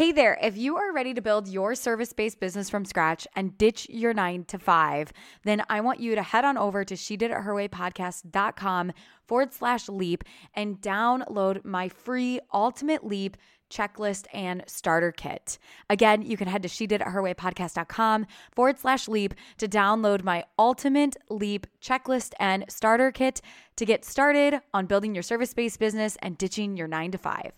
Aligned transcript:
Hey 0.00 0.12
there, 0.12 0.38
if 0.40 0.56
you 0.56 0.78
are 0.78 0.94
ready 0.94 1.12
to 1.12 1.20
build 1.20 1.46
your 1.46 1.74
service 1.74 2.14
based 2.14 2.40
business 2.40 2.70
from 2.70 2.86
scratch 2.86 3.26
and 3.36 3.58
ditch 3.58 3.86
your 3.90 4.14
nine 4.14 4.44
to 4.44 4.58
five, 4.58 5.12
then 5.44 5.62
I 5.68 5.82
want 5.82 6.00
you 6.00 6.14
to 6.14 6.22
head 6.22 6.42
on 6.42 6.56
over 6.56 6.86
to 6.86 6.96
she 6.96 7.18
did 7.18 7.30
it 7.30 7.36
her 7.36 7.54
way 7.54 7.68
podcast.com 7.68 8.92
forward 9.26 9.52
slash 9.52 9.90
leap 9.90 10.24
and 10.54 10.80
download 10.80 11.66
my 11.66 11.90
free 11.90 12.40
ultimate 12.50 13.04
leap 13.04 13.36
checklist 13.70 14.24
and 14.32 14.64
starter 14.66 15.12
kit. 15.12 15.58
Again, 15.90 16.22
you 16.22 16.38
can 16.38 16.48
head 16.48 16.62
to 16.62 16.68
she 16.70 16.86
did 16.86 17.02
it 17.02 17.08
her 17.08 17.20
way 17.20 17.34
podcast.com 17.34 18.26
forward 18.52 18.78
slash 18.78 19.06
leap 19.06 19.34
to 19.58 19.68
download 19.68 20.24
my 20.24 20.46
ultimate 20.58 21.18
leap 21.28 21.66
checklist 21.82 22.32
and 22.40 22.64
starter 22.70 23.12
kit 23.12 23.42
to 23.76 23.84
get 23.84 24.06
started 24.06 24.62
on 24.72 24.86
building 24.86 25.14
your 25.14 25.22
service 25.22 25.52
based 25.52 25.78
business 25.78 26.16
and 26.22 26.38
ditching 26.38 26.78
your 26.78 26.88
nine 26.88 27.10
to 27.10 27.18
five. 27.18 27.52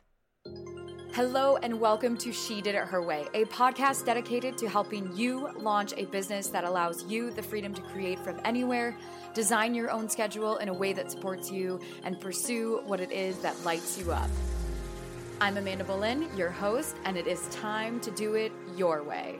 Hello, 1.14 1.58
and 1.58 1.78
welcome 1.78 2.16
to 2.16 2.32
She 2.32 2.62
Did 2.62 2.74
It 2.74 2.84
Her 2.86 3.02
Way, 3.02 3.26
a 3.34 3.44
podcast 3.44 4.06
dedicated 4.06 4.56
to 4.56 4.66
helping 4.66 5.14
you 5.14 5.50
launch 5.58 5.92
a 5.98 6.06
business 6.06 6.46
that 6.46 6.64
allows 6.64 7.04
you 7.04 7.30
the 7.30 7.42
freedom 7.42 7.74
to 7.74 7.82
create 7.82 8.18
from 8.18 8.40
anywhere, 8.46 8.96
design 9.34 9.74
your 9.74 9.90
own 9.90 10.08
schedule 10.08 10.56
in 10.56 10.70
a 10.70 10.72
way 10.72 10.94
that 10.94 11.10
supports 11.10 11.50
you, 11.50 11.78
and 12.02 12.18
pursue 12.18 12.80
what 12.86 12.98
it 12.98 13.12
is 13.12 13.36
that 13.40 13.62
lights 13.62 13.98
you 13.98 14.10
up. 14.10 14.30
I'm 15.38 15.58
Amanda 15.58 15.84
Boleyn, 15.84 16.34
your 16.34 16.48
host, 16.48 16.96
and 17.04 17.18
it 17.18 17.26
is 17.26 17.46
time 17.48 18.00
to 18.00 18.10
do 18.12 18.32
it 18.32 18.50
your 18.74 19.02
way. 19.02 19.36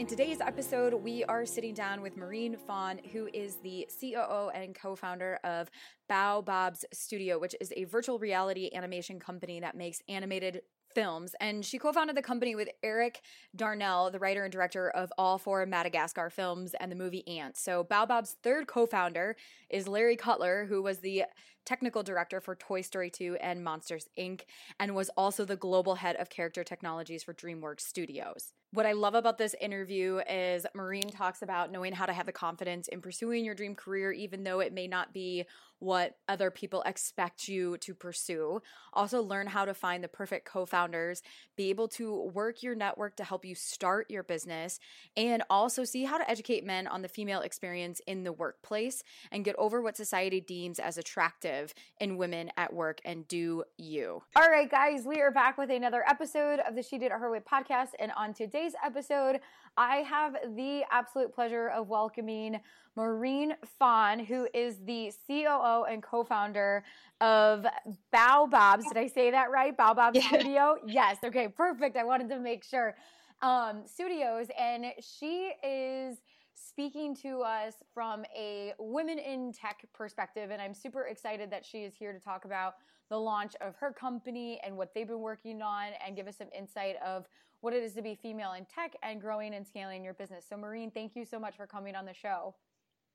In 0.00 0.08
today's 0.08 0.40
episode, 0.40 0.92
we 0.92 1.22
are 1.24 1.46
sitting 1.46 1.72
down 1.72 2.02
with 2.02 2.16
Maureen 2.16 2.56
Fawn, 2.66 2.98
who 3.12 3.28
is 3.32 3.58
the 3.62 3.88
COO 4.00 4.50
and 4.52 4.74
co 4.74 4.96
founder 4.96 5.38
of 5.44 5.70
Baobabs 6.10 6.84
Studio, 6.92 7.38
which 7.38 7.54
is 7.60 7.72
a 7.76 7.84
virtual 7.84 8.18
reality 8.18 8.70
animation 8.74 9.20
company 9.20 9.60
that 9.60 9.76
makes 9.76 10.02
animated 10.08 10.62
films. 10.96 11.36
And 11.40 11.64
she 11.64 11.78
co 11.78 11.92
founded 11.92 12.16
the 12.16 12.22
company 12.22 12.56
with 12.56 12.70
Eric 12.82 13.20
Darnell, 13.54 14.10
the 14.10 14.18
writer 14.18 14.42
and 14.42 14.52
director 14.52 14.90
of 14.90 15.12
all 15.16 15.38
four 15.38 15.64
Madagascar 15.64 16.28
films 16.28 16.74
and 16.80 16.90
the 16.90 16.96
movie 16.96 17.26
Ants. 17.28 17.62
So, 17.62 17.84
Baobab's 17.84 18.36
third 18.42 18.66
co 18.66 18.86
founder 18.86 19.36
is 19.70 19.86
Larry 19.86 20.16
Cutler, 20.16 20.66
who 20.68 20.82
was 20.82 20.98
the 20.98 21.22
technical 21.64 22.02
director 22.02 22.40
for 22.40 22.56
Toy 22.56 22.80
Story 22.80 23.10
2 23.10 23.36
and 23.40 23.62
Monsters 23.62 24.08
Inc., 24.18 24.42
and 24.80 24.96
was 24.96 25.08
also 25.16 25.44
the 25.44 25.56
global 25.56 25.94
head 25.94 26.16
of 26.16 26.30
character 26.30 26.64
technologies 26.64 27.22
for 27.22 27.32
DreamWorks 27.32 27.82
Studios. 27.82 28.52
What 28.74 28.86
I 28.86 28.92
love 28.92 29.14
about 29.14 29.38
this 29.38 29.54
interview 29.60 30.20
is 30.28 30.66
Maureen 30.74 31.08
talks 31.08 31.42
about 31.42 31.70
knowing 31.70 31.92
how 31.92 32.06
to 32.06 32.12
have 32.12 32.26
the 32.26 32.32
confidence 32.32 32.88
in 32.88 33.00
pursuing 33.00 33.44
your 33.44 33.54
dream 33.54 33.76
career, 33.76 34.10
even 34.10 34.42
though 34.42 34.58
it 34.58 34.72
may 34.72 34.88
not 34.88 35.12
be 35.12 35.44
what 35.78 36.16
other 36.28 36.50
people 36.50 36.82
expect 36.86 37.48
you 37.48 37.76
to 37.78 37.94
pursue. 37.94 38.60
Also, 38.92 39.22
learn 39.22 39.46
how 39.46 39.64
to 39.64 39.74
find 39.74 40.02
the 40.02 40.08
perfect 40.08 40.46
co 40.46 40.64
founders, 40.66 41.22
be 41.56 41.70
able 41.70 41.88
to 41.88 42.30
work 42.32 42.62
your 42.62 42.74
network 42.74 43.16
to 43.16 43.24
help 43.24 43.44
you 43.44 43.54
start 43.54 44.10
your 44.10 44.22
business, 44.22 44.78
and 45.16 45.42
also 45.50 45.84
see 45.84 46.04
how 46.04 46.18
to 46.18 46.28
educate 46.30 46.64
men 46.64 46.86
on 46.86 47.02
the 47.02 47.08
female 47.08 47.40
experience 47.40 48.00
in 48.06 48.24
the 48.24 48.32
workplace 48.32 49.02
and 49.30 49.44
get 49.44 49.56
over 49.56 49.82
what 49.82 49.96
society 49.96 50.40
deems 50.40 50.78
as 50.78 50.98
attractive 50.98 51.74
in 52.00 52.16
women 52.16 52.50
at 52.56 52.72
work 52.72 53.00
and 53.04 53.26
do 53.28 53.64
you. 53.76 54.22
All 54.36 54.48
right, 54.48 54.70
guys, 54.70 55.04
we 55.04 55.20
are 55.20 55.30
back 55.30 55.58
with 55.58 55.70
another 55.70 56.04
episode 56.08 56.60
of 56.60 56.74
the 56.74 56.82
She 56.82 56.98
Did 56.98 57.06
It 57.06 57.12
Her 57.12 57.30
Way 57.30 57.40
podcast. 57.40 57.88
And 57.98 58.12
on 58.16 58.32
today's 58.34 58.72
episode, 58.84 59.40
I 59.76 59.96
have 59.98 60.36
the 60.54 60.82
absolute 60.90 61.34
pleasure 61.34 61.68
of 61.68 61.88
welcoming 61.88 62.60
Maureen 62.96 63.54
Fawn, 63.78 64.20
who 64.20 64.46
is 64.54 64.78
the 64.84 65.12
COO 65.26 65.84
and 65.84 66.02
co 66.02 66.22
founder 66.24 66.84
of 67.20 67.66
Baobabs. 68.12 68.84
Did 68.88 68.96
I 68.96 69.08
say 69.08 69.30
that 69.30 69.50
right? 69.50 69.76
Baobab 69.76 70.14
yeah. 70.14 70.28
Studio? 70.28 70.78
Yes. 70.86 71.18
Okay, 71.24 71.48
perfect. 71.48 71.96
I 71.96 72.04
wanted 72.04 72.28
to 72.28 72.38
make 72.38 72.64
sure. 72.64 72.94
Um, 73.42 73.82
studios, 73.84 74.46
and 74.58 74.86
she 75.00 75.50
is 75.62 76.18
speaking 76.54 77.14
to 77.16 77.40
us 77.40 77.74
from 77.92 78.24
a 78.34 78.72
women 78.78 79.18
in 79.18 79.52
tech 79.52 79.84
perspective. 79.92 80.50
And 80.50 80.62
I'm 80.62 80.72
super 80.72 81.06
excited 81.06 81.50
that 81.50 81.64
she 81.64 81.78
is 81.78 81.94
here 81.94 82.12
to 82.12 82.20
talk 82.20 82.44
about 82.44 82.74
the 83.10 83.18
launch 83.18 83.54
of 83.60 83.74
her 83.76 83.92
company 83.92 84.60
and 84.64 84.76
what 84.76 84.94
they've 84.94 85.06
been 85.06 85.20
working 85.20 85.60
on 85.62 85.88
and 86.04 86.16
give 86.16 86.26
us 86.26 86.38
some 86.38 86.48
insight 86.56 86.96
of 87.04 87.26
what 87.64 87.72
it 87.72 87.82
is 87.82 87.94
to 87.94 88.02
be 88.02 88.14
female 88.14 88.52
in 88.52 88.66
tech 88.66 88.94
and 89.02 89.18
growing 89.18 89.54
and 89.54 89.66
scaling 89.66 90.04
your 90.04 90.12
business. 90.12 90.44
So, 90.46 90.54
Maureen, 90.54 90.90
thank 90.90 91.16
you 91.16 91.24
so 91.24 91.40
much 91.40 91.56
for 91.56 91.66
coming 91.66 91.96
on 91.96 92.04
the 92.04 92.12
show. 92.12 92.54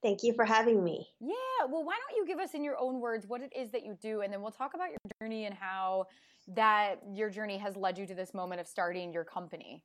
Thank 0.02 0.24
you 0.24 0.34
for 0.34 0.44
having 0.44 0.84
me. 0.84 1.06
Yeah. 1.20 1.66
Well, 1.70 1.86
why 1.86 1.94
don't 1.94 2.18
you 2.18 2.26
give 2.26 2.40
us 2.40 2.56
in 2.56 2.64
your 2.64 2.76
own 2.80 3.00
words 3.00 3.28
what 3.28 3.42
it 3.42 3.54
is 3.56 3.70
that 3.72 3.86
you 3.86 3.96
do, 4.02 4.22
and 4.22 4.34
then 4.34 4.42
we'll 4.42 4.52
talk 4.52 4.74
about 4.74 4.90
your 4.90 4.98
journey 5.22 5.46
and 5.46 5.54
how 5.54 6.08
that 6.48 6.96
your 7.14 7.30
journey 7.30 7.60
has 7.60 7.76
led 7.76 8.00
you 8.00 8.08
to 8.08 8.16
this 8.16 8.34
moment 8.34 8.60
of 8.60 8.68
starting 8.68 9.14
your 9.14 9.24
company. 9.24 9.84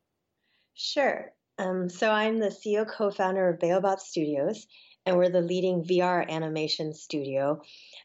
Sure. 0.73 1.31
Um, 1.59 1.91
so 1.91 2.11
I'm 2.11 2.39
the 2.39 2.49
CEO 2.49 2.89
co-founder 2.89 3.51
of 3.51 3.61
Baobab 3.61 4.01
Studios, 4.01 4.67
and 5.05 5.17
we're 5.17 5.29
the 5.29 5.43
leading 5.43 5.85
VR 5.85 6.27
animation 6.29 6.95
studio. 6.95 7.61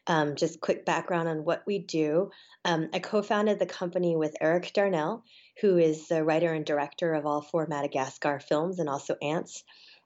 Um, 0.06 0.36
just 0.36 0.60
quick 0.60 0.84
background 0.84 1.28
on 1.28 1.44
what 1.44 1.62
we 1.66 1.78
do. 1.78 2.30
Um, 2.66 2.90
I 2.92 2.98
co-founded 2.98 3.58
the 3.58 3.66
company 3.66 4.14
with 4.14 4.34
Eric 4.42 4.72
Darnell, 4.74 5.24
who 5.60 5.78
is 5.78 6.08
the 6.08 6.24
writer 6.24 6.52
and 6.52 6.64
director 6.64 7.14
of 7.14 7.26
all 7.26 7.42
four 7.42 7.66
Madagascar 7.66 8.40
films 8.40 8.78
and 8.78 8.88
also 8.88 9.16
Ants. 9.22 9.62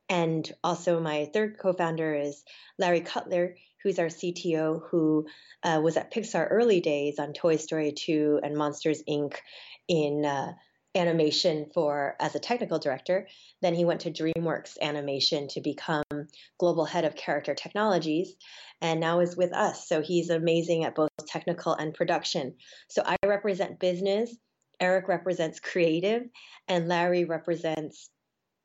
And 0.09 0.50
also, 0.62 1.00
my 1.00 1.31
third 1.32 1.59
co 1.59 1.72
founder 1.72 2.15
is 2.15 2.44
Larry 2.78 3.00
Cutler, 3.00 3.56
who's 3.82 3.98
our 3.98 4.06
CTO, 4.06 4.82
who 4.91 5.26
uh, 5.62 5.81
was 5.82 5.97
at 5.97 6.12
Pixar 6.12 6.47
early 6.50 6.81
days 6.81 7.19
on 7.19 7.32
Toy 7.32 7.56
Story 7.56 7.92
2 7.92 8.41
and 8.42 8.56
Monsters 8.56 9.03
Inc. 9.09 9.37
in 9.88 10.25
uh, 10.25 10.53
animation 10.94 11.71
for 11.72 12.16
as 12.21 12.34
a 12.34 12.41
technical 12.41 12.78
director. 12.78 13.28
Then 13.62 13.75
he 13.75 13.84
went 13.84 14.03
to 14.03 14.10
DreamWorks 14.10 14.78
Animation 14.81 15.48
to 15.48 15.60
become 15.60 16.03
global 16.59 16.84
head 16.84 17.04
of 17.04 17.16
character 17.16 17.54
technologies, 17.54 18.34
and 18.81 19.00
now 19.00 19.21
is 19.21 19.36
with 19.36 19.53
us. 19.53 19.88
So 19.88 20.03
he's 20.03 20.31
amazing 20.31 20.84
at 20.84 20.94
both 20.94 21.10
technical 21.26 21.75
and 21.75 21.94
production. 21.94 22.56
So 22.88 23.03
I 23.04 23.16
represent 23.25 23.81
business. 23.81 24.34
Eric 24.81 25.09
represents 25.09 25.61
creative, 25.61 26.23
and 26.69 26.89
Larry 26.89 27.25
represents 27.25 28.11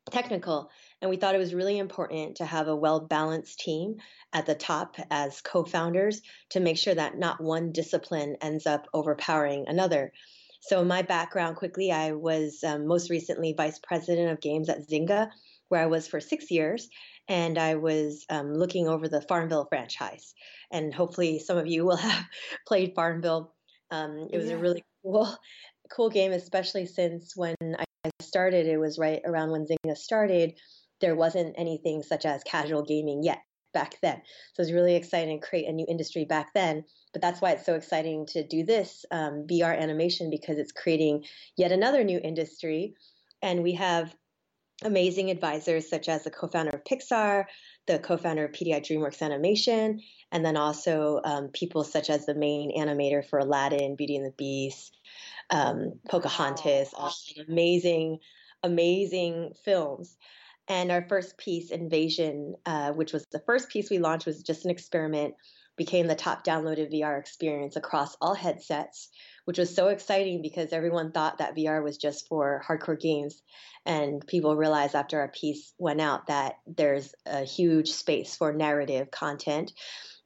technical. 0.09 0.69
And 1.01 1.09
we 1.09 1.17
thought 1.17 1.35
it 1.35 1.39
was 1.39 1.53
really 1.53 1.77
important 1.77 2.37
to 2.37 2.45
have 2.45 2.67
a 2.67 2.75
well 2.75 2.99
balanced 2.99 3.59
team 3.59 3.97
at 4.33 4.45
the 4.45 4.55
top 4.55 4.95
as 5.09 5.41
co 5.41 5.63
founders 5.63 6.21
to 6.51 6.59
make 6.59 6.77
sure 6.77 6.95
that 6.95 7.17
not 7.17 7.41
one 7.41 7.71
discipline 7.71 8.37
ends 8.41 8.65
up 8.65 8.87
overpowering 8.93 9.65
another. 9.67 10.11
So, 10.61 10.83
my 10.83 11.01
background 11.01 11.55
quickly, 11.55 11.91
I 11.91 12.11
was 12.11 12.63
um, 12.63 12.85
most 12.85 13.09
recently 13.09 13.53
vice 13.55 13.79
president 13.79 14.31
of 14.31 14.41
games 14.41 14.69
at 14.69 14.87
Zynga, 14.87 15.29
where 15.69 15.81
I 15.81 15.85
was 15.85 16.07
for 16.07 16.19
six 16.19 16.51
years. 16.51 16.89
And 17.29 17.57
I 17.57 17.75
was 17.75 18.25
um, 18.29 18.53
looking 18.53 18.87
over 18.87 19.07
the 19.07 19.21
Farmville 19.21 19.67
franchise. 19.69 20.33
And 20.71 20.93
hopefully, 20.93 21.39
some 21.39 21.57
of 21.57 21.67
you 21.67 21.85
will 21.85 21.95
have 21.97 22.25
played 22.67 22.93
Farmville. 22.95 23.53
Um, 23.91 24.27
it 24.31 24.37
was 24.37 24.49
yeah. 24.49 24.55
a 24.55 24.57
really 24.57 24.83
cool, 25.01 25.33
cool 25.89 26.09
game, 26.09 26.31
especially 26.31 26.85
since 26.85 27.35
when 27.35 27.55
I 27.61 28.09
started, 28.21 28.67
it 28.67 28.77
was 28.77 28.97
right 28.97 29.21
around 29.25 29.51
when 29.51 29.65
Zynga 29.65 29.97
started 29.97 30.53
there 30.99 31.15
wasn't 31.15 31.55
anything 31.57 32.03
such 32.03 32.25
as 32.25 32.43
casual 32.43 32.83
gaming 32.83 33.23
yet 33.23 33.39
back 33.73 33.95
then. 34.01 34.21
So 34.53 34.61
it 34.61 34.65
was 34.65 34.73
really 34.73 34.95
exciting 34.95 35.39
to 35.39 35.47
create 35.47 35.67
a 35.67 35.73
new 35.73 35.85
industry 35.87 36.25
back 36.25 36.53
then. 36.53 36.83
But 37.13 37.21
that's 37.21 37.41
why 37.41 37.51
it's 37.51 37.65
so 37.65 37.75
exciting 37.75 38.25
to 38.27 38.45
do 38.45 38.63
this 38.65 39.05
um, 39.11 39.45
VR 39.49 39.77
animation 39.79 40.29
because 40.29 40.57
it's 40.57 40.71
creating 40.71 41.25
yet 41.55 41.71
another 41.71 42.03
new 42.03 42.19
industry. 42.23 42.95
And 43.41 43.63
we 43.63 43.73
have 43.73 44.13
amazing 44.83 45.29
advisors 45.29 45.89
such 45.89 46.09
as 46.09 46.23
the 46.23 46.31
co-founder 46.31 46.71
of 46.71 46.83
Pixar, 46.83 47.45
the 47.85 47.99
co-founder 47.99 48.45
of 48.45 48.51
PDI 48.51 48.81
DreamWorks 48.81 49.21
Animation, 49.21 50.01
and 50.31 50.45
then 50.45 50.57
also 50.57 51.19
um, 51.23 51.49
people 51.49 51.83
such 51.83 52.09
as 52.09 52.25
the 52.25 52.35
main 52.35 52.77
animator 52.77 53.27
for 53.27 53.39
Aladdin, 53.39 53.95
Beauty 53.95 54.15
and 54.15 54.25
the 54.25 54.33
Beast, 54.37 54.97
um, 55.49 55.93
Pocahontas, 56.07 56.89
all 56.93 57.13
amazing, 57.47 58.19
amazing 58.63 59.53
films. 59.63 60.17
And 60.67 60.91
our 60.91 61.05
first 61.09 61.37
piece, 61.37 61.71
Invasion, 61.71 62.53
uh, 62.65 62.91
which 62.91 63.11
was 63.11 63.25
the 63.31 63.41
first 63.45 63.69
piece 63.69 63.89
we 63.89 63.97
launched, 63.97 64.27
was 64.27 64.43
just 64.43 64.65
an 64.65 64.71
experiment, 64.71 65.33
became 65.77 66.07
the 66.07 66.15
top 66.15 66.45
downloaded 66.45 66.93
VR 66.93 67.19
experience 67.19 67.75
across 67.75 68.15
all 68.21 68.35
headsets, 68.35 69.09
which 69.45 69.57
was 69.57 69.73
so 69.73 69.87
exciting 69.87 70.41
because 70.41 70.73
everyone 70.73 71.11
thought 71.11 71.39
that 71.39 71.55
VR 71.55 71.83
was 71.83 71.97
just 71.97 72.27
for 72.27 72.61
hardcore 72.67 72.99
games. 72.99 73.41
And 73.85 74.25
people 74.27 74.55
realized 74.55 74.93
after 74.93 75.21
our 75.21 75.29
piece 75.29 75.73
went 75.79 76.01
out 76.01 76.27
that 76.27 76.55
there's 76.67 77.15
a 77.25 77.43
huge 77.45 77.89
space 77.89 78.35
for 78.35 78.53
narrative 78.53 79.09
content. 79.09 79.71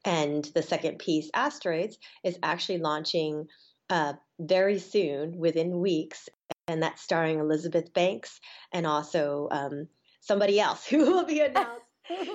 And 0.04 0.44
the 0.56 0.64
second 0.64 1.00
piece, 1.00 1.30
Asteroids, 1.34 1.98
is 2.24 2.38
actually 2.44 2.80
launching 2.80 3.48
uh, 3.94 4.14
very 4.40 4.80
soon, 4.80 5.38
within 5.38 5.80
weeks, 5.80 6.28
and 6.68 6.82
that's 6.82 7.04
starring 7.04 7.38
Elizabeth 7.40 7.94
Banks 7.94 8.40
and 8.72 8.88
also 8.88 9.48
um, 9.52 9.88
somebody 10.20 10.60
else 10.60 10.84
who 10.90 11.12
will 11.12 11.26
be 11.26 11.42
announced 11.42 11.86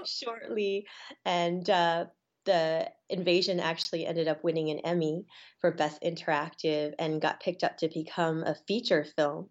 shortly. 0.23 0.87
And 1.25 1.69
uh, 1.69 2.07
the 2.45 2.89
invasion 3.11 3.59
actually 3.59 4.07
ended 4.07 4.29
up 4.29 4.45
winning 4.45 4.71
an 4.71 4.79
Emmy 4.85 5.27
for 5.61 5.73
Best 5.73 6.01
Interactive 6.01 6.95
and 6.97 7.21
got 7.21 7.41
picked 7.41 7.65
up 7.65 7.77
to 7.79 7.89
become 7.89 8.45
a 8.45 8.55
feature 8.69 9.05
film 9.17 9.49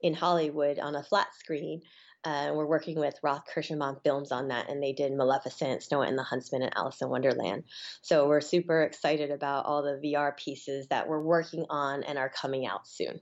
in 0.00 0.14
Hollywood 0.14 0.78
on 0.78 0.96
a 0.96 1.02
flat 1.02 1.28
screen. 1.38 1.82
Uh, 2.24 2.52
we're 2.54 2.66
working 2.66 2.98
with 2.98 3.18
Roth 3.22 3.44
Kirschenbaum 3.52 4.02
Films 4.04 4.30
on 4.30 4.48
that, 4.48 4.68
and 4.68 4.82
they 4.82 4.92
did 4.92 5.12
Maleficent, 5.12 5.82
Snow 5.82 6.02
and 6.02 6.18
the 6.18 6.22
Huntsman, 6.22 6.62
and 6.62 6.76
Alice 6.76 7.00
in 7.00 7.08
Wonderland. 7.08 7.64
So 8.02 8.28
we're 8.28 8.42
super 8.42 8.82
excited 8.82 9.30
about 9.30 9.64
all 9.64 9.82
the 9.82 10.00
VR 10.04 10.36
pieces 10.36 10.86
that 10.88 11.08
we're 11.08 11.22
working 11.22 11.64
on 11.70 12.02
and 12.02 12.18
are 12.18 12.28
coming 12.28 12.66
out 12.66 12.86
soon. 12.86 13.20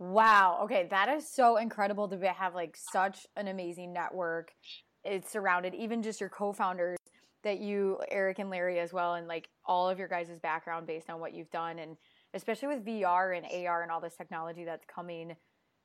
Wow. 0.00 0.62
Okay, 0.64 0.88
that 0.90 1.08
is 1.10 1.28
so 1.28 1.58
incredible 1.58 2.08
to 2.08 2.32
have 2.32 2.54
like 2.54 2.76
such 2.76 3.26
an 3.36 3.48
amazing 3.48 3.92
network. 3.92 4.50
It's 5.04 5.30
surrounded 5.30 5.74
even 5.74 6.02
just 6.02 6.20
your 6.20 6.30
co-founders 6.30 6.98
that 7.44 7.60
you 7.60 7.98
Eric 8.10 8.38
and 8.38 8.50
Larry 8.50 8.80
as 8.80 8.92
well 8.92 9.14
and 9.14 9.28
like 9.28 9.48
all 9.64 9.88
of 9.88 9.98
your 9.98 10.08
guys' 10.08 10.38
background 10.42 10.86
based 10.86 11.08
on 11.08 11.20
what 11.20 11.34
you've 11.34 11.50
done 11.50 11.78
and 11.78 11.96
especially 12.34 12.68
with 12.68 12.84
VR 12.84 13.36
and 13.36 13.66
AR 13.66 13.82
and 13.82 13.90
all 13.90 14.00
this 14.00 14.16
technology 14.16 14.64
that's 14.64 14.84
coming 14.86 15.36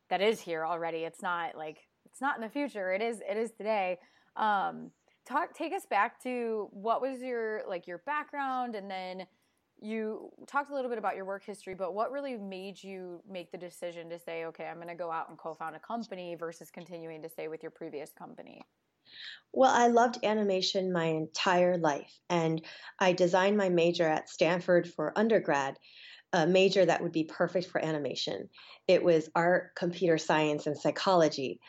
that 0.09 0.21
is 0.21 0.39
here 0.39 0.65
already. 0.65 0.99
It's 0.99 1.21
not 1.21 1.57
like 1.57 1.79
it's 2.15 2.21
not 2.21 2.37
in 2.37 2.41
the 2.41 2.49
future. 2.49 2.93
It 2.93 3.01
is 3.01 3.21
it 3.29 3.35
is 3.35 3.51
today. 3.51 3.99
Um 4.37 4.91
talk 5.27 5.53
take 5.53 5.73
us 5.73 5.85
back 5.85 6.23
to 6.23 6.69
what 6.71 7.01
was 7.01 7.21
your 7.21 7.63
like 7.67 7.87
your 7.87 7.97
background 8.05 8.73
and 8.75 8.89
then 8.89 9.25
you 9.81 10.31
talked 10.47 10.71
a 10.71 10.73
little 10.73 10.89
bit 10.89 10.97
about 10.97 11.17
your 11.17 11.25
work 11.25 11.43
history, 11.43 11.75
but 11.75 11.93
what 11.93 12.09
really 12.09 12.37
made 12.37 12.81
you 12.81 13.21
make 13.29 13.51
the 13.51 13.57
decision 13.57 14.09
to 14.11 14.17
say, 14.17 14.45
okay, 14.45 14.65
I'm 14.65 14.77
going 14.77 14.87
to 14.87 14.95
go 14.95 15.11
out 15.11 15.27
and 15.27 15.37
co-found 15.37 15.75
a 15.75 15.79
company 15.79 16.35
versus 16.35 16.71
continuing 16.71 17.21
to 17.21 17.27
stay 17.27 17.49
with 17.49 17.61
your 17.61 17.71
previous 17.71 18.13
company? 18.13 18.61
Well, 19.51 19.71
I 19.73 19.87
loved 19.87 20.23
animation 20.23 20.93
my 20.93 21.07
entire 21.07 21.77
life, 21.77 22.17
and 22.29 22.63
I 22.99 23.11
designed 23.11 23.57
my 23.57 23.67
major 23.67 24.07
at 24.07 24.29
Stanford 24.29 24.87
for 24.87 25.11
undergrad, 25.19 25.77
a 26.31 26.47
major 26.47 26.85
that 26.85 27.03
would 27.03 27.11
be 27.11 27.25
perfect 27.25 27.67
for 27.67 27.83
animation. 27.83 28.49
It 28.87 29.03
was 29.03 29.29
art, 29.35 29.75
computer 29.75 30.17
science, 30.17 30.67
and 30.67 30.77
psychology. 30.77 31.59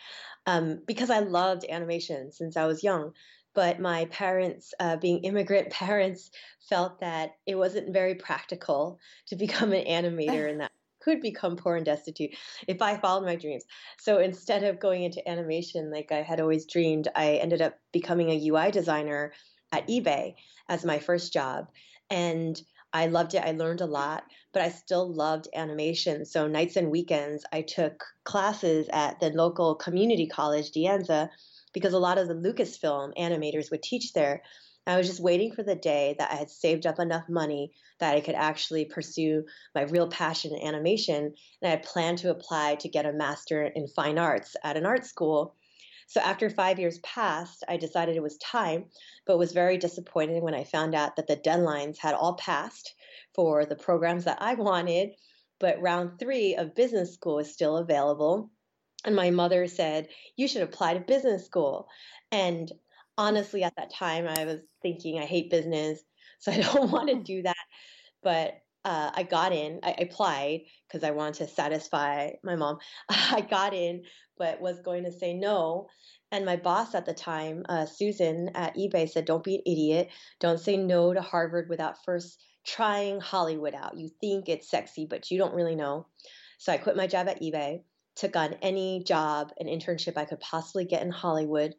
Um, 0.47 0.81
because 0.87 1.11
I 1.11 1.21
loved 1.21 1.65
animation 1.69 2.31
since 2.31 2.57
I 2.57 2.67
was 2.67 2.85
young, 2.85 3.13
but 3.55 3.81
my 3.81 4.05
parents, 4.07 4.75
uh, 4.79 4.97
being 4.97 5.25
immigrant 5.25 5.71
parents, 5.71 6.31
felt 6.69 7.01
that 7.01 7.37
it 7.47 7.57
wasn't 7.57 7.93
very 7.93 8.15
practical 8.15 8.99
to 9.27 9.37
become 9.37 9.73
an 9.73 9.85
animator 9.87 10.49
and 10.49 10.61
that 10.61 10.73
could 11.01 11.21
become 11.21 11.57
poor 11.57 11.77
and 11.77 11.87
destitute 11.87 12.35
if 12.67 12.83
I 12.83 12.97
followed 12.97 13.25
my 13.25 13.37
dreams. 13.37 13.65
So 13.99 14.19
instead 14.19 14.65
of 14.65 14.81
going 14.81 15.05
into 15.05 15.27
animation 15.29 15.91
like 15.91 16.11
I 16.11 16.23
had 16.23 16.41
always 16.41 16.67
dreamed, 16.67 17.09
I 17.15 17.35
ended 17.35 17.63
up 17.63 17.79
becoming 17.93 18.31
a 18.31 18.49
UI 18.49 18.73
designer 18.73 19.33
at 19.73 19.87
eBay 19.89 20.35
as 20.69 20.85
my 20.85 20.99
first 20.99 21.33
job. 21.33 21.69
And 22.11 22.61
I 22.93 23.07
loved 23.07 23.35
it. 23.35 23.45
I 23.45 23.53
learned 23.53 23.81
a 23.81 23.87
lot, 23.87 24.25
but 24.53 24.63
I 24.63 24.71
still 24.71 25.13
loved 25.13 25.49
animation. 25.55 26.25
So 26.25 26.47
nights 26.47 26.77
and 26.77 26.91
weekends, 26.91 27.45
I 27.53 27.63
took 27.63 28.05
classes 28.25 28.89
at 28.93 29.21
the 29.21 29.31
local 29.31 29.75
community 29.75 30.27
college, 30.27 30.71
De 30.71 30.85
Anza, 30.85 31.29
because 31.73 31.93
a 31.93 31.99
lot 31.99 32.19
of 32.19 32.29
the 32.29 32.35
Lucasfilm 32.35 33.13
animators 33.19 33.71
would 33.71 33.83
teach 33.83 34.13
there. 34.13 34.43
I 34.87 34.97
was 34.97 35.09
just 35.09 35.21
waiting 35.21 35.53
for 35.53 35.65
the 35.65 35.75
day 35.75 36.15
that 36.19 36.31
I 36.31 36.37
had 36.37 36.49
saved 36.49 36.87
up 36.87 37.01
enough 37.01 37.29
money 37.29 37.73
that 37.99 38.15
I 38.15 38.21
could 38.21 38.37
actually 38.37 38.85
pursue 38.85 39.45
my 39.75 39.83
real 39.83 40.09
passion 40.09 40.55
in 40.55 40.67
animation. 40.67 41.35
And 41.61 41.67
I 41.67 41.71
had 41.71 41.83
planned 41.83 42.19
to 42.19 42.31
apply 42.31 42.77
to 42.77 42.89
get 42.89 43.05
a 43.05 43.13
master 43.13 43.65
in 43.65 43.89
fine 43.89 44.17
arts 44.17 44.55
at 44.63 44.77
an 44.77 44.87
art 44.87 45.05
school. 45.05 45.57
So 46.07 46.21
after 46.21 46.49
five 46.49 46.79
years 46.79 46.99
passed, 47.01 47.65
I 47.69 47.77
decided 47.77 48.17
it 48.17 48.23
was 48.23 48.39
time, 48.39 48.87
but 49.27 49.39
was 49.39 49.53
very 49.53 49.77
disappointed 49.77 50.43
when 50.43 50.55
I 50.55 50.65
found 50.65 50.95
out 50.95 51.17
that 51.17 51.27
the 51.27 51.37
deadlines 51.37 51.99
had 51.99 52.15
all 52.15 52.35
passed 52.35 52.95
for 53.35 53.65
the 53.65 53.77
programs 53.77 54.25
that 54.25 54.39
I 54.41 54.55
wanted. 54.55 55.11
But 55.59 55.81
round 55.81 56.19
three 56.19 56.55
of 56.55 56.75
business 56.75 57.15
school 57.15 57.39
is 57.39 57.53
still 57.53 57.79
available. 57.79 58.51
And 59.05 59.17
my 59.17 59.31
mother 59.31 59.67
said, 59.67 60.09
You 60.37 60.49
should 60.49 60.63
apply 60.63 60.95
to 60.95 61.01
business 61.01 61.45
school. 61.45 61.89
And 62.31 62.71
honestly, 63.19 63.63
at 63.65 63.75
that 63.77 63.93
time, 63.93 64.27
I 64.29 64.45
was 64.45 64.61
thinking, 64.83 65.19
I 65.19 65.25
hate 65.25 65.51
business, 65.51 66.01
so 66.39 66.53
I 66.53 66.61
don't 66.61 66.91
want 66.93 67.09
to 67.09 67.15
mm-hmm. 67.15 67.23
do 67.23 67.43
that. 67.43 67.57
But 68.23 68.59
uh, 68.87 69.11
I 69.13 69.25
got 69.25 69.53
in. 69.53 69.81
I 69.83 69.97
applied 69.99 70.61
because 70.87 71.03
I 71.03 71.11
wanted 71.11 71.35
to 71.39 71.49
satisfy 71.49 72.31
my 72.45 72.55
mom. 72.55 72.79
I 73.09 73.41
got 73.41 73.75
in, 73.75 74.05
but 74.39 74.61
was 74.61 74.81
going 74.81 75.05
to 75.05 75.13
say 75.13 75.35
no. 75.35 75.89
And 76.31 76.47
my 76.47 76.57
boss 76.57 76.95
at 76.95 77.05
the 77.05 77.13
time, 77.13 77.65
uh, 77.69 77.87
Susan 77.87 78.51
at 78.55 78.77
eBay, 78.77 79.11
said, 79.11 79.25
Don't 79.25 79.43
be 79.43 79.57
an 79.57 79.63
idiot. 79.67 80.09
Don't 80.39 80.61
say 80.61 80.77
no 80.77 81.13
to 81.13 81.21
Harvard 81.21 81.69
without 81.69 82.05
first 82.05 82.41
trying 82.65 83.21
Hollywood 83.21 83.75
out. 83.75 83.97
You 83.97 84.09
think 84.21 84.49
it's 84.49 84.71
sexy, 84.71 85.05
but 85.05 85.31
you 85.33 85.39
don't 85.39 85.55
really 85.55 85.77
know. 85.77 86.07
So 86.59 86.73
I 86.73 86.79
quit 86.79 86.97
my 86.97 87.09
job 87.09 87.29
at 87.29 87.43
eBay, 87.43 87.83
took 88.15 88.37
on 88.37 88.55
any 88.63 89.03
job, 89.05 89.53
an 89.59 89.67
internship 89.67 90.17
I 90.17 90.25
could 90.27 90.41
possibly 90.41 90.85
get 90.85 91.03
in 91.03 91.11
Hollywood 91.11 91.75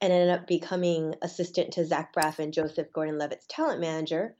and 0.00 0.12
ended 0.12 0.30
up 0.30 0.46
becoming 0.46 1.14
assistant 1.22 1.72
to 1.72 1.84
Zach 1.84 2.14
Braff 2.14 2.38
and 2.38 2.52
Joseph 2.52 2.92
Gordon 2.92 3.18
Levitt's 3.18 3.46
talent 3.48 3.80
manager 3.80 4.36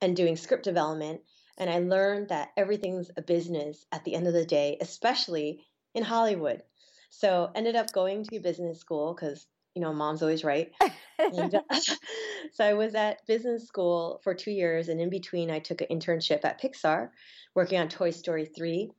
and 0.00 0.16
doing 0.16 0.36
script 0.36 0.64
development. 0.64 1.20
And 1.58 1.70
I 1.70 1.78
learned 1.78 2.28
that 2.28 2.50
everything's 2.56 3.10
a 3.16 3.22
business 3.22 3.84
at 3.92 4.04
the 4.04 4.14
end 4.14 4.26
of 4.26 4.32
the 4.32 4.44
day, 4.44 4.76
especially 4.80 5.64
in 5.94 6.02
Hollywood. 6.02 6.62
So 7.10 7.50
ended 7.54 7.76
up 7.76 7.92
going 7.92 8.24
to 8.24 8.40
business 8.40 8.80
school 8.80 9.14
because 9.14 9.46
you 9.74 9.82
know 9.82 9.92
mom's 9.92 10.22
always 10.22 10.44
right. 10.44 10.72
and, 11.18 11.54
uh, 11.54 11.62
so 12.52 12.64
I 12.64 12.74
was 12.74 12.94
at 12.94 13.26
business 13.26 13.66
school 13.66 14.20
for 14.24 14.34
two 14.34 14.50
years, 14.50 14.88
and 14.88 15.00
in 15.00 15.10
between 15.10 15.50
I 15.50 15.60
took 15.60 15.80
an 15.80 15.88
internship 15.90 16.44
at 16.44 16.60
Pixar, 16.60 17.10
working 17.54 17.78
on 17.78 17.88
Toy 17.88 18.10
Story 18.10 18.46
three, 18.46 18.90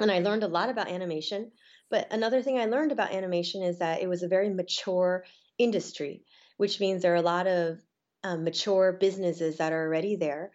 and 0.00 0.10
I 0.10 0.20
learned 0.20 0.42
a 0.42 0.48
lot 0.48 0.70
about 0.70 0.88
animation. 0.88 1.52
But 1.90 2.12
another 2.12 2.42
thing 2.42 2.58
I 2.58 2.64
learned 2.64 2.92
about 2.92 3.12
animation 3.12 3.62
is 3.62 3.78
that 3.78 4.02
it 4.02 4.08
was 4.08 4.22
a 4.22 4.28
very 4.28 4.48
mature 4.48 5.24
industry, 5.58 6.24
which 6.56 6.80
means 6.80 7.02
there 7.02 7.12
are 7.12 7.16
a 7.16 7.22
lot 7.22 7.46
of 7.46 7.78
um, 8.24 8.42
mature 8.42 8.96
businesses 8.98 9.58
that 9.58 9.72
are 9.72 9.86
already 9.86 10.16
there, 10.16 10.50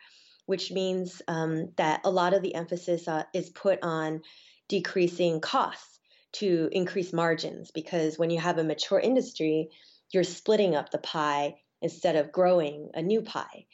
which 0.49 0.71
means 0.71 1.21
um, 1.27 1.69
that 1.77 2.01
a 2.05 2.09
lot 2.09 2.33
of 2.33 2.41
the 2.41 2.55
emphasis 2.55 3.07
uh, 3.07 3.21
is 3.35 3.51
put 3.51 3.77
on 3.83 4.19
decreasing 4.67 5.39
costs 5.41 5.99
to 6.31 6.67
increase 6.71 7.13
margins. 7.13 7.69
Because 7.69 8.17
when 8.17 8.31
you 8.31 8.39
have 8.39 8.57
a 8.57 8.63
mature 8.63 8.99
industry, 8.99 9.69
you're 10.11 10.23
splitting 10.23 10.75
up 10.75 10.89
the 10.89 10.97
pie 10.97 11.57
instead 11.83 12.15
of 12.15 12.31
growing 12.31 12.89
a 12.95 13.01
new 13.03 13.21
pie. 13.21 13.67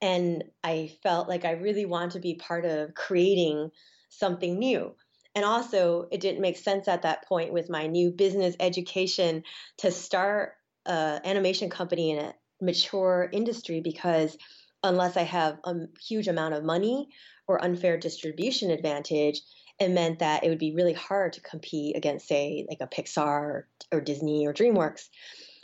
And 0.00 0.44
I 0.64 0.92
felt 1.02 1.28
like 1.28 1.44
I 1.44 1.50
really 1.50 1.84
want 1.84 2.12
to 2.12 2.18
be 2.18 2.36
part 2.36 2.64
of 2.64 2.94
creating 2.94 3.70
something 4.08 4.58
new. 4.58 4.94
And 5.34 5.44
also, 5.44 6.08
it 6.10 6.22
didn't 6.22 6.40
make 6.40 6.56
sense 6.56 6.88
at 6.88 7.02
that 7.02 7.26
point 7.28 7.52
with 7.52 7.68
my 7.68 7.88
new 7.88 8.10
business 8.10 8.56
education 8.58 9.42
to 9.78 9.90
start 9.90 10.54
an 10.86 11.20
animation 11.26 11.68
company 11.68 12.12
in 12.12 12.20
a 12.20 12.34
mature 12.62 13.28
industry 13.32 13.82
because 13.82 14.38
unless 14.82 15.16
I 15.16 15.22
have 15.22 15.58
a 15.64 15.74
huge 16.00 16.28
amount 16.28 16.54
of 16.54 16.64
money 16.64 17.08
or 17.46 17.62
unfair 17.62 17.96
distribution 17.96 18.70
advantage, 18.70 19.40
it 19.78 19.90
meant 19.90 20.20
that 20.20 20.44
it 20.44 20.48
would 20.48 20.58
be 20.58 20.74
really 20.74 20.92
hard 20.92 21.32
to 21.34 21.40
compete 21.40 21.96
against, 21.96 22.28
say, 22.28 22.66
like 22.68 22.80
a 22.80 22.86
Pixar 22.86 23.64
or, 23.90 24.00
Disney 24.00 24.46
or 24.46 24.52
DreamWorks. 24.52 25.08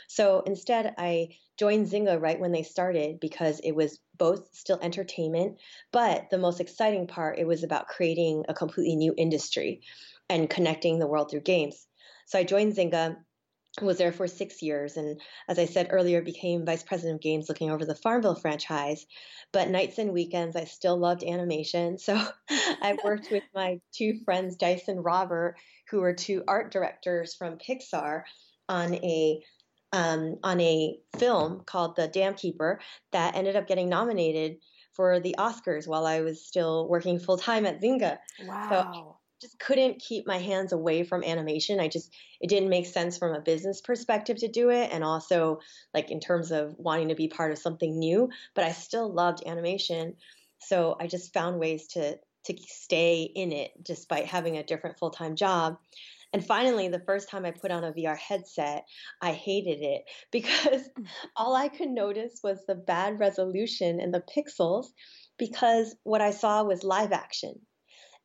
So 0.09 0.43
instead, 0.47 0.95
I 0.99 1.37
joined 1.59 1.89
Zynga 1.89 2.21
right 2.21 2.41
when 2.41 2.53
they 2.53 2.63
started 2.63 3.21
because 3.21 3.61
it 3.61 3.73
was 3.73 3.99
both 4.17 4.49
still 4.55 4.79
entertainment, 4.81 5.59
but 5.93 6.31
the 6.31 6.39
most 6.39 6.61
exciting 6.61 7.07
part, 7.07 7.39
it 7.39 7.47
was 7.47 7.63
about 7.63 7.89
creating 7.89 8.45
a 8.49 8.55
completely 8.55 8.97
new 8.97 9.15
industry 9.17 9.83
and 10.29 10.51
connecting 10.51 10.99
the 10.99 11.07
world 11.07 11.31
through 11.31 11.41
games. 11.41 11.87
So 12.27 12.39
I 12.39 12.45
joined 12.45 12.75
Zynga, 12.75 13.17
was 13.83 13.99
there 13.99 14.13
for 14.13 14.27
six 14.27 14.63
years, 14.63 14.97
and 14.97 15.21
as 15.49 15.59
I 15.59 15.67
said 15.67 15.89
earlier, 15.91 16.23
became 16.23 16.65
vice 16.65 16.83
president 16.83 17.17
of 17.17 17.21
games 17.23 17.49
looking 17.49 17.71
over 17.71 17.85
the 17.85 17.95
Farmville 17.95 18.35
franchise. 18.35 19.07
But 19.53 19.71
nights 19.71 19.99
and 19.99 20.13
weekends, 20.13 20.57
I 20.57 20.65
still 20.65 20.99
loved 20.99 21.25
animation. 21.25 21.99
So 21.99 22.15
I 22.51 22.97
worked 23.05 23.31
with 23.31 23.45
my 23.55 23.81
two 23.93 24.21
friends, 24.25 24.57
Dice 24.57 24.89
and 24.89 25.05
Robert, 25.05 25.57
who 25.91 26.01
were 26.01 26.13
two 26.13 26.45
art 26.47 26.71
directors 26.71 27.35
from 27.35 27.59
Pixar 27.59 28.23
on 28.69 28.95
a 28.95 29.43
um, 29.93 30.37
on 30.45 30.61
a 30.61 30.99
film 31.17 31.63
called 31.65 31.97
The 31.97 32.09
Dam 32.09 32.35
Keeper 32.35 32.81
that 33.13 33.37
ended 33.37 33.57
up 33.57 33.67
getting 33.67 33.89
nominated 33.89 34.59
for 34.93 35.21
the 35.21 35.37
Oscars 35.39 35.87
while 35.87 36.07
I 36.07 36.21
was 36.21 36.45
still 36.45 36.89
working 36.89 37.19
full 37.19 37.39
time 37.39 37.65
at 37.65 37.81
Zynga. 37.81 38.19
Wow. 38.45 38.93
So 38.93 39.18
just 39.41 39.59
couldn't 39.59 40.01
keep 40.01 40.27
my 40.27 40.39
hands 40.39 40.73
away 40.73 41.05
from 41.05 41.25
animation. 41.25 41.81
I 41.81 41.89
just 41.89 42.15
it 42.41 42.49
didn't 42.49 42.69
make 42.69 42.87
sense 42.87 43.19
from 43.19 43.35
a 43.35 43.41
business 43.41 43.81
perspective 43.81 44.39
to 44.39 44.49
do 44.49 44.71
it 44.71 44.91
and 44.93 45.05
also 45.05 45.61
like 45.95 46.11
in 46.11 46.21
terms 46.21 46.51
of 46.51 46.75
wanting 46.79 47.09
to 47.09 47.15
be 47.15 47.29
part 47.29 47.53
of 47.53 47.59
something 47.59 47.99
new, 47.99 48.29
but 48.55 48.65
I 48.65 48.73
still 48.73 49.13
loved 49.13 49.47
animation. 49.47 50.15
So 50.61 50.97
I 51.01 51.07
just 51.07 51.33
found 51.33 51.59
ways 51.59 51.89
to 51.89 52.19
to 52.45 52.57
stay 52.67 53.23
in 53.23 53.53
it 53.53 53.73
despite 53.83 54.27
having 54.27 54.57
a 54.57 54.65
different 54.65 54.99
full-time 54.99 55.37
job. 55.37 55.77
And 56.33 56.45
finally, 56.45 56.89
the 56.89 57.03
first 57.07 57.31
time 57.31 57.45
I 57.45 57.53
put 57.53 57.71
on 57.71 57.85
a 57.85 57.93
VR 57.93 58.17
headset, 58.17 58.85
I 59.21 59.33
hated 59.33 59.81
it 59.83 60.05
because 60.33 60.89
mm. 60.99 61.07
all 61.37 61.55
I 61.55 61.69
could 61.69 61.89
notice 61.89 62.41
was 62.43 62.65
the 62.67 62.75
bad 62.75 63.19
resolution 63.19 64.01
and 64.01 64.13
the 64.13 64.23
pixels 64.37 64.87
because 65.39 65.95
what 66.03 66.21
I 66.21 66.33
saw 66.33 66.65
was 66.65 66.83
live 66.83 67.13
action. 67.13 67.61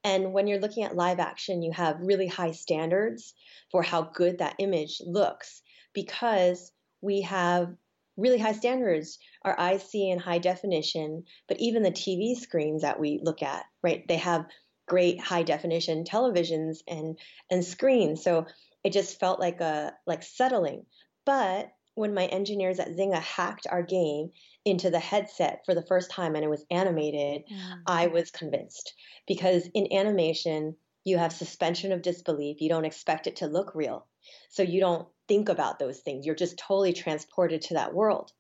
And 0.04 0.34
when 0.34 0.48
you're 0.48 0.60
looking 0.60 0.84
at 0.84 0.96
live 0.96 1.20
action, 1.20 1.62
you 1.62 1.72
have 1.72 1.98
really 2.02 2.28
high 2.28 2.52
standards 2.52 3.34
for 3.72 3.82
how 3.84 4.04
good 4.14 4.40
that 4.40 4.56
image 4.60 5.02
looks 5.06 5.62
because 5.94 6.72
we 7.02 7.22
have 7.22 7.74
really 8.18 8.38
high 8.38 8.54
standards. 8.54 9.18
Our 9.44 9.60
eyes 9.60 9.90
see 9.90 10.10
in 10.10 10.20
high 10.20 10.40
definition, 10.40 11.24
but 11.48 11.60
even 11.60 11.84
the 11.84 11.92
TV 11.92 12.36
screens 12.36 12.82
that 12.82 13.00
we 13.00 13.20
look 13.24 13.42
at, 13.42 13.66
right, 13.82 14.08
they 14.08 14.18
have 14.18 14.46
great 14.88 15.20
high 15.20 15.44
definition 15.44 16.04
televisions 16.04 16.80
and 16.88 17.18
and 17.50 17.64
screens. 17.64 18.24
So 18.24 18.46
it 18.84 18.92
just 18.92 19.20
felt 19.20 19.40
like 19.40 19.62
a 19.62 19.94
like 20.06 20.24
settling. 20.24 20.86
But 21.26 21.72
when 21.96 22.14
my 22.14 22.26
engineers 22.26 22.80
at 22.80 22.90
Zynga 22.90 23.22
hacked 23.22 23.68
our 23.70 23.84
game 23.84 24.32
into 24.66 24.90
the 24.90 25.00
headset 25.00 25.62
for 25.66 25.76
the 25.76 25.86
first 25.86 26.10
time 26.10 26.36
and 26.36 26.44
it 26.44 26.50
was 26.50 26.66
animated, 26.72 27.44
mm. 27.52 27.80
I 27.86 28.08
was 28.08 28.32
convinced 28.32 28.94
because 29.28 29.70
in 29.74 29.92
animation 29.94 30.76
you 31.04 31.18
have 31.18 31.34
suspension 31.34 31.92
of 31.92 32.02
disbelief. 32.02 32.62
You 32.62 32.70
don't 32.70 32.86
expect 32.86 33.28
it 33.28 33.38
to 33.38 33.48
look 33.48 33.76
real. 33.76 34.08
So 34.50 34.64
you 34.64 34.80
don't 34.80 35.08
think 35.28 35.50
about 35.50 35.80
those 35.80 36.00
things. 36.00 36.26
You're 36.26 36.36
just 36.36 36.58
totally 36.58 36.94
transported 36.94 37.62
to 37.64 37.74
that 37.76 37.94
world. 37.94 38.32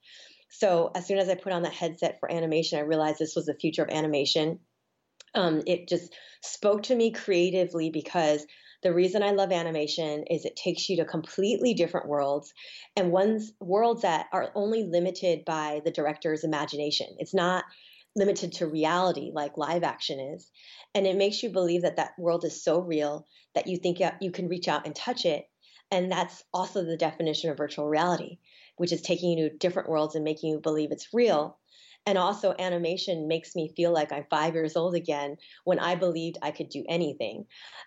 So 0.50 0.91
as 0.95 1.05
soon 1.05 1.17
as 1.17 1.29
I 1.29 1.36
put 1.36 1.51
on 1.51 1.63
that 1.63 1.74
headset 1.74 2.19
for 2.19 2.31
animation, 2.31 2.77
I 2.77 2.83
realized 2.83 3.19
this 3.19 3.36
was 3.36 3.48
the 3.48 3.55
future 3.55 3.83
of 3.83 3.89
animation. 3.89 4.60
Um, 5.36 5.63
it 5.65 5.89
just 5.89 6.13
spoke 6.41 6.83
to 6.83 6.95
me 6.95 7.12
creatively 7.12 7.89
because 7.89 8.45
the 8.83 8.93
reason 8.93 9.23
I 9.23 9.31
love 9.31 9.51
animation 9.51 10.25
is 10.29 10.45
it 10.45 10.55
takes 10.55 10.89
you 10.89 10.97
to 10.97 11.05
completely 11.05 11.73
different 11.73 12.07
worlds 12.07 12.53
and 12.95 13.11
ones 13.11 13.51
worlds 13.59 14.03
that 14.03 14.27
are 14.31 14.51
only 14.55 14.83
limited 14.83 15.45
by 15.45 15.81
the 15.83 15.91
director's 15.91 16.43
imagination. 16.43 17.07
It's 17.19 17.33
not 17.33 17.65
limited 18.15 18.53
to 18.53 18.67
reality 18.67 19.31
like 19.33 19.57
live 19.57 19.83
action 19.83 20.19
is. 20.19 20.51
And 20.93 21.07
it 21.07 21.17
makes 21.17 21.41
you 21.41 21.49
believe 21.49 21.81
that 21.81 21.95
that 21.95 22.17
world 22.19 22.45
is 22.45 22.63
so 22.63 22.79
real 22.79 23.25
that 23.55 23.67
you 23.67 23.77
think 23.77 24.01
uh, 24.01 24.11
you 24.21 24.31
can 24.31 24.47
reach 24.47 24.67
out 24.67 24.85
and 24.85 24.95
touch 24.95 25.25
it. 25.25 25.45
And 25.91 26.11
that's 26.11 26.43
also 26.53 26.83
the 26.83 26.97
definition 26.97 27.49
of 27.49 27.57
virtual 27.57 27.87
reality, 27.87 28.37
which 28.77 28.91
is 28.91 29.01
taking 29.01 29.37
you 29.37 29.49
to 29.49 29.57
different 29.57 29.89
worlds 29.89 30.15
and 30.15 30.23
making 30.23 30.51
you 30.51 30.59
believe 30.59 30.91
it's 30.91 31.13
real. 31.13 31.57
And 32.05 32.17
also, 32.17 32.53
animation 32.59 33.27
makes 33.27 33.55
me 33.55 33.71
feel 33.77 33.93
like 33.93 34.11
I'm 34.11 34.25
five 34.29 34.55
years 34.55 34.75
old 34.75 34.93
again 34.93 35.37
when 35.63 35.79
I 35.79 35.95
believed 35.95 36.37
I 36.41 36.51
could 36.51 36.69
do 36.69 36.83
anything. 36.89 37.45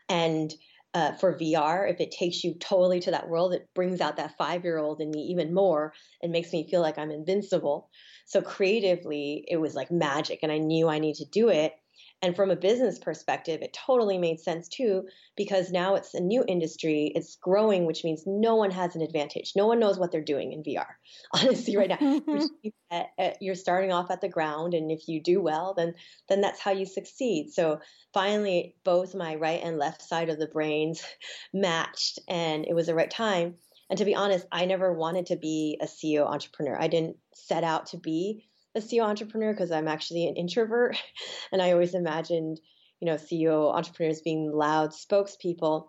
And 0.08 0.54
uh, 0.96 1.12
for 1.12 1.36
VR, 1.36 1.86
if 1.86 2.00
it 2.00 2.10
takes 2.10 2.42
you 2.42 2.54
totally 2.54 3.00
to 3.00 3.10
that 3.10 3.28
world, 3.28 3.52
it 3.52 3.68
brings 3.74 4.00
out 4.00 4.16
that 4.16 4.38
five 4.38 4.64
year 4.64 4.78
old 4.78 5.02
in 5.02 5.10
me 5.10 5.24
even 5.24 5.52
more 5.52 5.92
and 6.22 6.32
makes 6.32 6.54
me 6.54 6.66
feel 6.70 6.80
like 6.80 6.96
I'm 6.96 7.10
invincible. 7.10 7.90
So 8.24 8.40
creatively, 8.40 9.44
it 9.46 9.58
was 9.58 9.74
like 9.74 9.90
magic, 9.90 10.38
and 10.42 10.50
I 10.50 10.56
knew 10.56 10.88
I 10.88 10.98
need 10.98 11.16
to 11.16 11.26
do 11.26 11.50
it. 11.50 11.74
And 12.22 12.34
from 12.34 12.50
a 12.50 12.56
business 12.56 12.98
perspective, 12.98 13.60
it 13.60 13.74
totally 13.74 14.16
made 14.16 14.40
sense 14.40 14.68
too, 14.68 15.06
because 15.36 15.70
now 15.70 15.96
it's 15.96 16.14
a 16.14 16.20
new 16.20 16.44
industry, 16.48 17.12
it's 17.14 17.36
growing, 17.36 17.84
which 17.84 18.04
means 18.04 18.24
no 18.26 18.54
one 18.56 18.70
has 18.70 18.96
an 18.96 19.02
advantage. 19.02 19.52
No 19.54 19.66
one 19.66 19.78
knows 19.78 19.98
what 19.98 20.10
they're 20.10 20.22
doing 20.22 20.52
in 20.52 20.62
VR, 20.62 20.86
honestly, 21.32 21.76
right 21.76 21.88
now. 21.88 22.20
Uh, 22.88 23.30
you're 23.40 23.56
starting 23.56 23.90
off 23.90 24.12
at 24.12 24.20
the 24.20 24.28
ground, 24.28 24.72
and 24.72 24.92
if 24.92 25.08
you 25.08 25.20
do 25.20 25.42
well, 25.42 25.74
then 25.76 25.92
then 26.28 26.40
that's 26.40 26.60
how 26.60 26.70
you 26.70 26.86
succeed. 26.86 27.50
So 27.52 27.80
finally, 28.14 28.76
both 28.84 29.12
my 29.12 29.34
right 29.34 29.60
and 29.60 29.76
left 29.76 30.02
side 30.02 30.28
of 30.28 30.38
the 30.38 30.46
brains 30.46 31.02
matched, 31.52 32.20
and 32.28 32.64
it 32.64 32.74
was 32.74 32.86
the 32.86 32.94
right 32.94 33.10
time. 33.10 33.56
And 33.90 33.98
to 33.98 34.04
be 34.04 34.14
honest, 34.14 34.46
I 34.52 34.66
never 34.66 34.92
wanted 34.92 35.26
to 35.26 35.36
be 35.36 35.78
a 35.80 35.86
CEO 35.86 36.26
entrepreneur. 36.26 36.80
I 36.80 36.86
didn't 36.86 37.16
set 37.34 37.64
out 37.64 37.86
to 37.86 37.96
be 37.96 38.48
a 38.76 38.80
CEO 38.80 39.02
entrepreneur 39.02 39.52
because 39.52 39.72
I'm 39.72 39.88
actually 39.88 40.26
an 40.26 40.36
introvert. 40.36 40.96
And 41.52 41.62
I 41.62 41.72
always 41.72 41.94
imagined, 41.94 42.60
you 43.00 43.06
know, 43.06 43.14
CEO 43.14 43.74
entrepreneurs 43.74 44.20
being 44.20 44.52
loud 44.52 44.90
spokespeople. 44.90 45.88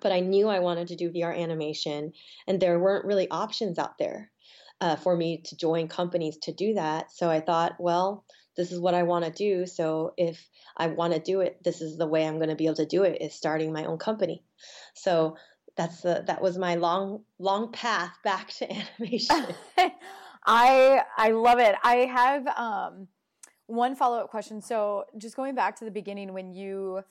But 0.00 0.12
I 0.12 0.20
knew 0.20 0.48
I 0.48 0.58
wanted 0.58 0.88
to 0.88 0.96
do 0.96 1.10
VR 1.10 1.36
animation, 1.36 2.12
and 2.46 2.60
there 2.60 2.78
weren't 2.78 3.04
really 3.04 3.28
options 3.30 3.78
out 3.78 3.98
there 3.98 4.30
uh, 4.80 4.96
for 4.96 5.16
me 5.16 5.42
to 5.44 5.56
join 5.56 5.88
companies 5.88 6.38
to 6.42 6.52
do 6.52 6.74
that. 6.74 7.12
So 7.12 7.30
I 7.30 7.40
thought, 7.40 7.74
well, 7.78 8.24
this 8.56 8.72
is 8.72 8.80
what 8.80 8.94
I 8.94 9.02
want 9.02 9.24
to 9.24 9.30
do. 9.30 9.66
So 9.66 10.12
if 10.16 10.44
I 10.76 10.88
want 10.88 11.12
to 11.12 11.20
do 11.20 11.40
it, 11.40 11.62
this 11.62 11.80
is 11.80 11.96
the 11.96 12.06
way 12.06 12.26
I'm 12.26 12.38
going 12.38 12.48
to 12.48 12.56
be 12.56 12.66
able 12.66 12.76
to 12.76 12.86
do 12.86 13.02
it 13.04 13.20
is 13.20 13.34
starting 13.34 13.72
my 13.72 13.84
own 13.84 13.98
company. 13.98 14.42
So 14.94 15.36
that's 15.76 16.02
the 16.02 16.24
that 16.26 16.42
was 16.42 16.58
my 16.58 16.74
long 16.74 17.24
long 17.38 17.72
path 17.72 18.12
back 18.24 18.52
to 18.54 18.68
animation. 19.00 19.46
I 20.44 21.02
I 21.16 21.30
love 21.30 21.58
it. 21.58 21.74
I 21.82 21.96
have 21.96 22.46
um, 22.48 23.08
one 23.66 23.94
follow 23.94 24.18
up 24.18 24.30
question. 24.30 24.60
So 24.60 25.04
just 25.18 25.36
going 25.36 25.54
back 25.54 25.76
to 25.76 25.84
the 25.84 25.90
beginning 25.90 26.32
when 26.32 26.52
you 26.52 27.02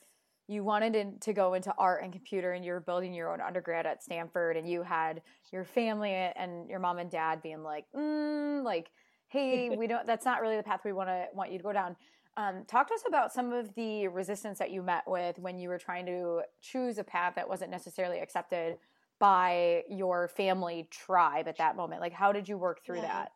you 0.48 0.64
wanted 0.64 0.96
in, 0.96 1.18
to 1.20 1.32
go 1.32 1.54
into 1.54 1.72
art 1.78 2.02
and 2.02 2.12
computer 2.12 2.52
and 2.52 2.64
you 2.64 2.72
were 2.72 2.80
building 2.80 3.14
your 3.14 3.32
own 3.32 3.40
undergrad 3.40 3.86
at 3.86 4.02
Stanford 4.02 4.56
and 4.56 4.68
you 4.68 4.82
had 4.82 5.22
your 5.52 5.64
family 5.64 6.12
and 6.12 6.68
your 6.68 6.80
mom 6.80 6.98
and 6.98 7.10
dad 7.10 7.40
being 7.42 7.62
like, 7.62 7.86
mm, 7.96 8.62
like, 8.62 8.90
hey, 9.28 9.70
we 9.76 9.86
don't. 9.86 10.06
That's 10.06 10.24
not 10.24 10.40
really 10.40 10.56
the 10.56 10.62
path 10.62 10.80
we 10.84 10.92
want 10.92 11.08
to 11.08 11.26
want 11.32 11.52
you 11.52 11.58
to 11.58 11.64
go 11.64 11.72
down. 11.72 11.96
Um, 12.36 12.64
talk 12.66 12.88
to 12.88 12.94
us 12.94 13.02
about 13.06 13.32
some 13.32 13.52
of 13.52 13.74
the 13.74 14.08
resistance 14.08 14.58
that 14.58 14.70
you 14.70 14.82
met 14.82 15.04
with 15.06 15.38
when 15.38 15.58
you 15.58 15.68
were 15.68 15.78
trying 15.78 16.06
to 16.06 16.42
choose 16.62 16.96
a 16.98 17.04
path 17.04 17.34
that 17.36 17.48
wasn't 17.48 17.70
necessarily 17.70 18.20
accepted 18.20 18.78
by 19.22 19.84
your 19.88 20.26
family 20.26 20.88
tribe 20.90 21.46
at 21.46 21.58
that 21.58 21.76
moment? 21.76 22.00
Like, 22.00 22.12
how 22.12 22.32
did 22.32 22.48
you 22.48 22.58
work 22.58 22.84
through 22.84 22.96
yeah. 22.96 23.02
that? 23.02 23.32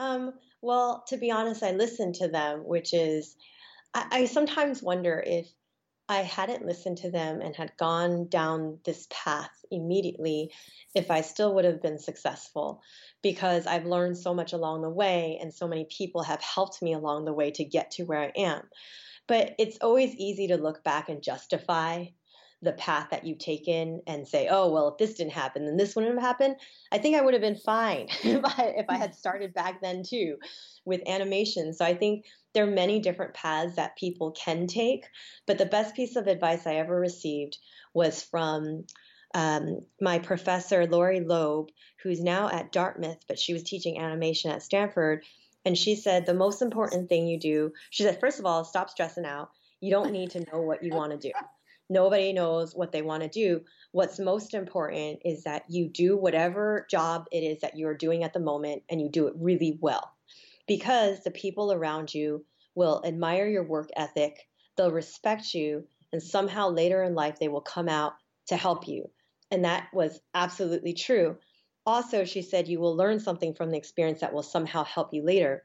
Um, 0.00 0.32
well, 0.62 1.04
to 1.08 1.18
be 1.18 1.30
honest, 1.30 1.62
I 1.62 1.72
listened 1.72 2.14
to 2.14 2.28
them, 2.28 2.60
which 2.60 2.94
is, 2.94 3.36
I, 3.92 4.06
I 4.10 4.24
sometimes 4.24 4.82
wonder 4.82 5.22
if 5.24 5.48
I 6.08 6.22
hadn't 6.22 6.64
listened 6.64 6.96
to 6.98 7.10
them 7.10 7.42
and 7.42 7.54
had 7.54 7.76
gone 7.76 8.28
down 8.28 8.78
this 8.86 9.06
path 9.10 9.50
immediately, 9.70 10.50
if 10.94 11.10
I 11.10 11.20
still 11.20 11.54
would 11.56 11.66
have 11.66 11.82
been 11.82 11.98
successful 11.98 12.80
because 13.20 13.66
I've 13.66 13.84
learned 13.84 14.16
so 14.16 14.32
much 14.32 14.54
along 14.54 14.80
the 14.80 14.88
way 14.88 15.38
and 15.42 15.52
so 15.52 15.68
many 15.68 15.86
people 15.90 16.22
have 16.22 16.40
helped 16.40 16.80
me 16.80 16.94
along 16.94 17.26
the 17.26 17.34
way 17.34 17.50
to 17.50 17.64
get 17.64 17.90
to 17.92 18.04
where 18.04 18.20
I 18.20 18.32
am. 18.34 18.62
But 19.28 19.56
it's 19.58 19.76
always 19.82 20.14
easy 20.14 20.46
to 20.48 20.56
look 20.56 20.82
back 20.84 21.10
and 21.10 21.22
justify 21.22 22.06
the 22.66 22.72
path 22.72 23.08
that 23.10 23.24
you've 23.24 23.38
taken 23.38 24.02
and 24.06 24.28
say, 24.28 24.48
oh, 24.50 24.70
well, 24.70 24.88
if 24.88 24.98
this 24.98 25.14
didn't 25.14 25.32
happen, 25.32 25.64
then 25.64 25.76
this 25.76 25.96
wouldn't 25.96 26.14
have 26.14 26.22
happened. 26.22 26.56
I 26.92 26.98
think 26.98 27.16
I 27.16 27.22
would 27.22 27.32
have 27.32 27.40
been 27.40 27.56
fine 27.56 28.08
if 28.22 28.44
I, 28.44 28.74
if 28.76 28.86
I 28.88 28.96
had 28.96 29.14
started 29.22 29.54
back 29.54 29.80
then 29.80 30.02
too 30.02 30.36
with 30.84 31.08
animation. 31.08 31.72
So 31.72 31.84
I 31.84 31.94
think 31.94 32.26
there 32.52 32.64
are 32.64 32.70
many 32.70 33.00
different 33.00 33.34
paths 33.34 33.76
that 33.76 33.96
people 33.96 34.32
can 34.32 34.66
take. 34.66 35.06
But 35.46 35.58
the 35.58 35.66
best 35.66 35.94
piece 35.94 36.16
of 36.16 36.26
advice 36.26 36.66
I 36.66 36.74
ever 36.74 36.98
received 36.98 37.58
was 37.94 38.22
from 38.22 38.84
um, 39.34 39.80
my 40.00 40.18
professor, 40.18 40.86
Lori 40.86 41.20
Loeb, 41.20 41.70
who's 42.02 42.22
now 42.22 42.48
at 42.48 42.72
Dartmouth, 42.72 43.18
but 43.28 43.38
she 43.38 43.52
was 43.52 43.62
teaching 43.62 44.00
animation 44.00 44.50
at 44.50 44.62
Stanford. 44.62 45.24
And 45.64 45.76
she 45.76 45.96
said, 45.96 46.26
the 46.26 46.34
most 46.34 46.62
important 46.62 47.08
thing 47.08 47.26
you 47.26 47.38
do, 47.38 47.72
she 47.90 48.02
said, 48.02 48.20
first 48.20 48.38
of 48.38 48.46
all, 48.46 48.64
stop 48.64 48.90
stressing 48.90 49.24
out. 49.24 49.50
You 49.80 49.90
don't 49.90 50.12
need 50.12 50.30
to 50.30 50.40
know 50.40 50.62
what 50.62 50.82
you 50.82 50.94
want 50.94 51.12
to 51.12 51.18
do. 51.18 51.32
Nobody 51.88 52.32
knows 52.32 52.74
what 52.74 52.92
they 52.92 53.02
want 53.02 53.22
to 53.22 53.28
do. 53.28 53.62
What's 53.92 54.18
most 54.18 54.54
important 54.54 55.20
is 55.24 55.44
that 55.44 55.64
you 55.68 55.88
do 55.88 56.16
whatever 56.16 56.86
job 56.90 57.26
it 57.30 57.40
is 57.40 57.60
that 57.60 57.76
you're 57.76 57.96
doing 57.96 58.24
at 58.24 58.32
the 58.32 58.40
moment 58.40 58.82
and 58.90 59.00
you 59.00 59.08
do 59.08 59.28
it 59.28 59.34
really 59.36 59.78
well. 59.80 60.12
Because 60.66 61.22
the 61.22 61.30
people 61.30 61.72
around 61.72 62.12
you 62.12 62.44
will 62.74 63.02
admire 63.04 63.46
your 63.46 63.62
work 63.62 63.88
ethic, 63.96 64.48
they'll 64.76 64.90
respect 64.90 65.54
you, 65.54 65.86
and 66.12 66.22
somehow 66.22 66.68
later 66.68 67.02
in 67.02 67.14
life 67.14 67.38
they 67.38 67.48
will 67.48 67.60
come 67.60 67.88
out 67.88 68.14
to 68.48 68.56
help 68.56 68.88
you. 68.88 69.08
And 69.50 69.64
that 69.64 69.88
was 69.92 70.20
absolutely 70.34 70.92
true. 70.92 71.36
Also, 71.84 72.24
she 72.24 72.42
said 72.42 72.66
you 72.66 72.80
will 72.80 72.96
learn 72.96 73.20
something 73.20 73.54
from 73.54 73.70
the 73.70 73.78
experience 73.78 74.20
that 74.20 74.32
will 74.32 74.42
somehow 74.42 74.82
help 74.82 75.14
you 75.14 75.22
later. 75.24 75.64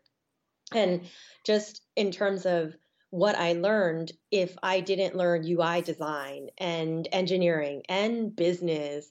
And 0.74 1.02
just 1.46 1.82
in 1.96 2.12
terms 2.12 2.46
of 2.46 2.76
what 3.12 3.36
I 3.36 3.54
learned 3.54 4.12
if 4.32 4.58
I 4.64 4.80
didn't 4.80 5.16
learn 5.16 5.46
UI 5.46 5.82
design 5.82 6.48
and 6.58 7.08
engineering 7.12 7.84
and 7.88 8.36
business 8.36 9.10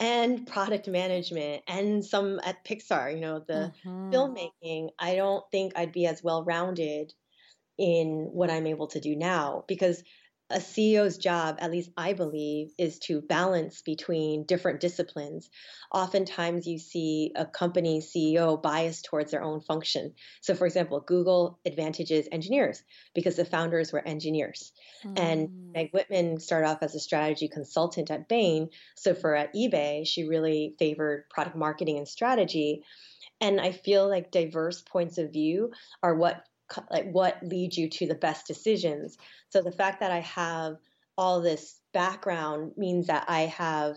and 0.00 0.46
product 0.46 0.88
management 0.88 1.62
and 1.68 2.04
some 2.04 2.40
at 2.44 2.64
Pixar, 2.64 3.14
you 3.14 3.20
know, 3.20 3.44
the 3.46 3.72
mm-hmm. 3.86 4.10
filmmaking, 4.10 4.88
I 4.98 5.14
don't 5.14 5.44
think 5.52 5.74
I'd 5.76 5.92
be 5.92 6.06
as 6.06 6.22
well 6.24 6.44
rounded 6.44 7.12
in 7.78 8.30
what 8.32 8.50
I'm 8.50 8.66
able 8.66 8.88
to 8.88 9.00
do 9.00 9.14
now 9.14 9.64
because 9.68 10.02
a 10.52 10.58
CEO's 10.58 11.18
job, 11.18 11.56
at 11.60 11.70
least 11.70 11.90
I 11.96 12.12
believe, 12.12 12.72
is 12.78 12.98
to 13.00 13.20
balance 13.20 13.82
between 13.82 14.44
different 14.44 14.80
disciplines. 14.80 15.50
Oftentimes, 15.92 16.66
you 16.66 16.78
see 16.78 17.32
a 17.34 17.46
company 17.46 18.00
CEO 18.00 18.60
biased 18.60 19.04
towards 19.04 19.30
their 19.30 19.42
own 19.42 19.60
function. 19.60 20.14
So, 20.40 20.54
for 20.54 20.66
example, 20.66 21.00
Google 21.00 21.58
advantages 21.66 22.28
engineers 22.30 22.82
because 23.14 23.36
the 23.36 23.44
founders 23.44 23.92
were 23.92 24.06
engineers. 24.06 24.72
Mm. 25.04 25.18
And 25.18 25.72
Meg 25.72 25.90
Whitman 25.92 26.38
started 26.38 26.68
off 26.68 26.82
as 26.82 26.94
a 26.94 27.00
strategy 27.00 27.48
consultant 27.48 28.10
at 28.10 28.28
Bain. 28.28 28.68
So, 28.96 29.14
for 29.14 29.34
at 29.34 29.54
eBay, 29.54 30.06
she 30.06 30.28
really 30.28 30.74
favored 30.78 31.28
product 31.30 31.56
marketing 31.56 31.98
and 31.98 32.08
strategy. 32.08 32.82
And 33.40 33.60
I 33.60 33.72
feel 33.72 34.08
like 34.08 34.30
diverse 34.30 34.82
points 34.82 35.18
of 35.18 35.32
view 35.32 35.72
are 36.02 36.14
what 36.14 36.46
like 36.90 37.10
what 37.10 37.38
leads 37.42 37.76
you 37.76 37.88
to 37.88 38.06
the 38.06 38.14
best 38.14 38.46
decisions. 38.46 39.16
So 39.50 39.62
the 39.62 39.72
fact 39.72 40.00
that 40.00 40.10
I 40.10 40.20
have 40.20 40.76
all 41.18 41.40
this 41.40 41.80
background 41.92 42.72
means 42.76 43.06
that 43.08 43.24
I 43.28 43.42
have 43.42 43.96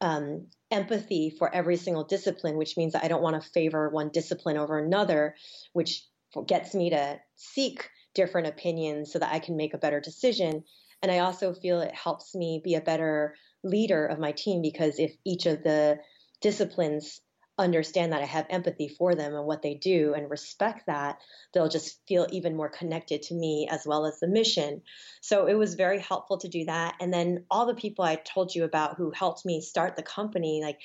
um, 0.00 0.46
empathy 0.70 1.30
for 1.38 1.52
every 1.54 1.76
single 1.76 2.04
discipline, 2.04 2.56
which 2.56 2.76
means 2.76 2.92
that 2.92 3.04
I 3.04 3.08
don't 3.08 3.22
want 3.22 3.40
to 3.40 3.50
favor 3.50 3.88
one 3.88 4.10
discipline 4.10 4.56
over 4.56 4.78
another, 4.78 5.36
which 5.72 6.04
gets 6.46 6.74
me 6.74 6.90
to 6.90 7.20
seek 7.36 7.88
different 8.14 8.48
opinions 8.48 9.12
so 9.12 9.18
that 9.18 9.32
I 9.32 9.38
can 9.38 9.56
make 9.56 9.74
a 9.74 9.78
better 9.78 10.00
decision. 10.00 10.64
And 11.02 11.10
I 11.10 11.18
also 11.18 11.54
feel 11.54 11.80
it 11.80 11.94
helps 11.94 12.34
me 12.34 12.60
be 12.62 12.74
a 12.74 12.80
better 12.80 13.34
leader 13.64 14.06
of 14.06 14.18
my 14.18 14.32
team 14.32 14.62
because 14.62 14.98
if 14.98 15.14
each 15.24 15.46
of 15.46 15.62
the 15.62 15.98
disciplines 16.40 17.20
understand 17.62 18.12
that 18.12 18.22
I 18.22 18.26
have 18.26 18.46
empathy 18.50 18.88
for 18.88 19.14
them 19.14 19.34
and 19.34 19.46
what 19.46 19.62
they 19.62 19.74
do 19.74 20.14
and 20.14 20.30
respect 20.30 20.86
that, 20.86 21.18
they'll 21.52 21.68
just 21.68 22.00
feel 22.06 22.26
even 22.30 22.56
more 22.56 22.68
connected 22.68 23.22
to 23.24 23.34
me 23.34 23.68
as 23.70 23.86
well 23.86 24.06
as 24.06 24.20
the 24.20 24.28
mission. 24.28 24.82
So 25.20 25.46
it 25.46 25.54
was 25.54 25.74
very 25.74 25.98
helpful 25.98 26.38
to 26.38 26.48
do 26.48 26.64
that. 26.66 26.96
And 27.00 27.12
then 27.12 27.44
all 27.50 27.66
the 27.66 27.74
people 27.74 28.04
I 28.04 28.16
told 28.16 28.54
you 28.54 28.64
about 28.64 28.96
who 28.96 29.10
helped 29.10 29.46
me 29.46 29.60
start 29.60 29.96
the 29.96 30.02
company, 30.02 30.60
like 30.62 30.78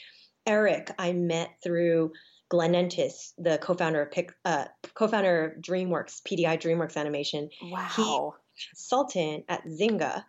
Eric, 0.45 0.91
I 0.97 1.13
met 1.13 1.49
through 1.63 2.13
Glenn 2.49 2.73
Entis, 2.73 3.33
the 3.37 3.57
co-founder 3.57 4.03
of 4.03 4.11
Pic, 4.11 4.33
uh, 4.45 4.65
co-founder 4.93 5.45
of 5.45 5.61
DreamWorks, 5.61 6.21
PDI 6.21 6.61
DreamWorks 6.61 6.95
Animation. 6.95 7.49
Wow. 7.61 7.89
He 7.95 8.67
consultant 8.69 9.45
at 9.49 9.65
Zynga. 9.65 10.23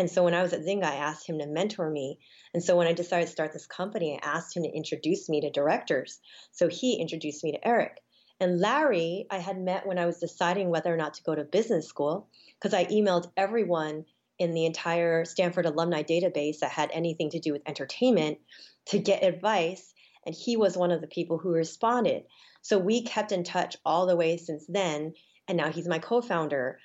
And 0.00 0.10
so 0.10 0.24
when 0.24 0.32
I 0.32 0.40
was 0.40 0.54
at 0.54 0.64
Zynga, 0.64 0.84
I 0.84 0.94
asked 0.94 1.28
him 1.28 1.38
to 1.40 1.46
mentor 1.46 1.90
me. 1.90 2.18
And 2.54 2.64
so 2.64 2.74
when 2.74 2.86
I 2.86 2.94
decided 2.94 3.26
to 3.26 3.32
start 3.32 3.52
this 3.52 3.66
company, 3.66 4.18
I 4.18 4.26
asked 4.26 4.56
him 4.56 4.62
to 4.62 4.74
introduce 4.74 5.28
me 5.28 5.42
to 5.42 5.50
directors. 5.50 6.20
So 6.52 6.68
he 6.68 6.98
introduced 6.98 7.44
me 7.44 7.52
to 7.52 7.68
Eric. 7.68 7.98
And 8.40 8.58
Larry, 8.60 9.26
I 9.30 9.36
had 9.36 9.60
met 9.60 9.86
when 9.86 9.98
I 9.98 10.06
was 10.06 10.18
deciding 10.18 10.70
whether 10.70 10.92
or 10.92 10.96
not 10.96 11.12
to 11.14 11.22
go 11.22 11.34
to 11.34 11.44
business 11.44 11.86
school 11.86 12.30
because 12.58 12.72
I 12.72 12.86
emailed 12.86 13.30
everyone 13.36 14.06
in 14.38 14.54
the 14.54 14.64
entire 14.64 15.26
Stanford 15.26 15.66
alumni 15.66 16.02
database 16.02 16.60
that 16.60 16.70
had 16.70 16.90
anything 16.94 17.28
to 17.32 17.38
do 17.38 17.52
with 17.52 17.68
entertainment 17.68 18.38
to 18.86 18.98
get 18.98 19.22
advice. 19.22 19.92
And 20.24 20.34
he 20.34 20.56
was 20.56 20.78
one 20.78 20.92
of 20.92 21.02
the 21.02 21.08
people 21.08 21.36
who 21.36 21.50
responded. 21.50 22.22
So 22.62 22.78
we 22.78 23.02
kept 23.02 23.32
in 23.32 23.44
touch 23.44 23.76
all 23.84 24.06
the 24.06 24.16
way 24.16 24.38
since 24.38 24.64
then. 24.66 25.12
And 25.46 25.58
now 25.58 25.70
he's 25.70 25.86
my 25.86 25.98
co 25.98 26.22
founder. 26.22 26.78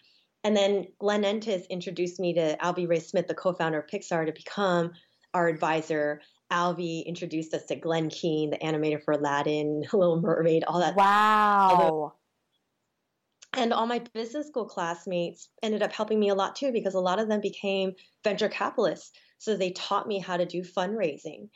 And 0.45 0.55
then 0.55 0.85
Glenn 0.99 1.23
Entis 1.23 1.67
introduced 1.69 2.19
me 2.19 2.35
to 2.35 2.55
Alvy 2.57 2.87
Ray 2.87 2.99
Smith, 2.99 3.27
the 3.27 3.33
co-founder 3.33 3.79
of 3.79 3.87
Pixar, 3.87 4.27
to 4.27 4.31
become 4.31 4.91
our 5.33 5.47
advisor. 5.47 6.21
Alvy 6.53 7.03
introduced 7.03 7.51
us 7.55 7.65
to 7.65 7.75
Glen 7.75 8.09
Keane, 8.09 8.51
the 8.51 8.59
animator 8.59 9.03
for 9.03 9.15
Aladdin, 9.15 9.83
Little 9.91 10.21
Mermaid, 10.21 10.63
all 10.65 10.79
that. 10.81 10.95
Wow. 10.95 12.13
And 13.53 13.73
all 13.73 13.87
my 13.87 14.03
business 14.13 14.47
school 14.47 14.65
classmates 14.65 15.49
ended 15.63 15.81
up 15.81 15.91
helping 15.91 16.19
me 16.19 16.29
a 16.29 16.35
lot 16.35 16.55
too 16.55 16.71
because 16.71 16.93
a 16.93 16.99
lot 16.99 17.17
of 17.17 17.27
them 17.27 17.41
became 17.41 17.93
venture 18.23 18.49
capitalists. 18.49 19.17
So 19.39 19.57
they 19.57 19.71
taught 19.71 20.07
me 20.07 20.19
how 20.19 20.37
to 20.37 20.45
do 20.45 20.61
fundraising. 20.61 21.49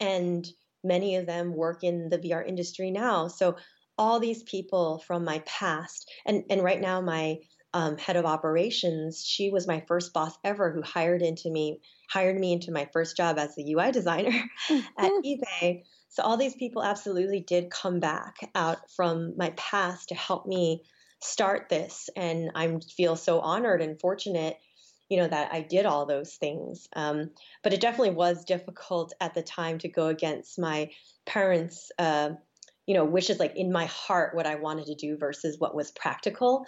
And 0.00 0.46
many 0.82 1.16
of 1.16 1.24
them 1.24 1.54
work 1.56 1.82
in 1.82 2.10
the 2.10 2.18
VR 2.18 2.46
industry 2.46 2.90
now. 2.90 3.28
So 3.28 3.56
all 3.96 4.20
these 4.20 4.42
people 4.42 5.02
from 5.06 5.24
my 5.24 5.38
past, 5.46 6.12
and, 6.26 6.44
and 6.50 6.62
right 6.62 6.80
now 6.80 7.00
my 7.00 7.38
um, 7.74 7.98
head 7.98 8.14
of 8.14 8.24
operations, 8.24 9.24
she 9.26 9.50
was 9.50 9.66
my 9.66 9.82
first 9.88 10.12
boss 10.12 10.38
ever 10.44 10.70
who 10.70 10.80
hired 10.80 11.22
into 11.22 11.50
me, 11.50 11.80
hired 12.08 12.38
me 12.38 12.52
into 12.52 12.70
my 12.70 12.88
first 12.92 13.16
job 13.16 13.36
as 13.36 13.56
the 13.56 13.74
UI 13.74 13.90
designer 13.90 14.44
at 14.70 15.12
eBay. 15.24 15.82
So 16.08 16.22
all 16.22 16.36
these 16.36 16.54
people 16.54 16.84
absolutely 16.84 17.40
did 17.40 17.70
come 17.70 17.98
back 17.98 18.36
out 18.54 18.88
from 18.92 19.36
my 19.36 19.50
past 19.56 20.10
to 20.10 20.14
help 20.14 20.46
me 20.46 20.84
start 21.20 21.68
this, 21.68 22.08
and 22.14 22.52
I 22.54 22.78
feel 22.96 23.16
so 23.16 23.40
honored 23.40 23.82
and 23.82 23.98
fortunate, 23.98 24.56
you 25.08 25.16
know, 25.16 25.26
that 25.26 25.52
I 25.52 25.62
did 25.62 25.84
all 25.84 26.06
those 26.06 26.34
things. 26.34 26.86
Um, 26.94 27.30
but 27.64 27.72
it 27.72 27.80
definitely 27.80 28.14
was 28.14 28.44
difficult 28.44 29.14
at 29.20 29.34
the 29.34 29.42
time 29.42 29.78
to 29.78 29.88
go 29.88 30.06
against 30.06 30.60
my 30.60 30.90
parents' 31.26 31.90
uh, 31.98 32.30
you 32.86 32.94
know 32.94 33.04
wishes 33.04 33.38
like 33.38 33.56
in 33.56 33.72
my 33.72 33.86
heart 33.86 34.34
what 34.34 34.46
i 34.46 34.56
wanted 34.56 34.86
to 34.86 34.94
do 34.94 35.16
versus 35.16 35.58
what 35.58 35.74
was 35.74 35.90
practical. 35.90 36.64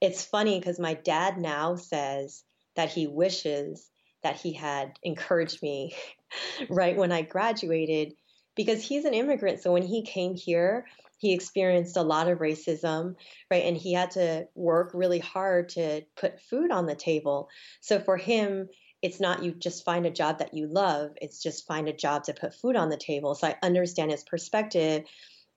It's 0.00 0.24
funny 0.24 0.58
because 0.58 0.78
my 0.78 0.94
dad 0.94 1.38
now 1.38 1.76
says 1.76 2.42
that 2.76 2.90
he 2.90 3.06
wishes 3.06 3.88
that 4.22 4.36
he 4.36 4.52
had 4.52 4.98
encouraged 5.02 5.62
me 5.62 5.94
right 6.68 6.96
when 6.96 7.12
i 7.12 7.22
graduated 7.22 8.14
because 8.56 8.82
he's 8.82 9.04
an 9.04 9.14
immigrant. 9.14 9.62
So 9.62 9.72
when 9.72 9.82
he 9.82 10.02
came 10.02 10.34
here 10.34 10.86
he 11.18 11.32
experienced 11.32 11.96
a 11.96 12.02
lot 12.02 12.28
of 12.28 12.38
racism 12.38 13.14
right? 13.50 13.64
And 13.64 13.76
he 13.76 13.94
had 13.94 14.10
to 14.12 14.46
work 14.54 14.90
really 14.94 15.20
hard 15.20 15.70
to 15.70 16.02
put 16.16 16.40
food 16.40 16.70
on 16.70 16.86
the 16.86 16.94
table. 16.94 17.48
So 17.80 18.00
for 18.00 18.16
him 18.16 18.68
it's 19.00 19.20
not 19.20 19.42
you 19.42 19.52
just 19.52 19.84
find 19.84 20.06
a 20.06 20.10
job 20.10 20.38
that 20.38 20.54
you 20.54 20.66
love. 20.66 21.10
It's 21.20 21.42
just 21.42 21.66
find 21.66 21.88
a 21.88 21.92
job 21.92 22.24
to 22.24 22.32
put 22.32 22.54
food 22.54 22.74
on 22.74 22.88
the 22.88 22.96
table. 22.96 23.34
So 23.34 23.48
i 23.48 23.56
understand 23.62 24.10
his 24.10 24.24
perspective 24.24 25.04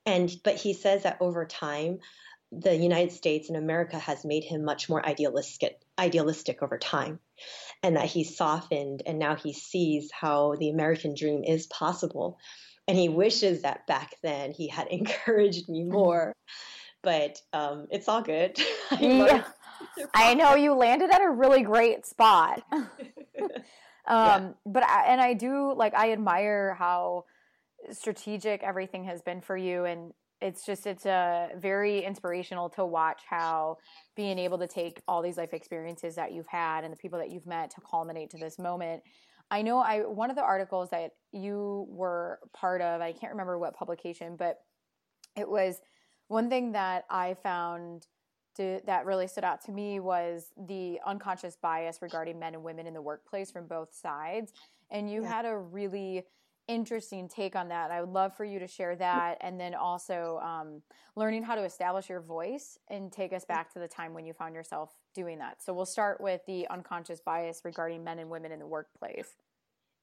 and 0.07 0.33
but 0.43 0.55
he 0.55 0.73
says 0.73 1.03
that 1.03 1.17
over 1.19 1.45
time, 1.45 1.99
the 2.51 2.75
United 2.75 3.11
States 3.11 3.49
and 3.49 3.57
America 3.57 3.99
has 3.99 4.23
made 4.23 4.43
him 4.43 4.63
much 4.63 4.89
more 4.89 5.05
idealistic 5.05 5.79
idealistic 5.99 6.63
over 6.63 6.77
time. 6.77 7.19
And 7.83 7.95
that 7.95 8.05
he's 8.05 8.35
softened 8.35 9.03
and 9.05 9.19
now 9.19 9.35
he 9.35 9.53
sees 9.53 10.09
how 10.11 10.55
the 10.55 10.69
American 10.69 11.13
dream 11.13 11.43
is 11.43 11.67
possible. 11.67 12.39
And 12.87 12.97
he 12.97 13.09
wishes 13.09 13.61
that 13.61 13.85
back 13.85 14.15
then 14.23 14.51
he 14.51 14.67
had 14.67 14.87
encouraged 14.91 15.69
me 15.69 15.81
mm-hmm. 15.81 15.91
more. 15.91 16.33
But 17.03 17.39
um, 17.53 17.87
it's 17.91 18.07
all 18.07 18.21
good. 18.21 18.57
yeah. 18.99 19.43
I 20.15 20.33
know 20.33 20.55
you 20.55 20.73
landed 20.73 21.11
at 21.11 21.21
a 21.21 21.29
really 21.29 21.61
great 21.61 22.05
spot. 22.05 22.63
um, 22.71 22.81
yeah. 24.07 24.49
But 24.65 24.83
I, 24.83 25.03
and 25.07 25.21
I 25.21 25.33
do 25.33 25.73
like 25.75 25.93
I 25.93 26.11
admire 26.13 26.73
how 26.73 27.25
strategic 27.91 28.63
everything 28.63 29.03
has 29.03 29.21
been 29.21 29.41
for 29.41 29.55
you 29.55 29.85
and 29.85 30.11
it's 30.41 30.65
just 30.65 30.85
it's 30.85 31.05
a 31.05 31.49
very 31.57 32.03
inspirational 32.03 32.69
to 32.69 32.85
watch 32.85 33.23
how 33.27 33.77
being 34.15 34.37
able 34.37 34.57
to 34.57 34.67
take 34.67 35.01
all 35.07 35.21
these 35.21 35.37
life 35.37 35.53
experiences 35.53 36.15
that 36.15 36.31
you've 36.31 36.47
had 36.47 36.83
and 36.83 36.93
the 36.93 36.97
people 36.97 37.17
that 37.17 37.31
you've 37.31 37.47
met 37.47 37.71
to 37.71 37.81
culminate 37.81 38.29
to 38.29 38.37
this 38.37 38.59
moment 38.59 39.01
i 39.49 39.61
know 39.61 39.79
i 39.79 39.99
one 39.99 40.29
of 40.29 40.35
the 40.35 40.43
articles 40.43 40.89
that 40.89 41.11
you 41.31 41.85
were 41.89 42.39
part 42.53 42.81
of 42.81 43.01
i 43.01 43.11
can't 43.11 43.31
remember 43.31 43.57
what 43.57 43.75
publication 43.75 44.35
but 44.37 44.57
it 45.35 45.49
was 45.49 45.81
one 46.27 46.49
thing 46.49 46.71
that 46.71 47.05
i 47.09 47.35
found 47.41 48.05
to, 48.55 48.79
that 48.87 49.05
really 49.05 49.27
stood 49.27 49.43
out 49.43 49.63
to 49.63 49.71
me 49.71 49.99
was 49.99 50.51
the 50.67 50.99
unconscious 51.05 51.57
bias 51.61 51.99
regarding 52.01 52.39
men 52.39 52.55
and 52.55 52.63
women 52.63 52.87
in 52.87 52.93
the 52.93 53.01
workplace 53.01 53.51
from 53.51 53.67
both 53.67 53.93
sides 53.93 54.51
and 54.91 55.11
you 55.11 55.21
yeah. 55.21 55.27
had 55.27 55.45
a 55.45 55.55
really 55.55 56.23
interesting 56.67 57.27
take 57.27 57.55
on 57.55 57.69
that. 57.69 57.91
I 57.91 58.01
would 58.01 58.11
love 58.11 58.35
for 58.35 58.45
you 58.45 58.59
to 58.59 58.67
share 58.67 58.95
that, 58.95 59.37
and 59.41 59.59
then 59.59 59.73
also 59.75 60.39
um, 60.43 60.81
learning 61.15 61.43
how 61.43 61.55
to 61.55 61.63
establish 61.63 62.09
your 62.09 62.21
voice 62.21 62.77
and 62.89 63.11
take 63.11 63.33
us 63.33 63.45
back 63.45 63.71
to 63.73 63.79
the 63.79 63.87
time 63.87 64.13
when 64.13 64.25
you 64.25 64.33
found 64.33 64.55
yourself 64.55 64.93
doing 65.13 65.39
that. 65.39 65.61
So 65.61 65.73
we'll 65.73 65.85
start 65.85 66.21
with 66.21 66.41
the 66.45 66.67
unconscious 66.69 67.19
bias 67.19 67.61
regarding 67.63 68.03
men 68.03 68.19
and 68.19 68.29
women 68.29 68.51
in 68.51 68.59
the 68.59 68.67
workplace. 68.67 69.29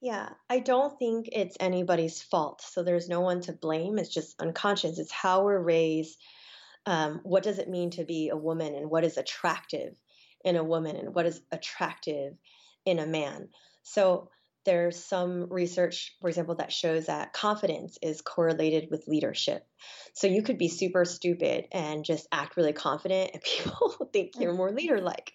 Yeah, 0.01 0.31
I 0.51 0.59
don't 0.59 0.99
think 0.99 1.29
it's 1.33 1.57
anybody's 1.61 2.21
fault. 2.21 2.63
So 2.63 2.83
there's 2.83 3.09
no 3.09 3.21
one 3.21 3.41
to 3.43 3.53
blame. 3.53 3.99
It's 3.99 4.13
just 4.13 4.41
unconscious. 4.41 4.99
It's 4.99 5.13
how 5.13 5.45
we're 5.45 5.59
raised. 5.59 6.19
Um, 6.85 7.21
what 7.23 7.43
does 7.43 7.59
it 7.59 7.71
mean 7.71 7.91
to 7.93 8.05
be 8.05 8.29
a 8.29 8.37
woman, 8.37 8.75
and 8.75 8.91
what 8.91 9.05
is 9.05 9.17
attractive 9.17 9.99
in 10.45 10.57
a 10.57 10.65
woman, 10.65 10.97
and 10.97 11.15
what 11.15 11.27
is 11.27 11.41
attractive 11.51 12.35
in 12.85 12.99
a 12.99 13.07
man? 13.07 13.49
So 13.83 14.31
there's 14.65 15.03
some 15.03 15.47
research, 15.51 16.15
for 16.21 16.29
example, 16.29 16.57
that 16.57 16.73
shows 16.73 17.07
that 17.07 17.33
confidence 17.33 17.99
is 18.03 18.21
correlated 18.21 18.89
with 18.91 19.09
leadership. 19.09 19.67
So 20.15 20.27
you 20.27 20.43
could 20.43 20.59
be 20.59 20.69
super 20.69 21.05
stupid 21.05 21.67
and 21.73 22.05
just 22.05 22.27
act 22.33 22.57
really 22.57 22.73
confident, 22.73 23.31
and 23.35 23.43
people 23.45 24.09
think 24.13 24.33
you're 24.39 24.55
more 24.55 24.73
leader 24.73 25.01
like. 25.01 25.33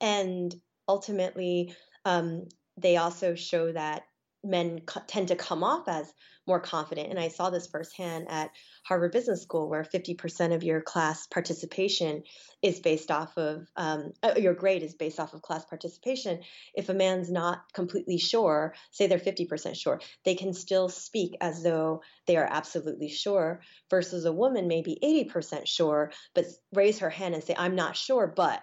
And 0.00 0.54
ultimately, 0.88 1.74
um, 2.04 2.46
they 2.76 2.96
also 2.96 3.34
show 3.34 3.72
that 3.72 4.02
men 4.48 4.80
tend 5.06 5.28
to 5.28 5.36
come 5.36 5.62
off 5.62 5.88
as 5.88 6.12
more 6.48 6.58
confident. 6.58 7.10
And 7.10 7.20
I 7.20 7.28
saw 7.28 7.50
this 7.50 7.66
firsthand 7.66 8.26
at 8.30 8.50
Harvard 8.84 9.12
Business 9.12 9.42
School, 9.42 9.68
where 9.68 9.84
50% 9.84 10.54
of 10.54 10.64
your 10.64 10.80
class 10.80 11.26
participation 11.26 12.22
is 12.62 12.80
based 12.80 13.10
off 13.10 13.36
of 13.36 13.68
um, 13.76 14.12
uh, 14.22 14.32
your 14.36 14.54
grade 14.54 14.82
is 14.82 14.94
based 14.94 15.20
off 15.20 15.34
of 15.34 15.42
class 15.42 15.64
participation. 15.66 16.40
If 16.74 16.88
a 16.88 16.94
man's 16.94 17.30
not 17.30 17.62
completely 17.74 18.16
sure, 18.18 18.74
say 18.90 19.06
they're 19.06 19.18
50% 19.18 19.76
sure, 19.76 20.00
they 20.24 20.34
can 20.34 20.54
still 20.54 20.88
speak 20.88 21.36
as 21.40 21.62
though 21.62 22.02
they 22.26 22.38
are 22.38 22.48
absolutely 22.50 23.10
sure, 23.10 23.60
versus 23.90 24.24
a 24.24 24.32
woman 24.32 24.66
may 24.66 24.80
be 24.80 24.98
80% 25.30 25.66
sure, 25.66 26.10
but 26.34 26.46
raise 26.72 27.00
her 27.00 27.10
hand 27.10 27.34
and 27.34 27.44
say, 27.44 27.54
I'm 27.56 27.76
not 27.76 27.96
sure, 27.96 28.26
but. 28.26 28.62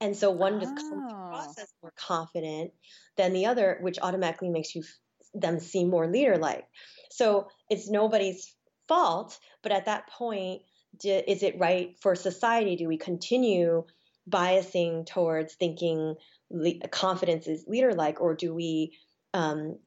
And 0.00 0.16
so 0.16 0.30
one 0.30 0.54
oh. 0.54 0.60
just 0.60 0.76
comes 0.76 1.12
across 1.12 1.58
as 1.58 1.68
more 1.82 1.92
confident 1.96 2.72
than 3.16 3.32
the 3.32 3.46
other, 3.46 3.78
which 3.80 3.98
automatically 4.00 4.48
makes 4.48 4.74
you 4.74 4.82
them 5.34 5.60
seem 5.60 5.90
more 5.90 6.08
leader 6.08 6.36
like. 6.36 6.66
So 7.10 7.48
it's 7.68 7.88
nobody's 7.88 8.54
fault, 8.88 9.38
but 9.62 9.72
at 9.72 9.86
that 9.86 10.08
point, 10.08 10.62
do, 10.98 11.20
is 11.26 11.42
it 11.42 11.58
right 11.58 11.96
for 12.00 12.16
society? 12.16 12.76
Do 12.76 12.88
we 12.88 12.96
continue 12.96 13.84
biasing 14.28 15.06
towards 15.06 15.54
thinking 15.54 16.16
le- 16.50 16.88
confidence 16.88 17.46
is 17.46 17.64
leader 17.68 17.92
like, 17.92 18.20
or 18.20 18.34
do 18.34 18.54
we 18.54 18.98
um, 19.34 19.78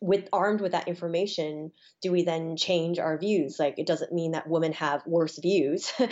with 0.00 0.28
armed 0.32 0.60
with 0.60 0.72
that 0.72 0.88
information 0.88 1.72
do 2.02 2.12
we 2.12 2.24
then 2.24 2.56
change 2.56 2.98
our 2.98 3.18
views? 3.18 3.58
Like 3.58 3.78
it 3.78 3.86
doesn't 3.86 4.12
mean 4.12 4.32
that 4.32 4.48
women 4.48 4.72
have 4.72 5.06
worse 5.06 5.38
views. 5.38 5.92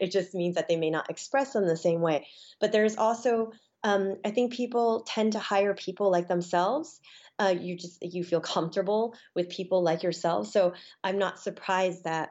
It 0.00 0.12
just 0.12 0.32
means 0.32 0.54
that 0.54 0.68
they 0.68 0.76
may 0.76 0.90
not 0.90 1.10
express 1.10 1.54
them 1.54 1.66
the 1.66 1.76
same 1.76 2.00
way. 2.00 2.28
But 2.60 2.70
there's 2.70 2.96
also 2.96 3.52
um, 3.82 4.16
i 4.24 4.30
think 4.30 4.52
people 4.52 5.04
tend 5.06 5.32
to 5.32 5.38
hire 5.38 5.74
people 5.74 6.10
like 6.10 6.28
themselves. 6.28 7.00
Uh, 7.38 7.54
you 7.58 7.76
just 7.76 7.98
you 8.02 8.22
feel 8.22 8.40
comfortable 8.40 9.14
with 9.34 9.48
people 9.48 9.82
like 9.82 10.02
yourself. 10.02 10.48
So 10.48 10.74
i'm 11.02 11.18
not 11.18 11.40
surprised 11.40 12.04
that 12.04 12.30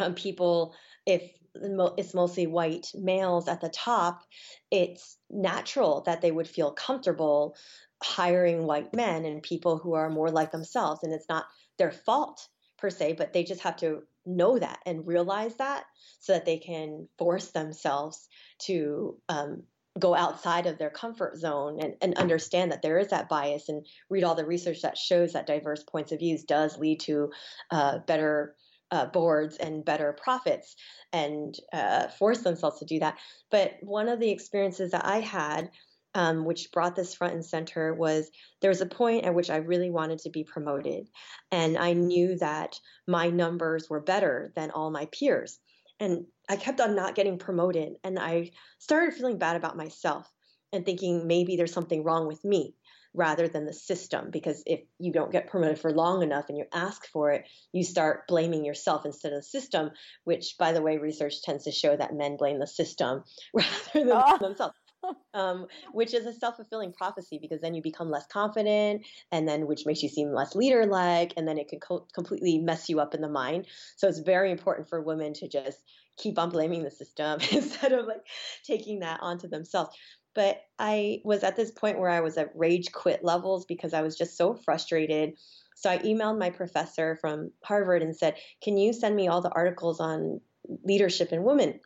um, 0.00 0.14
people 0.14 0.74
if 1.06 1.22
it's 1.54 2.14
mostly 2.14 2.46
white 2.46 2.90
males 2.94 3.48
at 3.48 3.60
the 3.60 3.68
top, 3.68 4.22
it's 4.70 5.18
natural 5.30 6.02
that 6.06 6.22
they 6.22 6.30
would 6.30 6.48
feel 6.48 6.72
comfortable 6.72 7.56
hiring 8.02 8.64
white 8.64 8.94
men 8.94 9.24
and 9.24 9.42
people 9.42 9.78
who 9.78 9.94
are 9.94 10.10
more 10.10 10.30
like 10.30 10.52
themselves. 10.52 11.02
And 11.02 11.12
it's 11.12 11.28
not 11.28 11.46
their 11.78 11.92
fault 11.92 12.48
per 12.78 12.90
se, 12.90 13.14
but 13.14 13.32
they 13.32 13.44
just 13.44 13.62
have 13.62 13.76
to 13.76 14.02
know 14.26 14.58
that 14.58 14.78
and 14.86 15.06
realize 15.06 15.56
that 15.56 15.84
so 16.20 16.32
that 16.32 16.44
they 16.44 16.58
can 16.58 17.08
force 17.18 17.50
themselves 17.50 18.28
to 18.60 19.16
um, 19.28 19.62
go 19.98 20.14
outside 20.14 20.66
of 20.66 20.78
their 20.78 20.90
comfort 20.90 21.36
zone 21.36 21.78
and, 21.80 21.94
and 22.00 22.14
understand 22.16 22.72
that 22.72 22.82
there 22.82 22.98
is 22.98 23.08
that 23.08 23.28
bias 23.28 23.68
and 23.68 23.86
read 24.08 24.24
all 24.24 24.34
the 24.34 24.46
research 24.46 24.82
that 24.82 24.96
shows 24.96 25.32
that 25.32 25.46
diverse 25.46 25.82
points 25.82 26.12
of 26.12 26.18
views 26.18 26.44
does 26.44 26.78
lead 26.78 27.00
to 27.00 27.30
uh, 27.70 27.98
better 28.06 28.54
uh, 28.90 29.06
boards 29.06 29.56
and 29.56 29.84
better 29.84 30.12
profits 30.12 30.76
and 31.12 31.56
uh, 31.72 32.08
force 32.08 32.40
themselves 32.40 32.78
to 32.78 32.84
do 32.84 32.98
that. 32.98 33.18
But 33.50 33.74
one 33.80 34.08
of 34.08 34.20
the 34.20 34.30
experiences 34.30 34.92
that 34.92 35.04
I 35.04 35.20
had 35.20 35.70
um, 36.14 36.44
which 36.44 36.70
brought 36.72 36.94
this 36.94 37.14
front 37.14 37.34
and 37.34 37.44
center 37.44 37.94
was 37.94 38.30
there 38.60 38.70
was 38.70 38.80
a 38.80 38.86
point 38.86 39.24
at 39.24 39.34
which 39.34 39.50
I 39.50 39.56
really 39.56 39.90
wanted 39.90 40.20
to 40.20 40.30
be 40.30 40.44
promoted. 40.44 41.08
And 41.50 41.78
I 41.78 41.94
knew 41.94 42.36
that 42.38 42.78
my 43.06 43.30
numbers 43.30 43.88
were 43.88 44.00
better 44.00 44.52
than 44.54 44.70
all 44.70 44.90
my 44.90 45.06
peers. 45.06 45.58
And 46.00 46.26
I 46.48 46.56
kept 46.56 46.80
on 46.80 46.96
not 46.96 47.14
getting 47.14 47.38
promoted. 47.38 47.94
And 48.04 48.18
I 48.18 48.50
started 48.78 49.14
feeling 49.14 49.38
bad 49.38 49.56
about 49.56 49.76
myself 49.76 50.30
and 50.72 50.84
thinking 50.84 51.26
maybe 51.26 51.56
there's 51.56 51.72
something 51.72 52.02
wrong 52.04 52.26
with 52.26 52.44
me 52.44 52.74
rather 53.14 53.46
than 53.46 53.66
the 53.66 53.72
system. 53.72 54.30
Because 54.30 54.62
if 54.66 54.80
you 54.98 55.12
don't 55.12 55.32
get 55.32 55.48
promoted 55.48 55.78
for 55.78 55.92
long 55.92 56.22
enough 56.22 56.46
and 56.48 56.58
you 56.58 56.64
ask 56.72 57.06
for 57.06 57.30
it, 57.30 57.46
you 57.72 57.84
start 57.84 58.26
blaming 58.26 58.64
yourself 58.64 59.06
instead 59.06 59.32
of 59.32 59.38
the 59.38 59.42
system, 59.42 59.90
which, 60.24 60.56
by 60.58 60.72
the 60.72 60.82
way, 60.82 60.98
research 60.98 61.42
tends 61.42 61.64
to 61.64 61.72
show 61.72 61.94
that 61.96 62.14
men 62.14 62.36
blame 62.36 62.58
the 62.58 62.66
system 62.66 63.22
rather 63.54 63.68
than 63.94 64.10
oh. 64.12 64.38
themselves 64.38 64.74
um, 65.34 65.66
which 65.92 66.14
is 66.14 66.26
a 66.26 66.32
self-fulfilling 66.32 66.92
prophecy 66.92 67.38
because 67.40 67.60
then 67.60 67.74
you 67.74 67.82
become 67.82 68.10
less 68.10 68.26
confident 68.26 69.04
and 69.30 69.48
then 69.48 69.66
which 69.66 69.86
makes 69.86 70.02
you 70.02 70.08
seem 70.08 70.32
less 70.32 70.54
leader-like 70.54 71.34
and 71.36 71.46
then 71.46 71.58
it 71.58 71.68
can 71.68 71.80
co- 71.80 72.06
completely 72.14 72.58
mess 72.58 72.88
you 72.88 73.00
up 73.00 73.14
in 73.14 73.20
the 73.20 73.28
mind. 73.28 73.66
So 73.96 74.08
it's 74.08 74.18
very 74.18 74.50
important 74.50 74.88
for 74.88 75.00
women 75.00 75.32
to 75.34 75.48
just 75.48 75.78
keep 76.16 76.38
on 76.38 76.50
blaming 76.50 76.82
the 76.82 76.90
system 76.90 77.40
instead 77.50 77.92
of 77.92 78.06
like 78.06 78.26
taking 78.64 79.00
that 79.00 79.20
onto 79.22 79.48
themselves. 79.48 79.90
But 80.34 80.62
i 80.78 81.20
was 81.24 81.42
at 81.42 81.56
this 81.56 81.70
point 81.70 81.98
where 81.98 82.10
i 82.10 82.20
was 82.20 82.38
at 82.38 82.52
rage 82.54 82.90
quit 82.92 83.22
levels 83.22 83.66
because 83.66 83.92
i 83.92 84.02
was 84.02 84.16
just 84.16 84.36
so 84.36 84.54
frustrated. 84.54 85.34
So 85.74 85.90
i 85.90 85.98
emailed 85.98 86.38
my 86.38 86.50
professor 86.50 87.16
from 87.20 87.50
harvard 87.62 88.02
and 88.02 88.16
said 88.16 88.36
can 88.62 88.76
you 88.76 88.92
send 88.92 89.16
me 89.16 89.28
all 89.28 89.42
the 89.42 89.52
articles 89.52 90.00
on 90.00 90.40
leadership 90.84 91.32
in 91.32 91.42
women? 91.42 91.80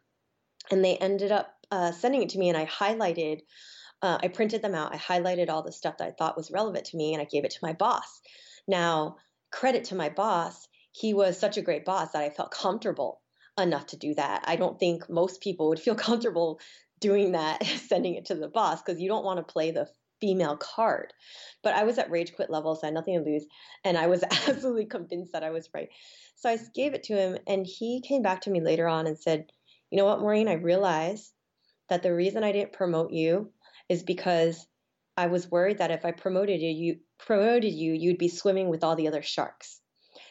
And 0.71 0.85
they 0.85 0.97
ended 0.97 1.33
up 1.33 1.56
uh, 1.71 1.93
sending 1.93 2.23
it 2.23 2.31
to 2.31 2.39
me 2.39 2.49
and 2.49 2.59
I 2.59 2.67
highlighted, 2.67 3.41
uh, 4.03 4.19
I 4.23 4.29
printed 4.29 4.63
them 4.63 4.75
out. 4.75 4.95
I 4.95 4.99
highlighted 4.99 5.49
all 5.49 5.63
the 5.63 5.73
stuff 5.73 5.99
that 5.99 6.09
I 6.09 6.13
thought 6.13 6.37
was 6.37 6.51
relevant 6.51 6.87
to 6.87 6.97
me 6.97 7.15
and 7.15 7.23
I 7.23 7.27
gave 7.27 7.45
it 7.45 7.53
to 7.53 7.59
my 7.63 7.73
boss. 7.73 8.21
Now, 8.69 9.17
credit 9.51 9.85
to 9.85 9.95
my 9.95 10.09
boss, 10.09 10.69
he 10.93 11.15
was 11.15 11.39
such 11.39 11.57
a 11.57 11.63
great 11.63 11.85
boss 11.85 12.13
that 12.13 12.23
I 12.23 12.31
felt 12.31 12.51
comfortable 12.51 13.21
enough 13.59 13.87
to 13.87 13.97
do 13.97 14.15
that. 14.15 14.45
I 14.47 14.57
don't 14.57 14.79
think 14.79 15.09
most 15.09 15.41
people 15.41 15.69
would 15.69 15.81
feel 15.87 15.95
comfortable 15.95 16.61
doing 17.01 17.33
that, 17.33 17.65
sending 17.89 18.15
it 18.15 18.27
to 18.27 18.35
the 18.35 18.49
boss, 18.49 18.83
because 18.83 19.01
you 19.01 19.09
don't 19.09 19.25
want 19.25 19.39
to 19.39 19.53
play 19.53 19.71
the 19.71 19.89
female 20.21 20.57
card. 20.57 21.13
But 21.63 21.75
I 21.75 21.85
was 21.85 21.99
at 21.99 22.11
rage 22.11 22.35
quit 22.35 22.51
level, 22.51 22.75
so 22.75 22.83
I 22.85 22.87
had 22.87 22.95
nothing 22.95 23.19
to 23.19 23.31
lose. 23.31 23.47
And 23.85 23.99
I 23.99 24.07
was 24.07 24.23
absolutely 24.49 24.87
convinced 24.87 25.33
that 25.33 25.45
I 25.45 25.51
was 25.51 25.69
right. 25.75 25.89
So 26.37 26.51
I 26.51 26.59
gave 26.75 26.95
it 26.95 27.05
to 27.05 27.15
him, 27.15 27.39
and 27.47 27.67
he 27.67 28.03
came 28.07 28.23
back 28.23 28.43
to 28.43 28.51
me 28.51 28.61
later 28.61 28.89
on 28.89 29.07
and 29.07 29.19
said, 29.19 29.47
You 29.91 29.99
know 29.99 30.05
what, 30.05 30.21
Maureen, 30.21 30.49
I 30.49 30.55
realize 30.55 31.33
that 31.89 32.03
the 32.03 32.15
reason 32.15 32.45
I 32.45 32.53
didn't 32.53 32.73
promote 32.73 33.13
you 33.13 33.53
is 33.89 34.03
because 34.03 34.67
I 35.17 35.29
was 35.29 35.51
worried 35.51 35.79
that 35.79 35.91
if 35.91 36.05
I 36.05 36.13
promoted 36.13 36.61
you, 36.61 36.71
you 36.71 36.99
promoted 37.19 37.73
you, 37.73 37.93
you'd 37.93 38.19
be 38.19 38.29
swimming 38.29 38.69
with 38.69 38.85
all 38.85 38.97
the 38.97 39.09
other 39.09 39.23
sharks. 39.23 39.81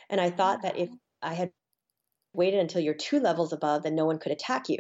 And 0.09 0.21
I 0.21 0.29
thought 0.29 0.61
that 0.61 0.77
if 0.77 0.89
I 1.21 1.33
had 1.33 1.51
waited 2.33 2.59
until 2.59 2.81
you're 2.81 2.93
two 2.93 3.19
levels 3.19 3.53
above, 3.53 3.83
then 3.83 3.95
no 3.95 4.05
one 4.05 4.19
could 4.19 4.31
attack 4.31 4.69
you. 4.69 4.79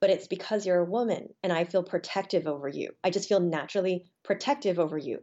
But 0.00 0.10
it's 0.10 0.26
because 0.26 0.66
you're 0.66 0.80
a 0.80 0.90
woman 0.90 1.28
and 1.42 1.52
I 1.52 1.64
feel 1.64 1.82
protective 1.82 2.46
over 2.46 2.68
you. 2.68 2.90
I 3.04 3.10
just 3.10 3.28
feel 3.28 3.40
naturally 3.40 4.04
protective 4.22 4.78
over 4.78 4.96
you, 4.96 5.20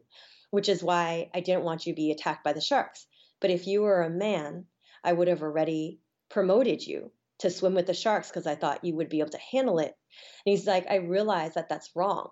which 0.51 0.69
is 0.69 0.83
why 0.83 1.29
I 1.33 1.39
didn't 1.39 1.63
want 1.63 1.85
you 1.85 1.93
to 1.93 1.97
be 1.97 2.11
attacked 2.11 2.43
by 2.43 2.53
the 2.53 2.61
sharks. 2.61 3.05
But 3.39 3.49
if 3.49 3.67
you 3.67 3.81
were 3.81 4.03
a 4.03 4.09
man, 4.09 4.65
I 5.03 5.13
would 5.13 5.27
have 5.27 5.41
already 5.41 5.99
promoted 6.29 6.85
you 6.85 7.11
to 7.43 7.49
swim 7.49 7.75
with 7.75 7.87
the 7.87 7.93
sharks 7.93 8.29
because 8.29 8.47
I 8.47 8.55
thought 8.55 8.85
you 8.85 8.95
would 8.95 9.09
be 9.09 9.19
able 9.19 9.31
to 9.31 9.39
handle 9.51 9.79
it. 9.79 9.95
And 10.45 10.55
he's 10.55 10.65
like, 10.65 10.87
I 10.89 10.95
realize 10.95 11.55
that 11.55 11.67
that's 11.67 11.91
wrong. 11.93 12.29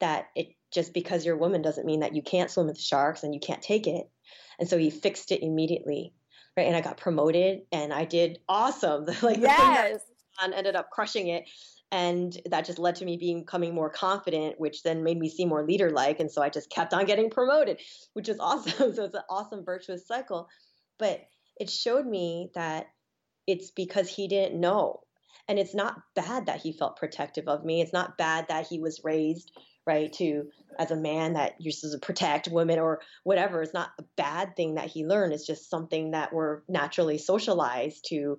That 0.00 0.28
it 0.36 0.48
just 0.72 0.92
because 0.92 1.24
you're 1.24 1.36
a 1.36 1.38
woman 1.38 1.62
doesn't 1.62 1.86
mean 1.86 2.00
that 2.00 2.14
you 2.14 2.22
can't 2.22 2.50
swim 2.50 2.66
with 2.66 2.76
the 2.76 2.82
sharks 2.82 3.22
and 3.22 3.34
you 3.34 3.40
can't 3.40 3.62
take 3.62 3.86
it. 3.86 4.08
And 4.58 4.68
so 4.68 4.76
he 4.76 4.90
fixed 4.90 5.32
it 5.32 5.42
immediately, 5.42 6.12
right? 6.56 6.66
And 6.66 6.76
I 6.76 6.82
got 6.82 6.98
promoted 6.98 7.62
and 7.72 7.92
I 7.92 8.04
did 8.04 8.38
awesome. 8.48 9.06
like 9.22 9.38
yes. 9.38 10.00
and 10.42 10.52
ended 10.52 10.76
up 10.76 10.90
crushing 10.90 11.28
it. 11.28 11.44
And 11.90 12.38
that 12.50 12.66
just 12.66 12.78
led 12.78 12.96
to 12.96 13.04
me 13.04 13.16
becoming 13.16 13.74
more 13.74 13.90
confident, 13.90 14.60
which 14.60 14.82
then 14.82 15.02
made 15.02 15.18
me 15.18 15.28
seem 15.30 15.48
more 15.48 15.66
leader 15.66 15.90
like. 15.90 16.20
And 16.20 16.30
so 16.30 16.42
I 16.42 16.50
just 16.50 16.70
kept 16.70 16.92
on 16.92 17.06
getting 17.06 17.30
promoted, 17.30 17.80
which 18.12 18.28
is 18.28 18.36
awesome. 18.40 18.94
so 18.94 19.04
it's 19.04 19.14
an 19.14 19.22
awesome 19.30 19.64
virtuous 19.64 20.06
cycle. 20.06 20.48
But 20.98 21.22
it 21.58 21.70
showed 21.70 22.06
me 22.06 22.50
that 22.54 22.88
it's 23.46 23.70
because 23.70 24.08
he 24.08 24.28
didn't 24.28 24.60
know. 24.60 25.00
And 25.48 25.58
it's 25.58 25.74
not 25.74 26.00
bad 26.14 26.46
that 26.46 26.60
he 26.60 26.72
felt 26.72 26.96
protective 26.96 27.48
of 27.48 27.64
me. 27.64 27.80
It's 27.80 27.92
not 27.92 28.16
bad 28.16 28.48
that 28.48 28.68
he 28.68 28.78
was 28.78 29.02
raised 29.02 29.50
right 29.86 30.12
to 30.12 30.44
as 30.78 30.90
a 30.90 30.96
man 30.96 31.32
that 31.32 31.54
supposed 31.60 31.92
to 31.92 31.98
protect 31.98 32.48
women 32.48 32.78
or 32.78 33.00
whatever. 33.24 33.62
It's 33.62 33.74
not 33.74 33.90
a 33.98 34.04
bad 34.16 34.54
thing 34.54 34.74
that 34.74 34.88
he 34.88 35.06
learned. 35.06 35.32
It's 35.32 35.46
just 35.46 35.70
something 35.70 36.12
that 36.12 36.32
we're 36.32 36.60
naturally 36.68 37.18
socialized 37.18 38.06
to 38.10 38.38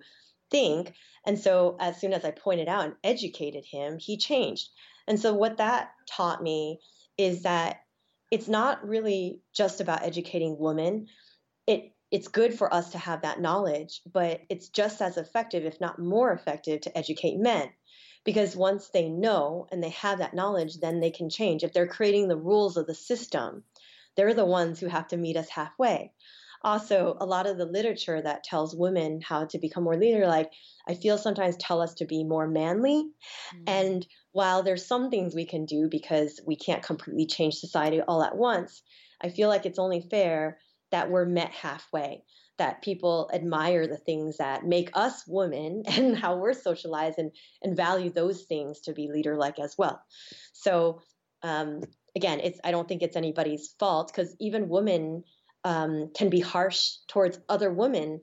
think. 0.50 0.94
And 1.26 1.38
so 1.38 1.78
as 1.80 2.00
soon 2.00 2.14
as 2.14 2.24
I 2.24 2.32
pointed 2.32 2.68
out 2.68 2.86
and 2.86 2.96
educated 3.04 3.66
him, 3.66 3.98
he 4.00 4.18
changed. 4.18 4.70
And 5.08 5.20
so 5.20 5.34
what 5.34 5.58
that 5.58 5.92
taught 6.10 6.42
me 6.42 6.80
is 7.18 7.44
that 7.44 7.82
it's 8.30 8.48
not 8.48 8.88
really 8.88 9.42
just 9.54 9.82
about 9.82 10.04
educating 10.04 10.56
women. 10.58 11.08
It 11.68 11.92
it's 12.12 12.28
good 12.28 12.54
for 12.54 12.72
us 12.74 12.92
to 12.92 12.98
have 12.98 13.22
that 13.22 13.40
knowledge, 13.40 14.02
but 14.12 14.42
it's 14.50 14.70
just 14.70 15.02
as 15.02 15.18
effective, 15.18 15.66
if 15.66 15.80
not 15.80 15.98
more 15.98 16.32
effective, 16.34 16.82
to 16.82 16.98
educate 16.98 17.38
men. 17.38 17.70
Because 18.24 18.56
once 18.56 18.90
they 18.90 19.10
know 19.10 19.68
and 19.72 19.82
they 19.82 19.90
have 19.90 20.20
that 20.20 20.36
knowledge, 20.36 20.80
then 20.80 21.00
they 21.00 21.10
can 21.10 21.30
change. 21.30 21.64
If 21.64 21.74
they're 21.74 21.88
creating 21.88 22.28
the 22.28 22.38
rules 22.38 22.78
of 22.78 22.86
the 22.86 22.94
system, 22.94 23.64
they're 24.16 24.34
the 24.34 24.46
ones 24.46 24.80
who 24.80 24.88
have 24.88 25.08
to 25.08 25.18
meet 25.18 25.38
us 25.38 25.50
halfway. 25.50 26.12
Also, 26.64 27.18
a 27.20 27.26
lot 27.26 27.48
of 27.48 27.58
the 27.58 27.66
literature 27.66 28.22
that 28.22 28.44
tells 28.44 28.76
women 28.76 29.20
how 29.22 29.46
to 29.46 29.58
become 29.58 29.84
more 29.84 29.98
leader 29.98 30.28
like, 30.28 30.52
I 30.88 30.94
feel 30.94 31.18
sometimes 31.18 31.58
tell 31.58 31.82
us 31.82 31.96
to 31.96 32.06
be 32.06 32.24
more 32.24 32.48
manly. 32.48 33.10
Mm-hmm. 33.56 33.64
And 33.68 34.08
while 34.32 34.62
there's 34.62 34.86
some 34.86 35.10
things 35.10 35.34
we 35.34 35.46
can 35.46 35.66
do 35.66 35.88
because 35.90 36.40
we 36.46 36.56
can't 36.56 36.84
completely 36.84 37.26
change 37.26 37.56
society 37.56 38.02
all 38.02 38.22
at 38.22 38.38
once, 38.38 38.84
I 39.20 39.30
feel 39.30 39.50
like 39.50 39.66
it's 39.66 39.80
only 39.80 40.06
fair 40.12 40.60
that 40.92 41.10
we're 41.10 41.26
met 41.26 41.52
halfway 41.52 42.24
that 42.58 42.84
people 42.84 43.28
admire 43.34 43.88
the 43.88 43.98
things 43.98 44.38
that 44.38 44.66
make 44.66 44.92
us 44.94 45.24
women 45.28 45.84
and 45.88 46.16
how 46.16 46.38
we're 46.38 46.54
socialized 46.54 47.18
and, 47.18 47.32
and 47.64 47.76
value 47.76 48.12
those 48.12 48.44
things 48.44 48.82
to 48.82 48.94
be 48.94 49.10
leader 49.12 49.36
like 49.36 49.58
as 49.60 49.76
well. 49.78 50.00
So 50.54 51.02
um, 51.42 51.82
again, 52.16 52.40
it's 52.40 52.60
I 52.64 52.70
don't 52.72 52.88
think 52.88 53.02
it's 53.02 53.16
anybody's 53.16 53.74
fault 53.80 54.12
because 54.14 54.36
even 54.40 54.70
women 54.70 55.24
um, 55.64 56.12
can 56.16 56.30
be 56.30 56.40
harsh 56.40 56.98
towards 57.08 57.40
other 57.50 57.72
women 57.72 58.22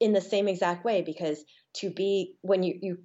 in 0.00 0.12
the 0.12 0.20
same 0.20 0.48
exact 0.48 0.84
way 0.84 1.02
because 1.02 1.44
to 1.74 1.90
be 1.90 2.36
when 2.40 2.62
you 2.62 2.78
you 2.80 2.98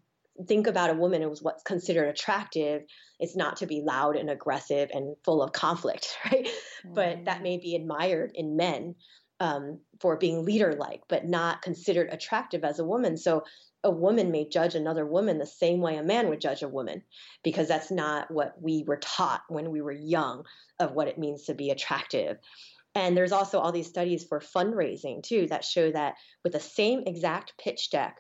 think 0.48 0.68
about 0.68 0.90
a 0.90 0.94
woman 0.94 1.22
as 1.22 1.42
what's 1.42 1.64
considered 1.64 2.08
attractive 2.08 2.84
it's 3.20 3.36
not 3.36 3.58
to 3.58 3.68
be 3.68 3.82
loud 3.82 4.16
and 4.16 4.30
aggressive 4.30 4.90
and 4.94 5.16
full 5.24 5.42
of 5.42 5.52
conflict 5.52 6.18
right 6.26 6.48
mm. 6.86 6.94
but 6.96 7.26
that 7.26 7.42
may 7.42 7.58
be 7.58 7.76
admired 7.76 8.32
in 8.36 8.56
men 8.56 8.96
um, 9.40 9.80
for 10.00 10.18
being 10.18 10.46
leader 10.46 10.76
like, 10.78 11.02
but 11.08 11.26
not 11.26 11.62
considered 11.62 12.10
attractive 12.12 12.64
as 12.64 12.80
a 12.80 12.86
woman. 12.86 13.18
So 13.18 13.44
a 13.84 13.92
woman 13.92 14.32
may 14.32 14.48
judge 14.50 14.76
another 14.76 15.06
woman 15.06 15.38
the 15.38 15.46
same 15.46 15.80
way 15.80 15.96
a 15.96 16.04
man 16.04 16.28
would 16.30 16.42
judge 16.42 16.62
a 16.62 16.68
woman 16.68 17.04
because 17.44 17.68
that's 17.68 17.92
not 17.92 18.30
what 18.30 18.62
we 18.62 18.84
were 18.86 18.98
taught 18.98 19.42
when 19.48 19.72
we 19.72 19.82
were 19.82 19.94
young 19.94 20.44
of 20.80 20.92
what 20.92 21.08
it 21.08 21.18
means 21.18 21.46
to 21.46 21.54
be 21.54 21.70
attractive. 21.70 22.38
And 22.96 23.16
there's 23.16 23.32
also 23.32 23.60
all 23.60 23.72
these 23.72 23.88
studies 23.88 24.26
for 24.26 24.42
fundraising 24.42 25.24
too 25.24 25.48
that 25.50 25.64
show 25.64 25.92
that 25.92 26.16
with 26.44 26.54
the 26.54 26.60
same 26.60 27.04
exact 27.06 27.54
pitch 27.58 27.92
deck, 27.92 28.20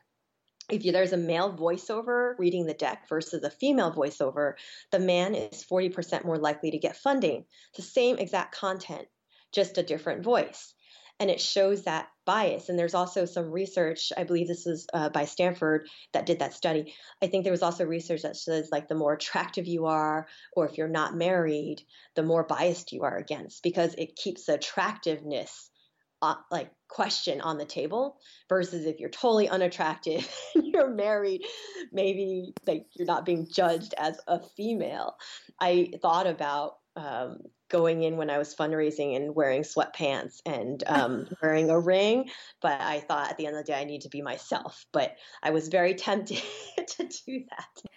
if 0.69 0.84
there's 0.84 1.13
a 1.13 1.17
male 1.17 1.53
voiceover 1.53 2.34
reading 2.38 2.65
the 2.65 2.73
deck 2.73 3.08
versus 3.10 3.43
a 3.43 3.49
female 3.49 3.91
voiceover, 3.91 4.53
the 4.91 4.99
man 4.99 5.36
is 5.36 5.63
40% 5.63 6.25
more 6.25 6.38
likely 6.38 6.71
to 6.71 6.77
get 6.77 6.97
funding. 6.97 7.45
It's 7.69 7.86
the 7.86 7.91
same 7.91 8.17
exact 8.17 8.55
content, 8.55 9.08
just 9.51 9.77
a 9.77 9.84
different 9.84 10.23
voice 10.23 10.73
and 11.19 11.29
it 11.29 11.41
shows 11.41 11.84
that 11.84 12.08
bias. 12.25 12.69
And 12.69 12.79
there's 12.79 12.93
also 12.93 13.25
some 13.25 13.51
research, 13.51 14.13
I 14.15 14.23
believe 14.23 14.47
this 14.47 14.65
is 14.65 14.88
uh, 14.93 15.10
by 15.10 15.25
Stanford, 15.25 15.88
that 16.13 16.25
did 16.25 16.39
that 16.39 16.53
study. 16.53 16.93
I 17.21 17.27
think 17.27 17.43
there 17.43 17.51
was 17.51 17.63
also 17.63 17.86
research 17.86 18.21
that 18.21 18.38
says 18.38 18.69
like 18.71 18.88
the 18.88 18.95
more 18.95 19.13
attractive 19.13 19.67
you 19.67 19.88
are, 19.88 20.27
or 20.53 20.67
if 20.67 20.77
you're 20.77 20.88
not 20.88 21.15
married, 21.15 21.84
the 22.15 22.23
more 22.23 22.43
biased 22.43 22.93
you 22.93 23.03
are 23.03 23.17
against, 23.17 23.63
because 23.63 23.93
it 23.95 24.15
keeps 24.15 24.45
the 24.45 24.53
attractiveness 24.53 25.68
uh, 26.21 26.36
like 26.51 26.71
question 26.88 27.39
on 27.41 27.58
the 27.58 27.65
table 27.65 28.17
versus 28.49 28.86
if 28.86 28.99
you're 28.99 29.10
totally 29.10 29.47
unattractive 29.47 30.27
and 30.55 30.65
you're 30.67 30.89
married 30.89 31.45
maybe 31.91 32.53
like 32.65 32.86
you're 32.93 33.05
not 33.05 33.25
being 33.25 33.47
judged 33.51 33.93
as 33.97 34.19
a 34.27 34.39
female 34.39 35.15
i 35.60 35.91
thought 36.01 36.25
about 36.25 36.77
um, 36.95 37.39
going 37.69 38.03
in 38.03 38.17
when 38.17 38.29
I 38.29 38.38
was 38.38 38.55
fundraising 38.55 39.15
and 39.15 39.36
wearing 39.36 39.62
sweatpants 39.62 40.41
and 40.45 40.84
um, 40.88 41.27
wearing 41.41 41.69
a 41.69 41.79
ring. 41.79 42.29
But 42.62 42.82
I 42.82 42.99
thought 42.99 43.29
at 43.29 43.38
the 43.38 43.45
end 43.45 43.55
of 43.55 43.65
the 43.65 43.71
day, 43.71 43.79
I 43.79 43.86
need 43.86 44.01
to 44.01 44.10
be 44.10 44.21
myself. 44.21 44.86
But 44.91 45.15
I 45.41 45.51
was 45.51 45.69
very 45.69 45.93
tempted 45.93 46.41
to 46.77 47.03
do 47.25 47.43
that. 47.49 47.89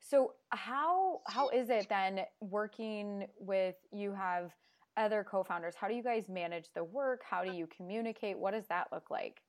So 0.00 0.32
how 0.48 1.20
how 1.26 1.50
is 1.50 1.68
it 1.68 1.86
then 1.90 2.20
working 2.40 3.26
with 3.38 3.74
you 3.92 4.12
have 4.12 4.52
other 4.98 5.24
co-founders? 5.28 5.74
How 5.76 5.88
do 5.88 5.94
you 5.94 6.02
guys 6.02 6.28
manage 6.28 6.66
the 6.74 6.84
work? 6.84 7.22
How 7.28 7.44
do 7.44 7.52
you 7.52 7.68
communicate? 7.76 8.38
What 8.38 8.52
does 8.52 8.66
that 8.68 8.88
look 8.92 9.10
like? 9.10 9.40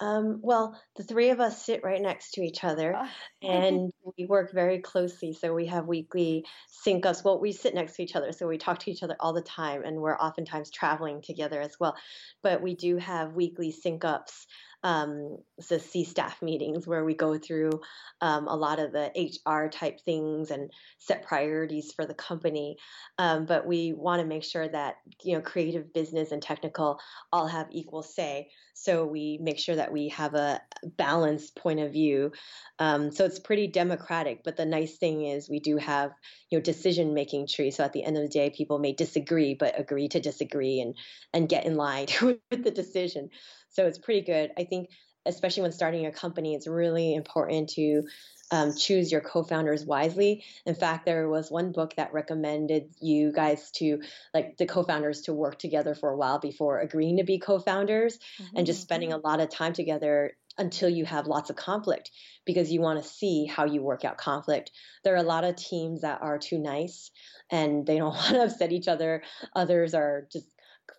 Um, 0.00 0.40
well, 0.42 0.80
the 0.96 1.04
three 1.04 1.28
of 1.28 1.40
us 1.40 1.62
sit 1.62 1.84
right 1.84 2.00
next 2.00 2.32
to 2.32 2.40
each 2.40 2.64
other 2.64 2.96
oh. 2.96 3.08
and 3.46 3.92
we 4.18 4.24
work 4.24 4.50
very 4.52 4.78
closely. 4.78 5.34
So 5.34 5.52
we 5.52 5.66
have 5.66 5.86
weekly 5.86 6.46
sync 6.68 7.04
ups. 7.04 7.22
Well, 7.22 7.38
we 7.38 7.52
sit 7.52 7.74
next 7.74 7.96
to 7.96 8.02
each 8.02 8.16
other. 8.16 8.32
So 8.32 8.48
we 8.48 8.56
talk 8.56 8.78
to 8.80 8.90
each 8.90 9.02
other 9.02 9.16
all 9.20 9.34
the 9.34 9.42
time 9.42 9.82
and 9.84 9.98
we're 9.98 10.16
oftentimes 10.16 10.70
traveling 10.70 11.20
together 11.20 11.60
as 11.60 11.76
well. 11.78 11.94
But 12.42 12.62
we 12.62 12.74
do 12.74 12.96
have 12.96 13.34
weekly 13.34 13.72
sync 13.72 14.04
ups 14.04 14.46
um, 14.82 15.38
the 15.68 15.78
C 15.78 16.04
staff 16.04 16.40
meetings 16.42 16.86
where 16.86 17.04
we 17.04 17.14
go 17.14 17.38
through 17.38 17.80
um, 18.20 18.48
a 18.48 18.56
lot 18.56 18.78
of 18.78 18.92
the 18.92 19.10
HR 19.44 19.68
type 19.68 20.00
things 20.00 20.50
and 20.50 20.70
set 20.98 21.26
priorities 21.26 21.92
for 21.92 22.06
the 22.06 22.14
company. 22.14 22.76
Um, 23.18 23.46
but 23.46 23.66
we 23.66 23.92
want 23.92 24.20
to 24.20 24.26
make 24.26 24.44
sure 24.44 24.68
that 24.68 24.96
you 25.22 25.34
know 25.36 25.42
creative, 25.42 25.92
business, 25.92 26.32
and 26.32 26.42
technical 26.42 26.98
all 27.32 27.46
have 27.46 27.66
equal 27.70 28.02
say. 28.02 28.48
So 28.74 29.06
we 29.06 29.38
make 29.42 29.58
sure 29.58 29.76
that 29.76 29.92
we 29.92 30.08
have 30.08 30.34
a 30.34 30.60
balanced 30.96 31.56
point 31.56 31.80
of 31.80 31.92
view. 31.92 32.32
Um, 32.78 33.10
so 33.12 33.24
it's 33.24 33.38
pretty 33.38 33.66
democratic. 33.66 34.42
But 34.44 34.56
the 34.56 34.66
nice 34.66 34.96
thing 34.96 35.24
is 35.26 35.48
we 35.48 35.60
do 35.60 35.76
have 35.76 36.12
you 36.50 36.58
know 36.58 36.62
decision 36.62 37.14
making 37.14 37.46
tree. 37.46 37.70
So 37.70 37.84
at 37.84 37.92
the 37.92 38.04
end 38.04 38.16
of 38.16 38.22
the 38.22 38.28
day, 38.28 38.50
people 38.50 38.78
may 38.78 38.92
disagree 38.92 39.54
but 39.54 39.78
agree 39.78 40.08
to 40.08 40.20
disagree 40.20 40.80
and 40.80 40.94
and 41.32 41.48
get 41.48 41.66
in 41.66 41.76
line 41.76 42.06
with 42.22 42.38
the 42.50 42.70
decision. 42.70 43.30
So 43.70 43.86
it's 43.86 43.98
pretty 43.98 44.22
good. 44.22 44.50
I 44.58 44.64
think, 44.64 44.90
especially 45.26 45.62
when 45.62 45.72
starting 45.72 46.06
a 46.06 46.12
company, 46.12 46.54
it's 46.54 46.66
really 46.66 47.14
important 47.14 47.70
to 47.70 48.02
um, 48.50 48.74
choose 48.74 49.12
your 49.12 49.20
co-founders 49.20 49.84
wisely. 49.84 50.44
In 50.66 50.74
fact, 50.74 51.06
there 51.06 51.28
was 51.28 51.50
one 51.50 51.72
book 51.72 51.94
that 51.96 52.12
recommended 52.12 52.90
you 53.00 53.32
guys 53.32 53.70
to 53.76 54.02
like 54.34 54.56
the 54.56 54.66
co-founders 54.66 55.22
to 55.22 55.32
work 55.32 55.58
together 55.58 55.94
for 55.94 56.10
a 56.10 56.16
while 56.16 56.38
before 56.38 56.80
agreeing 56.80 57.18
to 57.18 57.24
be 57.24 57.38
co-founders 57.38 58.18
mm-hmm. 58.18 58.56
and 58.56 58.66
just 58.66 58.82
spending 58.82 59.12
a 59.12 59.18
lot 59.18 59.40
of 59.40 59.50
time 59.50 59.72
together 59.72 60.32
until 60.58 60.88
you 60.88 61.04
have 61.04 61.26
lots 61.26 61.48
of 61.48 61.56
conflict 61.56 62.10
because 62.44 62.72
you 62.72 62.80
want 62.80 63.00
to 63.00 63.08
see 63.08 63.46
how 63.46 63.64
you 63.64 63.82
work 63.82 64.04
out 64.04 64.18
conflict. 64.18 64.72
There 65.04 65.14
are 65.14 65.18
a 65.18 65.22
lot 65.22 65.44
of 65.44 65.56
teams 65.56 66.00
that 66.00 66.20
are 66.22 66.38
too 66.38 66.58
nice 66.58 67.10
and 67.50 67.86
they 67.86 67.98
don't 67.98 68.14
want 68.14 68.34
to 68.34 68.42
upset 68.42 68.72
each 68.72 68.88
other. 68.88 69.22
Others 69.54 69.94
are 69.94 70.26
just 70.32 70.46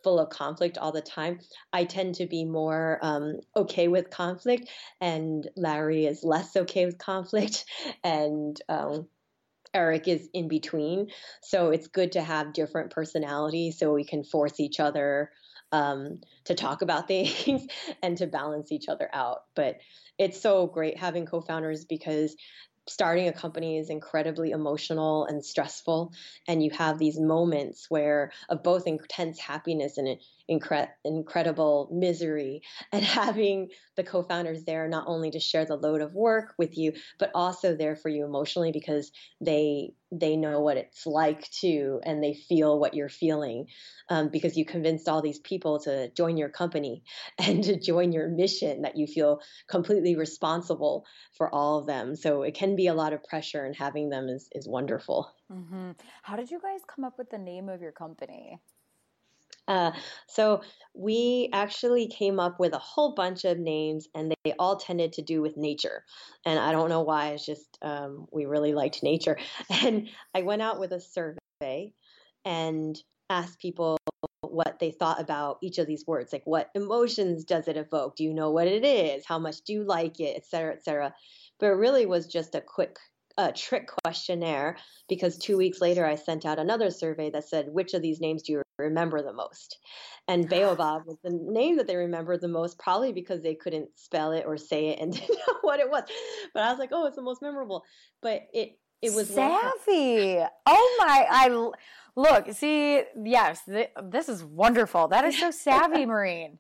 full 0.04 0.20
of 0.20 0.30
conflict 0.30 0.78
all 0.78 0.92
the 0.92 1.02
time. 1.02 1.40
I 1.74 1.86
tend 1.86 2.16
to 2.16 2.26
be 2.26 2.46
more 2.46 3.00
um, 3.02 3.40
okay 3.56 3.88
with 3.88 4.10
conflict, 4.10 4.70
and 5.00 5.48
Larry 5.56 6.06
is 6.06 6.24
less 6.24 6.56
okay 6.56 6.86
with 6.86 6.98
conflict, 6.98 7.66
and 8.04 8.60
um, 8.70 9.08
Eric 9.74 10.08
is 10.08 10.30
in 10.34 10.48
between. 10.48 11.08
So 11.42 11.70
it's 11.70 11.88
good 11.88 12.14
to 12.14 12.22
have 12.22 12.54
different 12.54 12.92
personalities 12.92 13.80
so 13.80 13.94
we 13.94 14.06
can 14.06 14.24
force 14.24 14.60
each 14.60 14.80
other 14.80 15.32
um, 15.72 16.20
to 16.46 16.56
talk 16.56 16.82
about 16.82 17.08
things 17.08 17.68
and 18.04 18.18
to 18.18 18.28
balance 18.28 18.72
each 18.72 18.90
other 18.90 19.10
out. 19.14 19.44
But 19.56 19.78
it's 20.18 20.42
so 20.42 20.68
great 20.68 20.98
having 20.98 21.26
co 21.26 21.42
founders 21.42 21.86
because 21.86 22.36
starting 22.88 23.28
a 23.28 23.34
company 23.34 23.78
is 23.78 23.90
incredibly 23.90 24.52
emotional 24.52 25.26
and 25.26 25.44
stressful 25.46 26.12
and 26.48 26.64
you 26.64 26.72
have 26.72 26.98
these 26.98 27.20
moments 27.20 27.86
where 27.90 28.32
of 28.50 28.64
both 28.64 28.88
intense 28.88 29.40
happiness 29.40 29.98
and 29.98 30.18
incre- 30.52 30.90
incredible 31.06 31.90
misery 31.92 32.62
and 32.92 33.04
having 33.04 33.70
the 33.96 34.04
co-founders 34.04 34.64
there 34.66 34.88
not 34.88 35.06
only 35.08 35.32
to 35.32 35.40
share 35.40 35.66
the 35.66 35.76
load 35.76 36.02
of 36.02 36.14
work 36.14 36.54
with 36.58 36.78
you 36.78 36.94
but 37.20 37.32
also 37.34 37.76
there 37.76 37.96
for 37.96 38.10
you 38.10 38.26
emotionally 38.26 38.72
because 38.72 39.12
they 39.40 39.94
they 40.12 40.36
know 40.36 40.60
what 40.60 40.78
it's 40.78 41.06
like 41.06 41.50
to 41.52 42.02
and 42.04 42.22
they 42.22 42.34
feel 42.34 42.78
what 42.78 42.94
you're 42.94 43.10
feeling 43.10 43.68
um, 44.10 44.28
because 44.30 44.58
you 44.58 44.66
convinced 44.66 45.08
all 45.08 45.22
these 45.22 45.40
people 45.40 45.80
to 45.80 46.12
join 46.12 46.36
your 46.36 46.50
company 46.50 47.04
and 47.40 47.64
to 47.64 47.80
join 47.80 48.12
your 48.12 48.28
mission 48.28 48.82
that 48.82 48.98
you 48.98 49.08
feel 49.08 49.40
completely 49.70 50.18
responsible 50.18 51.06
for 51.38 51.54
all 51.54 51.80
of 51.80 51.88
them. 51.88 52.16
So 52.16 52.44
it 52.44 52.54
can 52.54 52.76
be 52.76 52.88
a 52.88 52.94
lot 52.94 53.14
of 53.14 53.24
pressure 53.24 53.64
and 53.64 53.76
having 53.76 54.10
them 54.10 54.28
is, 54.28 54.50
is 54.52 54.68
wonderful. 54.68 55.32
Mm-hmm. 55.52 55.92
how 56.24 56.38
did 56.38 56.50
you 56.50 56.62
guys 56.62 56.80
come 56.88 57.04
up 57.04 57.18
with 57.18 57.30
the 57.30 57.38
name 57.38 57.68
of 57.68 57.82
your 57.82 57.92
company 57.92 58.62
uh, 59.68 59.92
so 60.28 60.62
we 60.94 61.50
actually 61.54 62.08
came 62.08 62.40
up 62.40 62.60
with 62.60 62.74
a 62.74 62.80
whole 62.80 63.14
bunch 63.14 63.46
of 63.46 63.58
names, 63.58 64.08
and 64.14 64.34
they 64.44 64.54
all 64.60 64.78
tended 64.78 65.14
to 65.14 65.22
do 65.22 65.42
with 65.42 65.58
nature. 65.58 66.04
And 66.46 66.60
I 66.60 66.72
don't 66.72 66.90
know 66.90 67.02
why. 67.02 67.30
It's 67.30 67.46
just 67.46 67.78
um, 67.82 68.28
we 68.32 68.46
really 68.46 68.74
liked 68.74 69.04
nature. 69.04 69.38
And 69.84 70.10
I 70.36 70.42
went 70.42 70.62
out 70.62 70.80
with 70.80 70.92
a 70.92 71.00
survey 71.00 71.94
and 72.46 73.02
asked 73.30 73.60
people 73.60 73.98
what 74.42 74.80
they 74.80 74.92
thought 74.92 75.22
about 75.22 75.58
each 75.62 75.78
of 75.78 75.88
these 75.88 76.06
words 76.06 76.34
like 76.34 76.42
what 76.44 76.70
emotions 76.76 77.46
does 77.46 77.70
it 77.70 77.78
evoke 77.78 78.18
do 78.18 78.24
you 78.26 78.34
know 78.34 78.52
what 78.52 78.68
it 78.68 78.84
is 78.84 79.24
how 79.26 79.40
much 79.40 79.62
do 79.62 79.72
you 79.72 79.84
like 79.84 80.20
it 80.20 80.36
et 80.36 80.46
cetera 80.46 80.74
et 80.74 80.84
cetera 80.84 81.14
but 81.58 81.68
it 81.68 81.76
really 81.76 82.06
was 82.06 82.28
just 82.28 82.54
a 82.54 82.60
quick 82.60 82.98
trick 83.50 83.90
questionnaire 84.04 84.78
because 85.10 85.38
two 85.38 85.58
weeks 85.58 85.82
later 85.82 86.06
I 86.06 86.16
sent 86.16 86.46
out 86.46 86.60
another 86.60 86.92
survey 86.92 87.30
that 87.32 87.48
said, 87.48 87.68
which 87.70 87.94
of 87.94 88.02
these 88.02 88.22
names 88.22 88.44
do 88.44 88.54
you 88.54 88.62
remember 88.82 89.22
the 89.22 89.34
most? 89.34 89.78
And 90.28 90.50
Baobab 90.50 91.06
was 91.06 91.18
the 91.24 91.32
name 91.32 91.78
that 91.78 91.88
they 91.88 91.96
remembered 91.96 92.42
the 92.42 92.48
most, 92.48 92.78
probably 92.80 93.12
because 93.12 93.42
they 93.42 93.56
couldn't 93.56 93.90
spell 93.96 94.32
it 94.32 94.46
or 94.46 94.58
say 94.58 94.90
it 94.90 95.00
and 95.00 95.14
didn't 95.20 95.40
know 95.48 95.58
what 95.62 95.80
it 95.80 95.90
was. 95.90 96.04
But 96.54 96.64
I 96.64 96.70
was 96.70 96.80
like, 96.80 96.90
oh, 96.92 97.06
it's 97.06 97.16
the 97.16 97.22
most 97.22 97.42
memorable. 97.42 97.84
But 98.22 98.44
it 98.54 98.78
it 99.02 99.14
was 99.14 99.30
savvy. 99.30 100.44
Oh 100.68 100.98
my! 101.00 101.26
I 101.30 101.72
look, 102.16 102.52
see, 102.52 103.02
yes, 103.24 103.62
th- 103.66 103.90
this 104.04 104.30
is 104.30 104.44
wonderful. 104.44 105.08
That 105.08 105.26
is 105.26 105.40
so 105.40 105.50
savvy, 105.52 106.06
Maureen. 106.06 106.60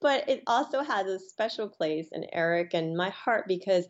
But 0.00 0.28
it 0.28 0.42
also 0.46 0.82
has 0.82 1.06
a 1.06 1.18
special 1.18 1.68
place 1.68 2.08
in 2.12 2.26
Eric 2.32 2.74
and 2.74 2.96
my 2.96 3.10
heart 3.10 3.46
because 3.48 3.86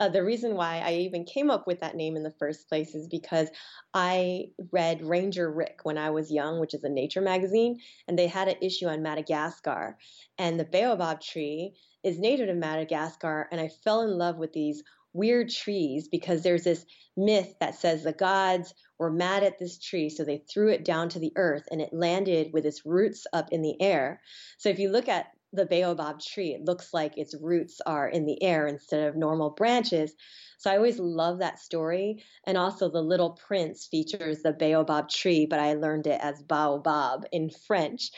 uh, 0.00 0.08
the 0.08 0.24
reason 0.24 0.56
why 0.56 0.82
I 0.84 0.94
even 0.94 1.24
came 1.24 1.50
up 1.50 1.66
with 1.66 1.80
that 1.80 1.94
name 1.94 2.16
in 2.16 2.24
the 2.24 2.34
first 2.38 2.68
place 2.68 2.94
is 2.94 3.06
because 3.06 3.48
I 3.92 4.46
read 4.72 5.02
Ranger 5.02 5.50
Rick 5.50 5.80
when 5.84 5.98
I 5.98 6.10
was 6.10 6.32
young, 6.32 6.58
which 6.58 6.74
is 6.74 6.82
a 6.82 6.88
nature 6.88 7.20
magazine, 7.20 7.78
and 8.08 8.18
they 8.18 8.26
had 8.26 8.48
an 8.48 8.56
issue 8.60 8.86
on 8.86 9.02
Madagascar. 9.02 9.96
And 10.36 10.58
the 10.58 10.64
baobab 10.64 11.20
tree 11.20 11.74
is 12.02 12.18
native 12.18 12.48
to 12.48 12.54
Madagascar, 12.54 13.48
and 13.52 13.60
I 13.60 13.68
fell 13.68 14.02
in 14.02 14.18
love 14.18 14.36
with 14.36 14.52
these 14.52 14.82
weird 15.14 15.48
trees 15.48 16.08
because 16.08 16.42
there's 16.42 16.64
this 16.64 16.84
myth 17.16 17.54
that 17.60 17.76
says 17.76 18.02
the 18.02 18.12
gods 18.12 18.74
were 18.98 19.10
mad 19.10 19.42
at 19.42 19.58
this 19.58 19.78
tree, 19.78 20.10
so 20.10 20.24
they 20.24 20.44
threw 20.52 20.70
it 20.70 20.84
down 20.84 21.08
to 21.08 21.18
the 21.18 21.32
earth 21.36 21.64
and 21.70 21.80
it 21.80 21.94
landed 21.94 22.52
with 22.52 22.66
its 22.66 22.84
roots 22.84 23.26
up 23.32 23.48
in 23.52 23.62
the 23.62 23.80
air. 23.80 24.20
So 24.58 24.68
if 24.68 24.78
you 24.78 24.90
look 24.90 25.08
at 25.08 25.26
the 25.54 25.66
baobab 25.66 26.20
tree. 26.20 26.52
It 26.52 26.64
looks 26.64 26.92
like 26.92 27.16
its 27.16 27.34
roots 27.40 27.80
are 27.86 28.08
in 28.08 28.26
the 28.26 28.42
air 28.42 28.66
instead 28.66 29.08
of 29.08 29.16
normal 29.16 29.50
branches. 29.50 30.14
So 30.58 30.70
I 30.70 30.76
always 30.76 30.98
love 30.98 31.38
that 31.38 31.60
story. 31.60 32.24
And 32.44 32.58
also, 32.58 32.90
The 32.90 33.02
Little 33.02 33.30
Prince 33.30 33.86
features 33.86 34.42
the 34.42 34.52
baobab 34.52 35.08
tree, 35.08 35.46
but 35.46 35.60
I 35.60 35.74
learned 35.74 36.06
it 36.06 36.20
as 36.20 36.42
baobab 36.42 37.26
in 37.32 37.50
French. 37.50 38.10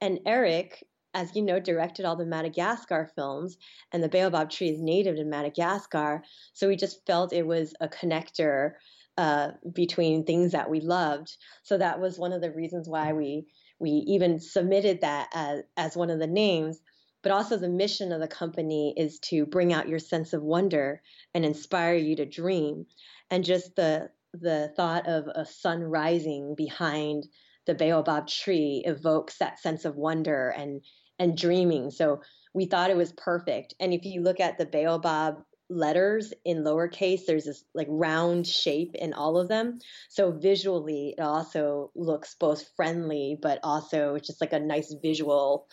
And 0.00 0.20
Eric, 0.26 0.84
as 1.14 1.34
you 1.34 1.42
know, 1.42 1.58
directed 1.58 2.04
all 2.04 2.16
the 2.16 2.26
Madagascar 2.26 3.10
films, 3.14 3.56
and 3.92 4.02
the 4.02 4.08
baobab 4.08 4.50
tree 4.50 4.68
is 4.68 4.80
native 4.80 5.16
to 5.16 5.24
Madagascar. 5.24 6.22
So 6.52 6.68
we 6.68 6.76
just 6.76 7.04
felt 7.06 7.32
it 7.32 7.46
was 7.46 7.74
a 7.80 7.88
connector 7.88 8.72
uh, 9.16 9.50
between 9.72 10.24
things 10.24 10.52
that 10.52 10.70
we 10.70 10.80
loved. 10.80 11.36
So 11.64 11.76
that 11.78 12.00
was 12.00 12.18
one 12.18 12.32
of 12.32 12.40
the 12.40 12.52
reasons 12.52 12.88
why 12.88 13.12
we 13.12 13.46
we 13.80 13.90
even 13.90 14.40
submitted 14.40 15.02
that 15.02 15.28
as, 15.32 15.62
as 15.76 15.96
one 15.96 16.10
of 16.10 16.18
the 16.18 16.26
names. 16.26 16.80
But 17.22 17.32
also, 17.32 17.56
the 17.56 17.68
mission 17.68 18.12
of 18.12 18.20
the 18.20 18.28
company 18.28 18.94
is 18.96 19.18
to 19.30 19.44
bring 19.44 19.72
out 19.72 19.88
your 19.88 19.98
sense 19.98 20.32
of 20.32 20.42
wonder 20.42 21.02
and 21.34 21.44
inspire 21.44 21.96
you 21.96 22.14
to 22.16 22.26
dream. 22.26 22.86
And 23.30 23.44
just 23.44 23.74
the 23.74 24.10
the 24.32 24.72
thought 24.76 25.08
of 25.08 25.26
a 25.26 25.44
sun 25.46 25.82
rising 25.82 26.54
behind 26.54 27.26
the 27.68 27.74
baobab 27.74 28.26
tree 28.26 28.82
evokes 28.84 29.38
that 29.38 29.60
sense 29.60 29.84
of 29.84 29.94
wonder 29.94 30.48
and 30.48 30.80
and 31.20 31.36
dreaming. 31.36 31.90
So 31.90 32.22
we 32.54 32.64
thought 32.66 32.90
it 32.90 32.96
was 32.96 33.12
perfect. 33.12 33.74
And 33.78 33.92
if 33.92 34.04
you 34.04 34.22
look 34.22 34.40
at 34.40 34.58
the 34.58 34.66
baobab 34.66 35.36
letters 35.70 36.32
in 36.46 36.64
lowercase 36.64 37.26
there's 37.26 37.44
this 37.44 37.62
like 37.74 37.86
round 37.90 38.46
shape 38.46 38.94
in 38.94 39.12
all 39.12 39.36
of 39.36 39.48
them 39.48 39.78
so 40.08 40.30
visually 40.32 41.14
it 41.18 41.20
also 41.20 41.90
looks 41.94 42.36
both 42.40 42.64
friendly 42.74 43.36
but 43.42 43.60
also 43.62 44.14
it's 44.14 44.26
just 44.26 44.40
like 44.40 44.54
a 44.54 44.58
nice 44.58 44.94
visual 45.02 45.68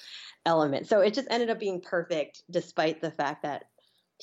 element 0.45 0.85
so 0.85 0.99
it 0.99 1.13
just 1.13 1.29
ended 1.31 1.49
up 1.49 1.61
being 1.61 1.79
perfect 1.79 2.43
despite 2.51 2.99
the 2.99 3.09
fact 3.09 3.43
that 3.43 3.63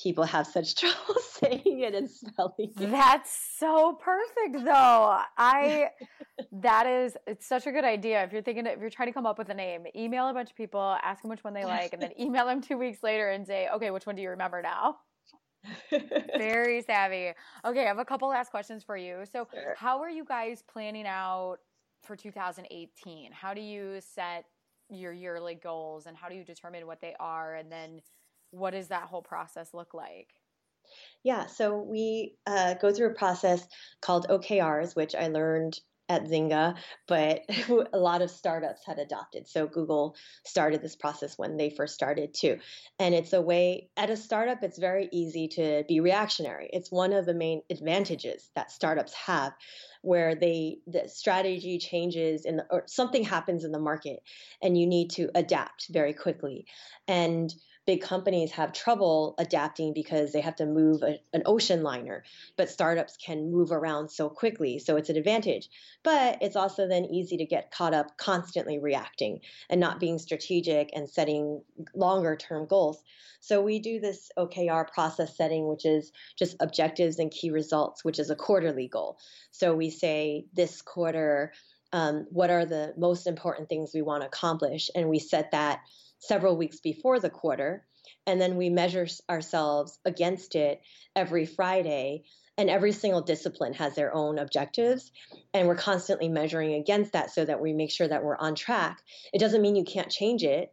people 0.01 0.23
have 0.23 0.47
such 0.47 0.75
trouble 0.79 1.15
saying 1.21 1.79
it 1.79 1.93
and 1.93 2.09
spelling 2.09 2.71
it. 2.79 2.91
That's 2.91 3.37
so 3.57 3.97
perfect 4.01 4.63
though. 4.65 5.19
I 5.37 5.89
that 6.51 6.87
is 6.87 7.15
it's 7.27 7.47
such 7.47 7.67
a 7.67 7.71
good 7.71 7.85
idea. 7.85 8.23
If 8.23 8.31
you're 8.31 8.41
thinking 8.41 8.65
if 8.65 8.79
you're 8.79 8.89
trying 8.89 9.09
to 9.09 9.13
come 9.13 9.25
up 9.25 9.37
with 9.37 9.49
a 9.49 9.53
name, 9.53 9.85
email 9.95 10.27
a 10.27 10.33
bunch 10.33 10.49
of 10.49 10.55
people, 10.55 10.97
ask 11.03 11.21
them 11.21 11.29
which 11.29 11.43
one 11.43 11.53
they 11.53 11.65
like, 11.65 11.93
and 11.93 12.01
then 12.01 12.11
email 12.19 12.45
them 12.45 12.61
two 12.61 12.77
weeks 12.77 13.03
later 13.03 13.29
and 13.29 13.45
say, 13.45 13.67
okay, 13.73 13.91
which 13.91 14.05
one 14.05 14.15
do 14.15 14.21
you 14.21 14.29
remember 14.29 14.61
now? 14.61 14.97
Very 16.37 16.81
savvy. 16.81 17.31
Okay, 17.65 17.83
I 17.83 17.87
have 17.87 17.99
a 17.99 18.05
couple 18.05 18.27
last 18.27 18.51
questions 18.51 18.83
for 18.83 18.97
you. 18.97 19.23
So, 19.31 19.47
sure. 19.53 19.75
how 19.77 20.01
are 20.01 20.09
you 20.09 20.25
guys 20.25 20.61
planning 20.61 21.07
out 21.07 21.57
for 22.01 22.17
2018? 22.17 23.31
How 23.31 23.53
do 23.53 23.61
you 23.61 23.99
set 24.01 24.45
your 24.89 25.13
yearly 25.13 25.55
goals 25.55 26.05
and 26.05 26.17
how 26.17 26.27
do 26.27 26.35
you 26.35 26.43
determine 26.43 26.85
what 26.85 26.99
they 26.99 27.15
are? 27.19 27.55
And 27.55 27.71
then, 27.71 28.01
what 28.53 28.71
does 28.71 28.87
that 28.89 29.03
whole 29.03 29.21
process 29.21 29.73
look 29.73 29.93
like? 29.93 30.29
Yeah, 31.23 31.47
so 31.47 31.77
we 31.77 32.35
uh, 32.45 32.75
go 32.75 32.93
through 32.93 33.07
a 33.07 33.15
process 33.15 33.65
called 34.01 34.27
OKRs, 34.29 34.95
which 34.95 35.15
I 35.15 35.27
learned 35.27 35.79
at 36.09 36.25
Zynga, 36.25 36.75
but 37.07 37.41
a 37.93 37.97
lot 37.97 38.21
of 38.21 38.29
startups 38.29 38.85
had 38.85 38.99
adopted. 38.99 39.47
So 39.47 39.65
Google 39.67 40.15
started 40.45 40.81
this 40.81 40.95
process 40.95 41.37
when 41.37 41.57
they 41.57 41.69
first 41.69 41.95
started 41.95 42.33
too. 42.33 42.59
And 42.99 43.15
it's 43.15 43.33
a 43.33 43.41
way, 43.41 43.89
at 43.97 44.09
a 44.09 44.17
startup, 44.17 44.63
it's 44.63 44.77
very 44.77 45.09
easy 45.11 45.47
to 45.49 45.83
be 45.87 46.01
reactionary. 46.01 46.69
It's 46.73 46.91
one 46.91 47.13
of 47.13 47.25
the 47.25 47.33
main 47.33 47.61
advantages 47.69 48.51
that 48.55 48.71
startups 48.71 49.13
have 49.13 49.53
where 50.03 50.35
they 50.35 50.79
the 50.85 51.07
strategy 51.07 51.79
changes 51.79 52.43
the, 52.43 52.65
or 52.69 52.83
something 52.87 53.23
happens 53.23 53.63
in 53.63 53.71
the 53.71 53.79
market 53.79 54.19
and 54.61 54.77
you 54.77 54.85
need 54.85 55.09
to 55.09 55.29
adapt 55.33 55.87
very 55.89 56.13
quickly 56.13 56.65
and 57.07 57.55
big 57.85 58.01
companies 58.01 58.51
have 58.51 58.71
trouble 58.71 59.35
adapting 59.37 59.93
because 59.93 60.31
they 60.31 60.41
have 60.41 60.55
to 60.55 60.65
move 60.65 61.01
a, 61.03 61.19
an 61.33 61.43
ocean 61.45 61.83
liner, 61.83 62.23
but 62.55 62.69
startups 62.69 63.17
can 63.17 63.51
move 63.51 63.71
around 63.71 64.09
so 64.09 64.29
quickly. 64.29 64.79
So 64.79 64.95
it's 64.95 65.09
an 65.09 65.17
advantage. 65.17 65.69
But 66.03 66.37
it's 66.41 66.55
also 66.55 66.87
then 66.87 67.05
easy 67.05 67.37
to 67.37 67.45
get 67.45 67.71
caught 67.71 67.93
up 67.93 68.17
constantly 68.17 68.79
reacting 68.79 69.41
and 69.69 69.81
not 69.81 69.99
being 69.99 70.17
strategic 70.17 70.91
and 70.95 71.09
setting 71.09 71.61
longer 71.93 72.35
term 72.35 72.67
goals. 72.67 73.03
So 73.41 73.61
we 73.61 73.79
do 73.79 73.99
this 73.99 74.31
OKR 74.37 74.89
process 74.93 75.35
setting, 75.35 75.67
which 75.67 75.85
is 75.85 76.13
just 76.37 76.55
objectives 76.61 77.19
and 77.19 77.29
key 77.29 77.51
results, 77.51 78.05
which 78.05 78.19
is 78.19 78.29
a 78.29 78.35
quarterly 78.35 78.87
goal. 78.87 79.17
So 79.51 79.75
we 79.75 79.89
say 79.89 80.45
this 80.53 80.81
quarter, 80.81 81.51
um, 81.91 82.25
what 82.29 82.49
are 82.49 82.65
the 82.65 82.93
most 82.97 83.27
important 83.27 83.67
things 83.67 83.91
we 83.93 84.01
want 84.01 84.21
to 84.21 84.27
accomplish? 84.27 84.89
And 84.95 85.09
we 85.09 85.19
set 85.19 85.51
that 85.51 85.81
several 86.27 86.55
weeks 86.55 86.79
before 86.79 87.19
the 87.19 87.29
quarter. 87.29 87.85
And 88.25 88.39
then 88.39 88.55
we 88.55 88.69
measure 88.69 89.07
ourselves 89.29 89.99
against 90.05 90.55
it 90.55 90.81
every 91.15 91.45
Friday. 91.45 92.23
And 92.57 92.69
every 92.69 92.91
single 92.91 93.21
discipline 93.21 93.73
has 93.73 93.95
their 93.95 94.13
own 94.13 94.37
objectives. 94.37 95.11
And 95.53 95.67
we're 95.67 95.75
constantly 95.75 96.29
measuring 96.29 96.75
against 96.75 97.13
that 97.13 97.31
so 97.31 97.43
that 97.45 97.59
we 97.59 97.73
make 97.73 97.91
sure 97.91 98.07
that 98.07 98.23
we're 98.23 98.37
on 98.37 98.55
track. 98.55 99.01
It 99.33 99.39
doesn't 99.39 99.61
mean 99.61 99.75
you 99.75 99.83
can't 99.83 100.09
change 100.09 100.43
it 100.43 100.71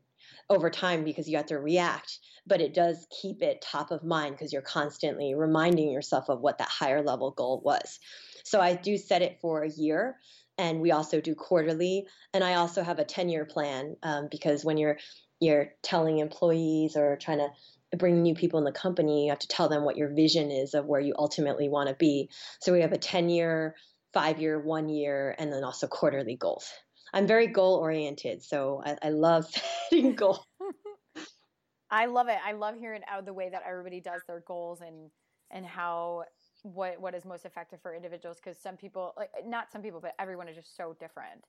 over 0.50 0.68
time 0.68 1.04
because 1.04 1.28
you 1.28 1.36
have 1.36 1.46
to 1.46 1.58
react, 1.58 2.18
but 2.46 2.60
it 2.60 2.74
does 2.74 3.06
keep 3.22 3.40
it 3.40 3.62
top 3.62 3.92
of 3.92 4.04
mind 4.04 4.34
because 4.34 4.52
you're 4.52 4.60
constantly 4.60 5.34
reminding 5.34 5.90
yourself 5.90 6.28
of 6.28 6.40
what 6.40 6.58
that 6.58 6.68
higher 6.68 7.02
level 7.02 7.30
goal 7.30 7.62
was. 7.64 8.00
So 8.44 8.60
I 8.60 8.74
do 8.74 8.98
set 8.98 9.22
it 9.22 9.38
for 9.40 9.62
a 9.62 9.70
year 9.70 10.16
and 10.60 10.80
we 10.80 10.92
also 10.92 11.20
do 11.20 11.34
quarterly 11.34 12.06
and 12.34 12.44
i 12.44 12.54
also 12.54 12.82
have 12.82 12.98
a 12.98 13.04
10 13.04 13.28
year 13.28 13.44
plan 13.44 13.96
um, 14.02 14.28
because 14.30 14.64
when 14.64 14.76
you're 14.76 14.98
you're 15.40 15.72
telling 15.82 16.18
employees 16.18 16.96
or 16.96 17.16
trying 17.16 17.38
to 17.38 17.48
bring 17.96 18.22
new 18.22 18.34
people 18.34 18.58
in 18.58 18.64
the 18.64 18.72
company, 18.72 19.24
you 19.24 19.30
have 19.30 19.38
to 19.40 19.48
tell 19.48 19.68
them 19.68 19.84
what 19.84 19.96
your 19.96 20.08
vision 20.08 20.50
is 20.50 20.74
of 20.74 20.86
where 20.86 21.00
you 21.00 21.14
ultimately 21.18 21.68
want 21.68 21.88
to 21.88 21.94
be. 21.94 22.28
So 22.60 22.72
we 22.72 22.82
have 22.82 22.92
a 22.92 22.98
10 22.98 23.28
year, 23.28 23.74
five 24.12 24.40
year, 24.40 24.60
one 24.60 24.88
year, 24.88 25.34
and 25.38 25.52
then 25.52 25.64
also 25.64 25.86
quarterly 25.86 26.36
goals. 26.36 26.70
I'm 27.12 27.26
very 27.26 27.48
goal 27.48 27.76
oriented, 27.76 28.44
so 28.44 28.82
I, 28.84 28.96
I 29.02 29.08
love 29.10 29.46
setting 29.90 30.14
goals. 30.14 30.44
I 31.90 32.06
love 32.06 32.28
it. 32.28 32.38
I 32.44 32.52
love 32.52 32.76
hearing 32.78 33.02
out 33.08 33.24
the 33.24 33.32
way 33.32 33.48
that 33.50 33.62
everybody 33.68 34.00
does 34.00 34.20
their 34.28 34.44
goals 34.46 34.80
and 34.80 35.10
and 35.50 35.66
how 35.66 36.22
what 36.62 37.00
what 37.00 37.14
is 37.14 37.24
most 37.24 37.44
effective 37.44 37.80
for 37.80 37.94
individuals 37.94 38.36
because 38.36 38.58
some 38.58 38.76
people 38.76 39.14
like 39.16 39.30
not 39.46 39.70
some 39.72 39.82
people 39.82 40.00
but 40.00 40.14
everyone 40.18 40.48
is 40.48 40.56
just 40.56 40.76
so 40.76 40.94
different 40.98 41.44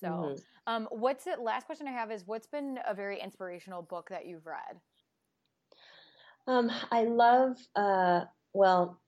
so, 0.00 0.08
mm-hmm. 0.08 0.34
um, 0.66 0.88
what's 0.90 1.26
it? 1.26 1.40
Last 1.40 1.66
question 1.66 1.86
I 1.86 1.92
have 1.92 2.10
is 2.10 2.26
what's 2.26 2.46
been 2.46 2.78
a 2.86 2.94
very 2.94 3.20
inspirational 3.20 3.82
book 3.82 4.08
that 4.10 4.26
you've 4.26 4.46
read? 4.46 4.80
Um, 6.46 6.70
I 6.90 7.04
love, 7.04 7.56
uh, 7.74 8.24
well, 8.52 9.00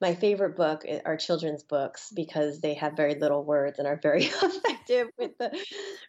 my 0.00 0.14
favorite 0.14 0.56
book 0.56 0.84
are 1.04 1.16
children's 1.16 1.62
books 1.62 2.12
because 2.14 2.60
they 2.60 2.74
have 2.74 2.96
very 2.96 3.14
little 3.14 3.44
words 3.44 3.78
and 3.78 3.86
are 3.86 4.00
very 4.02 4.24
effective 4.42 5.08
with 5.18 5.38
the 5.38 5.56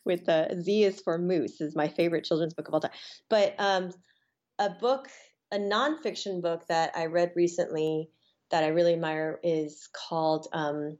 with 0.06 0.26
the 0.26 0.58
Z 0.60 0.84
is 0.84 1.02
for 1.02 1.18
moose 1.18 1.62
is 1.62 1.76
my 1.76 1.88
favorite 1.88 2.24
children's 2.24 2.54
book 2.54 2.68
of 2.68 2.74
all 2.74 2.80
time. 2.80 2.92
But 3.30 3.56
um, 3.60 3.92
a 4.58 4.70
book, 4.70 5.08
a 5.52 5.58
nonfiction 5.58 6.42
book 6.42 6.66
that 6.68 6.94
I 6.96 7.06
read 7.06 7.34
recently 7.36 8.10
that 8.52 8.64
I 8.64 8.68
really 8.68 8.94
admire 8.94 9.40
is 9.44 9.90
called 9.94 10.48
um, 10.54 10.98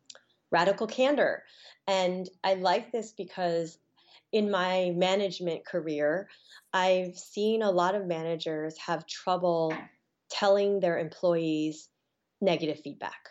Radical 0.52 0.88
Candor. 0.88 1.44
And 1.88 2.28
I 2.44 2.56
like 2.56 2.92
this 2.92 3.14
because 3.14 3.78
in 4.32 4.50
my 4.52 4.92
management 4.96 5.66
career, 5.66 6.28
I've 6.74 7.18
seen 7.18 7.62
a 7.62 7.72
lot 7.72 7.96
of 7.96 8.06
managers 8.06 8.76
have 8.80 9.08
trouble 9.08 9.74
telling 10.30 10.80
their 10.80 10.98
employees 10.98 11.90
negative 12.42 12.80
feedback. 12.80 13.30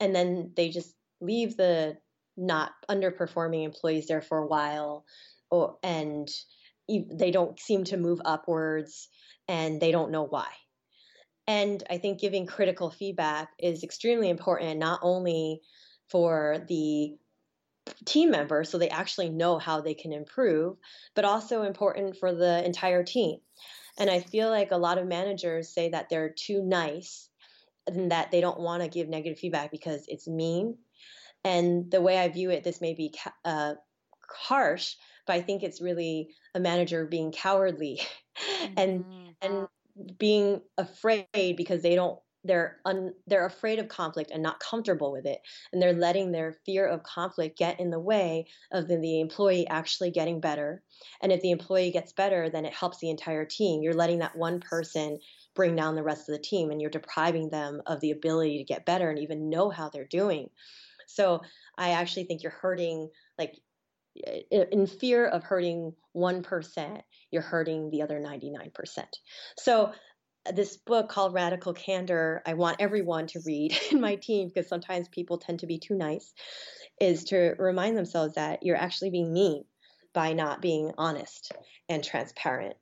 And 0.00 0.14
then 0.14 0.52
they 0.56 0.68
just 0.68 0.94
leave 1.20 1.56
the 1.56 1.96
not 2.36 2.72
underperforming 2.90 3.64
employees 3.64 4.06
there 4.06 4.20
for 4.20 4.38
a 4.38 4.46
while 4.46 5.04
or 5.50 5.76
and 5.82 6.28
they 6.88 7.30
don't 7.30 7.58
seem 7.58 7.84
to 7.84 7.96
move 7.96 8.20
upwards 8.24 9.08
and 9.48 9.80
they 9.80 9.92
don't 9.92 10.10
know 10.10 10.24
why. 10.24 10.48
And 11.46 11.82
I 11.90 11.98
think 11.98 12.20
giving 12.20 12.46
critical 12.46 12.90
feedback 12.90 13.50
is 13.58 13.84
extremely 13.84 14.30
important 14.30 14.78
not 14.78 15.00
only 15.02 15.60
for 16.08 16.64
the 16.68 17.16
team 18.06 18.30
members 18.30 18.70
so 18.70 18.78
they 18.78 18.88
actually 18.88 19.28
know 19.28 19.58
how 19.58 19.80
they 19.80 19.94
can 19.94 20.12
improve, 20.12 20.76
but 21.14 21.24
also 21.24 21.62
important 21.62 22.16
for 22.16 22.34
the 22.34 22.64
entire 22.64 23.04
team. 23.04 23.38
And 23.98 24.10
I 24.10 24.20
feel 24.20 24.48
like 24.48 24.70
a 24.70 24.76
lot 24.76 24.98
of 24.98 25.06
managers 25.06 25.68
say 25.68 25.90
that 25.90 26.08
they're 26.08 26.30
too 26.30 26.62
nice 26.62 27.28
and 27.86 28.10
that 28.10 28.30
they 28.30 28.40
don't 28.40 28.60
want 28.60 28.82
to 28.82 28.88
give 28.88 29.08
negative 29.08 29.38
feedback 29.38 29.70
because 29.70 30.04
it's 30.08 30.26
mean. 30.26 30.78
And 31.44 31.90
the 31.90 32.00
way 32.00 32.18
I 32.18 32.28
view 32.28 32.50
it, 32.50 32.64
this 32.64 32.80
may 32.80 32.94
be 32.94 33.12
uh, 33.44 33.74
harsh, 34.28 34.94
but 35.26 35.34
I 35.34 35.42
think 35.42 35.62
it's 35.62 35.80
really 35.80 36.30
a 36.54 36.60
manager 36.60 37.04
being 37.04 37.32
cowardly 37.32 38.00
mm-hmm. 38.62 38.74
and 38.76 39.04
and 39.42 39.68
being 40.18 40.60
afraid 40.78 41.56
because 41.56 41.82
they 41.82 41.94
don't 41.94 42.18
they're 42.46 42.78
un, 42.84 43.14
they're 43.26 43.46
afraid 43.46 43.78
of 43.78 43.88
conflict 43.88 44.30
and 44.30 44.42
not 44.42 44.60
comfortable 44.60 45.10
with 45.10 45.24
it. 45.24 45.40
And 45.72 45.80
they're 45.80 45.94
letting 45.94 46.30
their 46.30 46.58
fear 46.66 46.86
of 46.86 47.02
conflict 47.02 47.58
get 47.58 47.80
in 47.80 47.90
the 47.90 47.98
way 47.98 48.46
of 48.70 48.86
the, 48.86 48.98
the 48.98 49.20
employee 49.20 49.66
actually 49.66 50.10
getting 50.10 50.40
better. 50.40 50.82
And 51.22 51.32
if 51.32 51.40
the 51.40 51.50
employee 51.50 51.90
gets 51.90 52.12
better 52.12 52.50
then 52.50 52.66
it 52.66 52.74
helps 52.74 52.98
the 52.98 53.10
entire 53.10 53.46
team. 53.46 53.82
You're 53.82 53.94
letting 53.94 54.18
that 54.18 54.36
one 54.36 54.60
person 54.60 55.18
bring 55.54 55.74
down 55.74 55.94
the 55.94 56.02
rest 56.02 56.28
of 56.28 56.34
the 56.34 56.42
team 56.42 56.70
and 56.70 56.80
you're 56.80 56.90
depriving 56.90 57.48
them 57.48 57.80
of 57.86 58.00
the 58.00 58.10
ability 58.10 58.58
to 58.58 58.64
get 58.64 58.84
better 58.84 59.08
and 59.08 59.18
even 59.18 59.48
know 59.48 59.70
how 59.70 59.88
they're 59.88 60.04
doing. 60.04 60.50
So 61.06 61.40
i 61.76 61.90
actually 61.90 62.24
think 62.24 62.42
you're 62.42 62.52
hurting 62.52 63.08
like 63.38 63.56
in 64.50 64.86
fear 64.86 65.26
of 65.26 65.42
hurting 65.42 65.92
1%, 66.16 67.00
you're 67.30 67.42
hurting 67.42 67.90
the 67.90 68.02
other 68.02 68.20
99%. 68.20 69.04
So 69.58 69.92
uh, 70.46 70.52
this 70.52 70.76
book 70.76 71.08
called 71.08 71.34
Radical 71.34 71.72
Candor, 71.72 72.42
I 72.46 72.54
want 72.54 72.76
everyone 72.80 73.26
to 73.28 73.40
read 73.44 73.76
in 73.90 74.00
my 74.00 74.16
team 74.16 74.48
because 74.48 74.68
sometimes 74.68 75.08
people 75.08 75.38
tend 75.38 75.60
to 75.60 75.66
be 75.66 75.78
too 75.78 75.94
nice, 75.94 76.32
is 77.00 77.24
to 77.24 77.54
remind 77.58 77.96
themselves 77.96 78.34
that 78.34 78.62
you're 78.62 78.76
actually 78.76 79.10
being 79.10 79.32
mean 79.32 79.64
by 80.12 80.32
not 80.32 80.62
being 80.62 80.92
honest 80.96 81.52
and 81.88 82.04
transparent. 82.04 82.76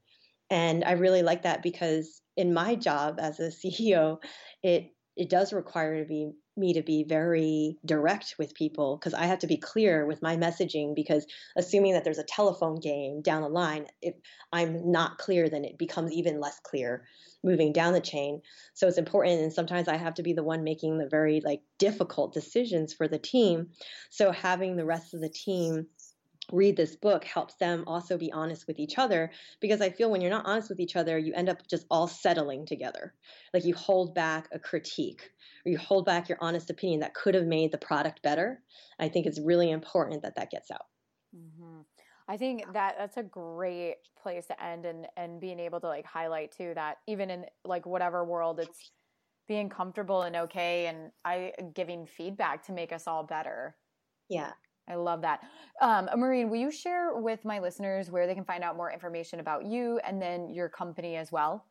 And 0.51 0.85
I 0.85 0.93
really 0.93 1.23
like 1.23 1.43
that 1.43 1.63
because 1.63 2.21
in 2.37 2.53
my 2.53 2.75
job 2.75 3.19
as 3.19 3.41
a 3.41 3.45
CEO, 3.65 4.19
it 4.63 4.93
it 5.15 5.29
does 5.29 5.53
require 5.53 6.03
to 6.03 6.09
be 6.09 6.33
me 6.57 6.75
to 6.75 6.83
be 6.83 7.05
very 7.05 7.79
direct 7.85 8.35
with 8.39 8.55
people 8.55 8.97
because 8.97 9.15
I 9.15 9.27
have 9.27 9.39
to 9.41 9.47
be 9.47 9.57
clear 9.57 10.07
with 10.07 10.23
my 10.23 10.37
messaging 10.37 10.95
because 10.95 11.27
assuming 11.57 11.93
that 11.95 12.05
there's 12.05 12.19
a 12.19 12.25
telephone 12.25 12.79
game 12.79 13.23
down 13.23 13.43
the 13.43 13.49
line, 13.49 13.87
if 14.01 14.15
I'm 14.53 14.91
not 14.91 15.19
clear, 15.19 15.49
then 15.49 15.65
it 15.65 15.79
becomes 15.79 16.13
even 16.13 16.41
less 16.41 16.61
clear 16.61 17.07
moving 17.45 17.73
down 17.73 17.93
the 17.93 18.01
chain. 18.01 18.41
So 18.75 18.87
it's 18.87 18.99
important 18.99 19.41
and 19.41 19.53
sometimes 19.53 19.89
I 19.89 19.97
have 19.97 20.15
to 20.15 20.23
be 20.23 20.33
the 20.33 20.45
one 20.45 20.63
making 20.63 20.99
the 20.99 21.09
very 21.09 21.41
like 21.45 21.63
difficult 21.79 22.33
decisions 22.33 22.93
for 22.93 23.09
the 23.09 23.19
team. 23.19 23.69
So 24.11 24.31
having 24.31 24.77
the 24.77 24.85
rest 24.85 25.15
of 25.15 25.21
the 25.21 25.29
team 25.29 25.87
read 26.51 26.77
this 26.77 26.97
book 26.97 27.25
helps 27.25 27.55
them 27.55 27.85
also 27.87 28.19
be 28.19 28.33
honest 28.33 28.67
with 28.67 28.79
each 28.79 28.99
other 28.99 29.31
because 29.61 29.81
I 29.81 29.91
feel 29.91 30.11
when 30.11 30.21
you're 30.21 30.31
not 30.31 30.47
honest 30.47 30.69
with 30.69 30.81
each 30.81 30.97
other, 30.97 31.19
you 31.19 31.33
end 31.35 31.49
up 31.49 31.67
just 31.69 31.87
all 31.91 32.09
settling 32.09 32.67
together. 32.67 33.15
Like 33.55 33.65
you 33.65 33.75
hold 33.75 34.15
back 34.15 34.49
a 34.53 34.59
critique 34.59 35.31
or 35.65 35.71
you 35.71 35.79
hold 35.79 36.05
back 36.05 36.29
your 36.29 36.39
honest 36.41 36.71
opinion 36.71 37.01
that 37.01 37.15
could 37.15 37.35
have 37.35 37.47
made 37.47 37.71
the 37.71 37.79
product 37.79 38.23
better. 38.23 38.61
I 38.99 39.09
think 39.09 39.27
it's 39.27 39.41
really 39.41 39.71
important 39.71 40.23
that 40.23 40.37
that 40.37 40.51
gets 40.51 40.71
out. 40.71 40.87
Mm-hmm. 41.37 41.81
I 42.29 42.37
think 42.37 42.73
that 42.73 42.97
that's 42.99 43.17
a 43.17 43.23
great 43.23 43.97
place 44.21 44.47
to 44.47 44.63
end 44.63 44.87
and 44.87 45.07
and 45.17 45.41
being 45.41 45.59
able 45.59 45.81
to 45.81 45.89
like 45.89 46.07
highlight 46.07 46.53
too 46.53 46.73
that 46.75 46.99
even 47.09 47.31
in 47.31 47.45
like 47.65 47.85
whatever 47.85 48.25
world 48.25 48.61
it's 48.61 48.93
being 49.49 49.69
comfortable 49.69 50.23
and 50.23 50.37
okay 50.37 50.87
and 50.87 51.11
I 51.25 51.53
giving 51.75 52.07
feedback 52.07 52.65
to 52.67 52.73
make 52.73 52.93
us 52.93 53.07
all 53.07 53.25
better. 53.25 53.77
Yeah. 54.29 54.53
I 54.89 54.97
love 54.97 55.23
that. 55.23 55.41
Um, 55.81 56.09
Maureen, 56.17 56.51
will 56.51 56.59
you 56.59 56.71
share 56.71 57.15
with 57.15 57.45
my 57.45 57.61
listeners 57.61 58.11
where 58.11 58.27
they 58.27 58.35
can 58.35 58.45
find 58.45 58.65
out 58.65 58.77
more 58.77 58.91
information 58.91 59.41
about 59.41 59.65
you 59.65 60.01
and 60.05 60.21
then 60.21 60.51
your 60.51 60.69
company 60.69 61.17
as 61.17 61.31
well? 61.31 61.65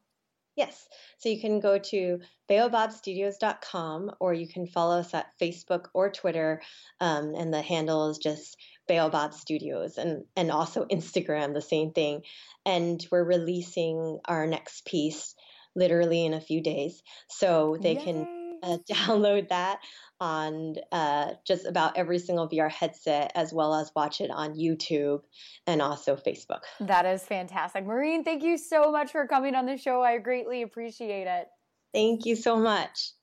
Yes. 0.56 0.88
So 1.20 1.30
you 1.30 1.40
can 1.40 1.60
go 1.60 1.78
to 1.78 2.20
baobabstudios.com 2.50 4.12
or 4.20 4.34
you 4.34 4.48
can 4.48 4.68
follow 4.68 5.00
us 5.00 5.14
at 5.14 5.28
Facebook 5.42 5.88
or 5.94 6.10
Twitter. 6.10 6.62
Um, 7.00 7.34
and 7.36 7.54
the 7.54 7.62
handle 7.62 8.10
is 8.10 8.18
just 8.18 8.58
Baobab 8.88 9.34
Studios 9.34 9.98
and, 9.98 10.26
and 10.36 10.52
also 10.52 10.86
Instagram, 10.92 11.54
the 11.54 11.62
same 11.62 11.92
thing. 11.92 12.24
And 12.66 13.06
we're 13.12 13.24
releasing 13.24 14.20
our 14.26 14.46
next 14.46 14.86
piece 14.86 15.36
literally 15.74 16.26
in 16.26 16.34
a 16.34 16.42
few 16.42 16.62
days. 16.62 17.02
So 17.30 17.78
they 17.82 17.94
Yay. 17.96 18.04
can 18.04 18.41
uh, 18.64 18.78
download 18.92 19.50
that 19.50 19.80
on 20.20 20.76
uh, 20.92 21.34
just 21.46 21.66
about 21.66 21.98
every 21.98 22.20
single 22.20 22.48
VR 22.48 22.72
headset, 22.72 23.32
as 23.36 23.52
well 23.52 23.74
as 23.74 23.92
watch 23.96 24.22
it 24.22 24.30
on 24.30 24.54
YouTube 24.54 25.22
and 25.66 25.82
also 25.82 26.16
Facebook. 26.16 26.62
That 26.80 27.06
is 27.06 27.24
fantastic. 27.24 27.86
Maureen, 27.86 28.24
thank 28.24 28.44
you 28.44 28.58
so 28.58 28.92
much 28.92 29.12
for 29.12 29.26
coming 29.28 29.56
on 29.56 29.66
the 29.66 29.78
show. 29.78 30.02
I 30.02 30.20
greatly 30.20 30.62
appreciate 30.62 31.28
it. 31.28 31.48
Thank 31.94 32.26
you 32.26 32.36
so 32.36 32.56
much. 32.56 33.14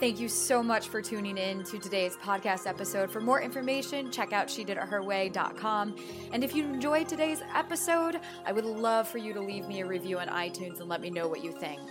Thank 0.00 0.18
you 0.18 0.30
so 0.30 0.62
much 0.62 0.88
for 0.88 1.02
tuning 1.02 1.36
in 1.36 1.62
to 1.64 1.78
today's 1.78 2.16
podcast 2.16 2.66
episode. 2.66 3.12
For 3.12 3.20
more 3.20 3.42
information, 3.42 4.10
check 4.10 4.32
out 4.32 4.48
she 4.48 4.64
did 4.64 4.78
it 4.78 4.84
her 4.84 5.02
way.com. 5.02 5.94
And 6.32 6.42
if 6.42 6.54
you 6.54 6.64
enjoyed 6.64 7.06
today's 7.06 7.42
episode, 7.54 8.18
I 8.46 8.52
would 8.52 8.64
love 8.64 9.06
for 9.06 9.18
you 9.18 9.34
to 9.34 9.40
leave 9.40 9.68
me 9.68 9.82
a 9.82 9.86
review 9.86 10.18
on 10.18 10.28
iTunes 10.28 10.80
and 10.80 10.88
let 10.88 11.02
me 11.02 11.10
know 11.10 11.28
what 11.28 11.44
you 11.44 11.52
think. 11.52 11.82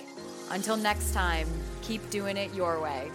Until 0.52 0.78
next 0.78 1.14
time, 1.14 1.48
keep 1.82 2.08
doing 2.10 2.38
it 2.38 2.54
your 2.54 2.82
way. 2.82 3.12